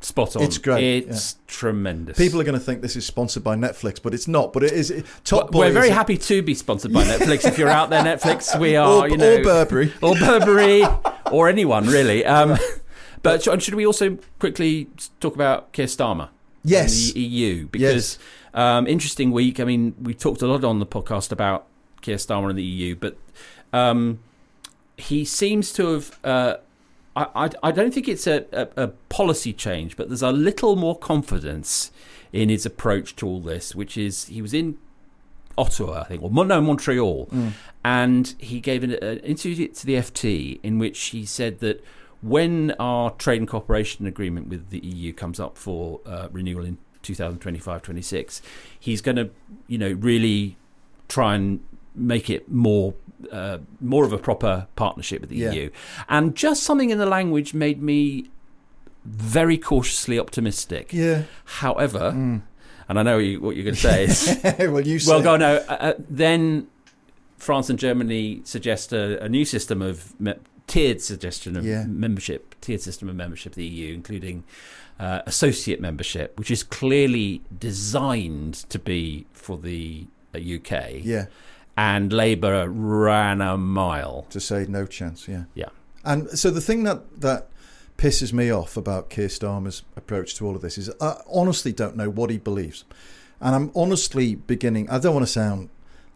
spot 0.00 0.34
on. 0.34 0.42
It's 0.42 0.58
great, 0.58 1.06
It's 1.08 1.36
tremendous. 1.46 2.16
People 2.18 2.40
are 2.40 2.44
going 2.44 2.58
to 2.58 2.64
think 2.64 2.80
this 2.82 2.96
is 2.96 3.04
sponsored 3.06 3.44
by 3.44 3.54
Netflix, 3.54 4.00
but 4.02 4.12
it's 4.14 4.26
not. 4.26 4.52
But 4.52 4.64
it 4.64 4.72
is. 4.72 4.90
It, 4.90 5.04
Top 5.24 5.50
Boy. 5.52 5.66
We're 5.66 5.72
very 5.72 5.90
happy 5.90 6.16
to 6.16 6.42
be 6.42 6.54
sponsored 6.54 6.92
by 6.92 7.04
Netflix. 7.12 7.46
if 7.46 7.58
you're 7.58 7.68
out 7.68 7.90
there, 7.90 8.02
Netflix, 8.02 8.58
we 8.58 8.76
are. 8.76 9.04
Or- 9.04 9.08
you 9.08 9.16
know, 9.16 9.36
or 9.36 9.42
Burberry. 9.44 9.92
or 10.02 10.14
Burberry, 10.16 10.84
or 11.30 11.48
anyone 11.48 11.86
really. 11.86 12.24
Um, 12.24 12.56
but 13.22 13.42
should 13.42 13.74
we 13.74 13.86
also 13.86 14.18
quickly 14.38 14.88
talk 15.20 15.34
about 15.34 15.72
Keir 15.72 15.86
Starmer? 15.86 16.30
Yes. 16.64 17.12
the 17.12 17.20
EU 17.20 17.66
because 17.68 18.18
um, 18.54 18.86
interesting 18.86 19.30
week. 19.30 19.60
I 19.60 19.64
mean, 19.64 19.94
we 20.02 20.14
talked 20.14 20.42
a 20.42 20.46
lot 20.46 20.64
on 20.64 20.78
the 20.78 20.86
podcast 20.86 21.30
about 21.32 21.66
Keir 22.02 22.16
Starmer 22.16 22.50
and 22.50 22.58
the 22.58 22.62
EU, 22.64 22.96
but 22.96 23.16
um, 23.72 24.20
he 24.96 25.24
seems 25.24 25.72
to 25.74 25.86
have. 25.94 26.18
Uh, 26.24 26.56
I, 27.16 27.26
I, 27.46 27.50
I 27.64 27.70
don't 27.72 27.92
think 27.92 28.06
it's 28.08 28.26
a, 28.26 28.44
a, 28.52 28.84
a 28.84 28.88
policy 29.08 29.52
change, 29.52 29.96
but 29.96 30.08
there's 30.08 30.22
a 30.22 30.30
little 30.32 30.76
more 30.76 30.96
confidence 30.96 31.90
in 32.32 32.48
his 32.48 32.64
approach 32.64 33.16
to 33.16 33.26
all 33.26 33.40
this, 33.40 33.74
which 33.74 33.96
is 33.96 34.26
he 34.26 34.40
was 34.40 34.54
in 34.54 34.78
Ottawa, 35.58 36.00
I 36.02 36.04
think, 36.04 36.22
or 36.22 36.30
no, 36.30 36.60
Montreal, 36.60 37.26
Mm. 37.26 37.52
and 37.84 38.34
he 38.38 38.60
gave 38.60 38.84
an, 38.84 38.92
an 38.92 39.18
interview 39.18 39.66
to 39.68 39.86
the 39.86 39.94
FT 39.94 40.60
in 40.62 40.78
which 40.78 40.98
he 41.06 41.24
said 41.26 41.58
that 41.60 41.84
when 42.22 42.72
our 42.78 43.10
trade 43.12 43.40
and 43.40 43.48
cooperation 43.48 44.06
agreement 44.06 44.48
with 44.48 44.70
the 44.70 44.78
EU 44.78 45.12
comes 45.12 45.40
up 45.40 45.56
for 45.58 46.00
uh, 46.06 46.28
renewal 46.30 46.64
in 46.64 46.78
2025-26, 47.02 48.40
he's 48.78 49.00
going 49.00 49.16
to, 49.16 49.30
you 49.66 49.78
know, 49.78 49.92
really 49.92 50.56
try 51.08 51.34
and 51.34 51.60
make 52.00 52.30
it 52.30 52.50
more 52.50 52.94
uh, 53.30 53.58
more 53.80 54.04
of 54.06 54.12
a 54.14 54.18
proper 54.18 54.66
partnership 54.76 55.20
with 55.20 55.28
the 55.30 55.36
Yeah. 55.36 55.52
EU. 55.52 55.70
And 56.08 56.34
just 56.34 56.62
something 56.62 56.88
in 56.90 56.96
the 56.98 57.04
language 57.06 57.52
made 57.52 57.82
me 57.82 58.30
very 59.04 59.58
cautiously 59.58 60.18
optimistic. 60.18 60.92
Yeah. 60.92 61.24
However, 61.44 62.08
and 62.88 62.98
I 62.98 63.02
know 63.02 63.18
you, 63.18 63.40
what 63.40 63.56
you're 63.56 63.64
going 63.64 63.74
to 63.76 63.80
say 63.80 64.04
is 64.04 64.38
well, 64.58 64.80
you. 64.80 64.98
Say. 64.98 65.10
well, 65.12 65.22
go 65.22 65.36
no. 65.36 65.56
Uh, 65.68 65.72
uh, 65.80 65.92
then 66.08 66.68
France 67.36 67.68
and 67.70 67.78
Germany 67.78 68.40
suggest 68.44 68.92
a, 68.92 69.22
a 69.22 69.28
new 69.28 69.44
system 69.44 69.82
of 69.82 70.18
me- 70.20 70.34
tiered 70.66 71.00
suggestion 71.02 71.56
of 71.56 71.64
Yeah. 71.64 71.84
membership, 71.86 72.54
tiered 72.60 72.80
system 72.80 73.08
of 73.08 73.16
membership 73.16 73.52
of 73.52 73.56
the 73.56 73.66
EU, 73.66 73.92
including 73.94 74.44
uh, 74.98 75.20
associate 75.26 75.80
membership, 75.80 76.38
which 76.38 76.50
is 76.50 76.62
clearly 76.62 77.42
designed 77.58 78.54
to 78.70 78.78
be 78.78 79.26
for 79.32 79.56
the 79.58 80.06
uh, 80.34 80.38
UK. 80.38 81.02
Yeah. 81.02 81.26
And 81.76 82.12
Labour 82.12 82.68
ran 82.68 83.40
a 83.40 83.56
mile. 83.56 84.26
to 84.30 84.40
say 84.40 84.66
no 84.68 84.86
chance. 84.86 85.28
Yeah. 85.28 85.44
Yeah. 85.54 85.68
And 86.04 86.30
so 86.38 86.50
the 86.50 86.60
thing 86.60 86.84
that 86.84 87.20
that 87.20 87.48
pisses 87.96 88.32
me 88.32 88.50
off 88.50 88.76
about 88.76 89.10
Keir 89.10 89.28
Starmer's 89.28 89.82
approach 89.96 90.34
to 90.36 90.46
all 90.46 90.56
of 90.56 90.62
this 90.62 90.78
is 90.78 90.90
I 91.00 91.20
honestly 91.30 91.72
don't 91.72 91.96
know 91.96 92.08
what 92.08 92.30
he 92.30 92.38
believes, 92.38 92.84
and 93.40 93.54
I'm 93.54 93.70
honestly 93.74 94.34
beginning. 94.34 94.88
I 94.88 94.98
don't 94.98 95.14
want 95.14 95.26
to 95.26 95.32
sound 95.32 95.68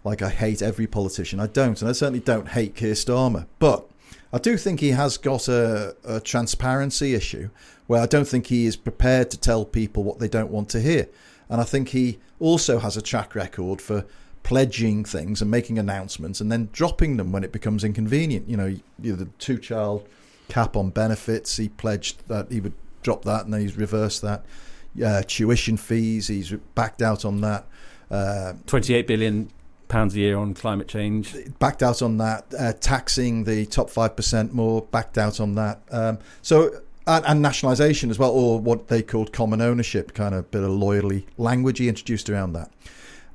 like 0.02 0.22
I 0.22 0.30
hate 0.30 0.62
every 0.62 0.86
politician. 0.86 1.40
I 1.40 1.46
don't, 1.46 1.80
and 1.80 1.88
I 1.88 1.92
certainly 1.92 2.20
don't 2.20 2.48
hate 2.48 2.74
Keir 2.74 2.94
Starmer, 2.94 3.46
but. 3.58 3.88
I 4.32 4.38
do 4.38 4.56
think 4.56 4.80
he 4.80 4.90
has 4.90 5.16
got 5.16 5.46
a, 5.46 5.94
a 6.02 6.20
transparency 6.20 7.14
issue 7.14 7.50
where 7.86 8.02
I 8.02 8.06
don't 8.06 8.26
think 8.26 8.48
he 8.48 8.66
is 8.66 8.74
prepared 8.74 9.30
to 9.30 9.38
tell 9.38 9.64
people 9.64 10.02
what 10.02 10.18
they 10.18 10.26
don't 10.26 10.50
want 10.50 10.68
to 10.70 10.80
hear. 10.80 11.08
And 11.48 11.60
I 11.60 11.64
think 11.64 11.90
he 11.90 12.18
also 12.40 12.80
has 12.80 12.96
a 12.96 13.02
track 13.02 13.36
record 13.36 13.80
for 13.80 14.04
pledging 14.44 15.04
things 15.04 15.42
and 15.42 15.50
making 15.50 15.78
announcements 15.78 16.40
and 16.40 16.52
then 16.52 16.68
dropping 16.72 17.16
them 17.16 17.32
when 17.32 17.42
it 17.42 17.50
becomes 17.50 17.82
inconvenient. 17.82 18.48
You 18.48 18.56
know, 18.56 18.76
the 18.98 19.28
two 19.38 19.58
child 19.58 20.06
cap 20.48 20.76
on 20.76 20.90
benefits, 20.90 21.56
he 21.56 21.70
pledged 21.70 22.28
that 22.28 22.52
he 22.52 22.60
would 22.60 22.74
drop 23.02 23.24
that 23.24 23.44
and 23.44 23.52
then 23.52 23.62
he's 23.62 23.76
reversed 23.76 24.22
that. 24.22 24.44
Uh, 25.04 25.22
tuition 25.26 25.76
fees, 25.76 26.28
he's 26.28 26.52
backed 26.76 27.02
out 27.02 27.24
on 27.24 27.40
that. 27.40 27.66
Uh, 28.10 28.52
28 28.66 29.08
billion 29.08 29.50
pounds 29.88 30.14
a 30.14 30.18
year 30.18 30.36
on 30.36 30.54
climate 30.54 30.88
change. 30.88 31.34
backed 31.58 31.82
out 31.82 32.02
on 32.02 32.18
that. 32.18 32.52
Uh, 32.56 32.72
taxing 32.74 33.44
the 33.44 33.66
top 33.66 33.90
five 33.90 34.14
percent 34.14 34.52
more, 34.52 34.82
backed 34.82 35.18
out 35.18 35.40
on 35.40 35.54
that. 35.54 35.80
Um, 35.90 36.18
so 36.42 36.82
and, 37.06 37.24
and 37.26 37.42
nationalisation 37.42 38.10
as 38.10 38.18
well, 38.18 38.30
or 38.30 38.60
what 38.60 38.88
they 38.88 39.02
called 39.02 39.32
common 39.32 39.60
ownership, 39.60 40.14
kind 40.14 40.34
of 40.34 40.50
bit 40.50 40.62
of 40.62 40.70
loyally 40.70 41.26
language 41.38 41.78
he 41.78 41.88
introduced 41.88 42.30
around 42.30 42.52
that. 42.52 42.70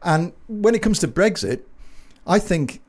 And 0.04 0.34
when 0.48 0.76
it 0.76 0.82
comes 0.82 1.00
to 1.00 1.08
Brexit, 1.08 1.62
I 2.26 2.40
think 2.40 2.82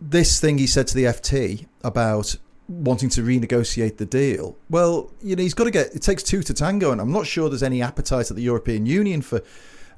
this 0.00 0.40
thing 0.40 0.58
he 0.58 0.66
said 0.66 0.86
to 0.88 0.94
the 0.94 1.04
FT 1.04 1.66
about 1.82 2.36
wanting 2.68 3.08
to 3.08 3.22
renegotiate 3.22 3.96
the 3.96 4.06
deal. 4.06 4.56
Well, 4.68 5.10
you 5.22 5.34
know, 5.34 5.42
he's 5.42 5.54
got 5.54 5.64
to 5.64 5.70
get. 5.70 5.94
It 5.94 6.02
takes 6.02 6.22
two 6.22 6.42
to 6.42 6.54
tango, 6.54 6.92
and 6.92 7.00
I'm 7.00 7.12
not 7.12 7.26
sure 7.26 7.48
there's 7.48 7.62
any 7.62 7.82
appetite 7.82 8.30
at 8.30 8.36
the 8.36 8.42
European 8.42 8.86
Union 8.86 9.22
for 9.22 9.42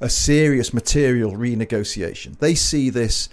a 0.01 0.09
serious 0.09 0.72
material 0.72 1.32
renegotiation. 1.32 2.38
They 2.38 2.55
see 2.55 2.90
this 2.90 3.28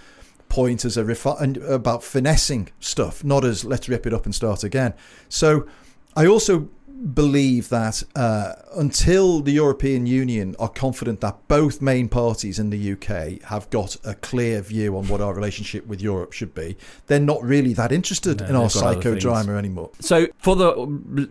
point 0.49 0.85
as 0.85 0.97
a 0.97 1.03
refi- 1.03 1.69
about 1.69 2.03
finessing 2.03 2.69
stuff, 2.79 3.23
not 3.23 3.45
as 3.45 3.63
let's 3.63 3.87
rip 3.87 4.05
it 4.07 4.13
up 4.13 4.25
and 4.25 4.33
start 4.33 4.63
again. 4.63 4.93
So, 5.29 5.67
I 6.15 6.25
also 6.25 6.69
believe 7.13 7.69
that 7.69 8.03
uh, 8.15 8.53
until 8.75 9.41
the 9.41 9.51
European 9.51 10.05
Union 10.05 10.55
are 10.59 10.69
confident 10.69 11.21
that 11.21 11.47
both 11.47 11.81
main 11.81 12.09
parties 12.09 12.57
in 12.59 12.69
the 12.69 12.91
UK 12.93 13.41
have 13.49 13.69
got 13.69 13.95
a 14.03 14.15
clear 14.15 14.61
view 14.61 14.97
on 14.97 15.07
what 15.07 15.21
our 15.21 15.33
relationship 15.33 15.85
with 15.87 16.01
Europe 16.01 16.33
should 16.33 16.53
be, 16.55 16.75
they're 17.07 17.19
not 17.19 17.41
really 17.43 17.73
that 17.73 17.91
interested 17.91 18.39
No, 18.41 18.45
in 18.47 18.55
our 18.55 18.63
they've 18.69 18.73
got 18.81 18.85
other 18.97 19.15
psychodrama 19.15 19.57
anymore. 19.57 19.91
So, 19.99 20.27
for 20.37 20.55
the 20.55 20.71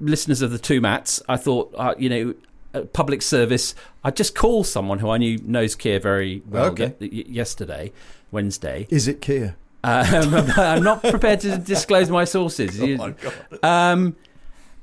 listeners 0.01 0.43
of 0.43 0.51
the 0.51 0.59
two 0.59 0.81
Matts, 0.81 1.21
I 1.29 1.37
thought, 1.37 1.75
uh, 1.77 1.95
you 1.99 2.09
know, 2.09 2.35
uh, 2.75 2.83
public 2.93 3.23
service, 3.23 3.75
I'd 4.05 4.17
just 4.17 4.35
call 4.35 4.63
someone 4.65 4.99
who 5.01 5.11
I 5.11 5.19
knew 5.19 5.39
knows 5.39 5.75
Keir 5.75 5.99
very 6.01 6.43
well 6.47 6.67
Okay. 6.67 6.95
y- 7.01 7.09
yesterday, 7.27 7.93
Wednesday. 8.31 8.87
Is 8.91 9.09
it 9.09 9.21
Keir? 9.21 9.57
Um, 9.83 10.35
I'm 10.57 10.83
not 10.83 11.03
prepared 11.03 11.41
to 11.41 11.59
disclose 11.59 12.11
my 12.11 12.25
sources. 12.25 12.81
Oh 12.83 12.97
my 12.97 13.11
God. 13.11 13.35
Um, 13.63 14.17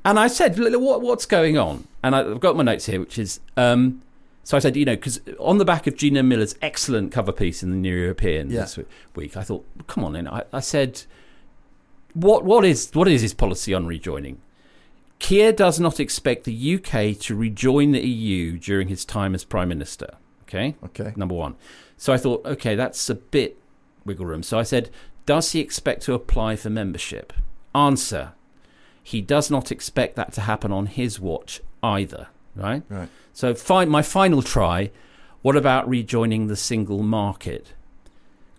and 0.05 0.19
I 0.19 0.27
said, 0.27 0.57
what, 0.57 1.01
what's 1.01 1.25
going 1.25 1.57
on? 1.57 1.87
And 2.03 2.15
I've 2.15 2.39
got 2.39 2.55
my 2.55 2.63
notes 2.63 2.85
here, 2.85 2.99
which 2.99 3.17
is, 3.17 3.39
um, 3.57 4.01
so 4.43 4.57
I 4.57 4.59
said, 4.59 4.75
you 4.75 4.83
know, 4.85 4.95
because 4.95 5.21
on 5.39 5.57
the 5.57 5.65
back 5.65 5.87
of 5.87 5.95
Gina 5.95 6.21
Miller's 6.23 6.55
excellent 6.61 7.11
cover 7.11 7.31
piece 7.31 7.63
in 7.63 7.69
the 7.71 7.77
New 7.77 7.95
European 7.95 8.49
Yeah. 8.49 8.61
this 8.61 8.77
week, 9.15 9.37
I 9.37 9.43
thought, 9.43 9.65
come 9.87 10.03
on 10.03 10.15
in. 10.15 10.27
I, 10.27 10.43
I 10.51 10.59
said, 10.59 11.03
what, 12.13 12.43
what 12.43 12.65
is 12.65 12.89
what 12.93 13.07
is 13.07 13.21
his 13.21 13.33
policy 13.33 13.73
on 13.73 13.87
rejoining? 13.87 14.39
Keir 15.19 15.53
does 15.53 15.79
not 15.79 15.99
expect 15.99 16.43
the 16.43 16.75
UK 16.75 17.17
to 17.21 17.35
rejoin 17.35 17.91
the 17.93 18.05
EU 18.05 18.57
during 18.57 18.89
his 18.89 19.05
time 19.05 19.33
as 19.33 19.45
Prime 19.45 19.69
Minister. 19.69 20.15
Okay. 20.43 20.75
Okay. 20.83 21.13
Number 21.15 21.33
one. 21.35 21.55
So 21.97 22.11
I 22.11 22.17
thought, 22.17 22.45
okay, 22.45 22.75
that's 22.75 23.09
a 23.09 23.15
bit 23.15 23.57
wiggle 24.05 24.25
room. 24.25 24.43
So 24.43 24.59
I 24.59 24.63
said, 24.63 24.89
does 25.25 25.53
he 25.53 25.61
expect 25.61 26.01
to 26.03 26.13
apply 26.13 26.57
for 26.57 26.69
membership? 26.69 27.31
Answer: 27.73 28.33
He 29.03 29.21
does 29.21 29.51
not 29.51 29.71
expect 29.71 30.15
that 30.15 30.31
to 30.33 30.41
happen 30.41 30.71
on 30.71 30.85
his 30.87 31.19
watch 31.19 31.61
either. 31.83 32.27
Right. 32.55 32.83
Right. 32.89 33.09
So 33.33 33.53
fi- 33.53 33.85
my 33.85 34.01
final 34.01 34.41
try. 34.41 34.91
What 35.41 35.57
about 35.57 35.89
rejoining 35.89 36.47
the 36.47 36.55
single 36.55 37.03
market? 37.03 37.73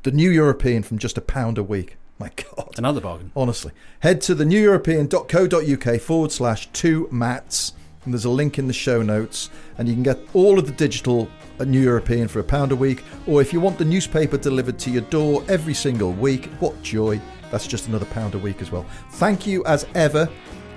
the 0.03 0.11
New 0.11 0.31
European 0.31 0.83
from 0.83 0.97
just 0.97 1.17
a 1.17 1.21
pound 1.21 1.57
a 1.57 1.63
week. 1.63 1.95
My 2.17 2.31
God. 2.35 2.73
Another 2.77 2.99
bargain. 2.99 3.31
Honestly. 3.35 3.71
Head 3.99 4.19
to 4.21 4.35
theneweuropean.co.uk 4.35 6.01
forward 6.01 6.31
slash 6.31 6.67
two 6.73 7.07
Matts. 7.11 7.73
And 8.03 8.13
there's 8.13 8.25
a 8.25 8.29
link 8.29 8.57
in 8.57 8.65
the 8.65 8.73
show 8.73 9.03
notes. 9.03 9.51
And 9.77 9.87
you 9.87 9.93
can 9.93 10.03
get 10.03 10.17
all 10.33 10.57
of 10.57 10.65
the 10.65 10.73
digital 10.73 11.29
uh, 11.59 11.65
New 11.65 11.81
European 11.81 12.27
for 12.27 12.39
a 12.39 12.43
pound 12.43 12.71
a 12.71 12.75
week. 12.75 13.03
Or 13.27 13.41
if 13.41 13.53
you 13.53 13.59
want 13.59 13.77
the 13.77 13.85
newspaper 13.85 14.37
delivered 14.37 14.79
to 14.79 14.89
your 14.89 15.03
door 15.03 15.43
every 15.47 15.75
single 15.75 16.13
week, 16.13 16.45
what 16.59 16.81
joy. 16.81 17.21
That's 17.51 17.67
just 17.67 17.87
another 17.87 18.05
pound 18.05 18.33
a 18.33 18.39
week 18.39 18.59
as 18.61 18.71
well. 18.71 18.87
Thank 19.11 19.45
you 19.45 19.63
as 19.65 19.85
ever 19.93 20.27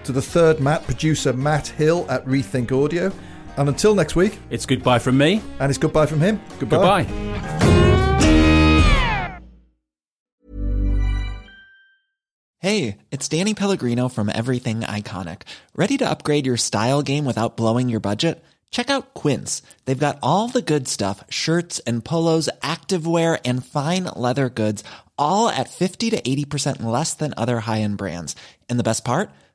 to 0.04 0.12
the 0.12 0.22
third 0.22 0.60
Matt, 0.60 0.84
producer 0.84 1.32
Matt 1.32 1.68
Hill 1.68 2.06
at 2.10 2.24
Rethink 2.26 2.72
Audio. 2.72 3.12
And 3.56 3.68
until 3.68 3.94
next 3.94 4.16
week, 4.16 4.38
It's 4.50 4.64
goodbye 4.66 4.98
from 4.98 5.18
me. 5.18 5.42
and 5.60 5.68
it's 5.70 5.78
goodbye 5.78 6.06
from 6.06 6.20
him. 6.20 6.40
Goodbye. 6.58 7.04
Goodbye. 7.04 8.12
Hey, 12.58 12.98
it's 13.10 13.28
Danny 13.28 13.54
Pellegrino 13.54 14.08
from 14.08 14.30
Everything 14.32 14.80
Iconic. 14.82 15.42
Ready 15.74 15.96
to 15.98 16.08
upgrade 16.08 16.46
your 16.46 16.56
style 16.56 17.02
game 17.02 17.24
without 17.24 17.56
blowing 17.56 17.88
your 17.88 17.98
budget? 18.00 18.42
Check 18.70 18.88
out 18.88 19.14
Quince. 19.14 19.62
They've 19.84 19.98
got 19.98 20.18
all 20.22 20.48
the 20.48 20.62
good 20.62 20.86
stuff 20.86 21.24
shirts 21.28 21.80
and 21.80 22.04
polos, 22.04 22.48
activewear, 22.62 23.40
and 23.44 23.66
fine 23.66 24.04
leather 24.14 24.48
goods, 24.48 24.84
all 25.18 25.48
at 25.48 25.70
50 25.70 26.10
to 26.10 26.22
80% 26.22 26.82
less 26.84 27.14
than 27.14 27.34
other 27.36 27.60
high 27.60 27.80
end 27.80 27.98
brands. 27.98 28.36
And 28.70 28.78
the 28.78 28.84
best 28.84 29.04
part? 29.04 29.30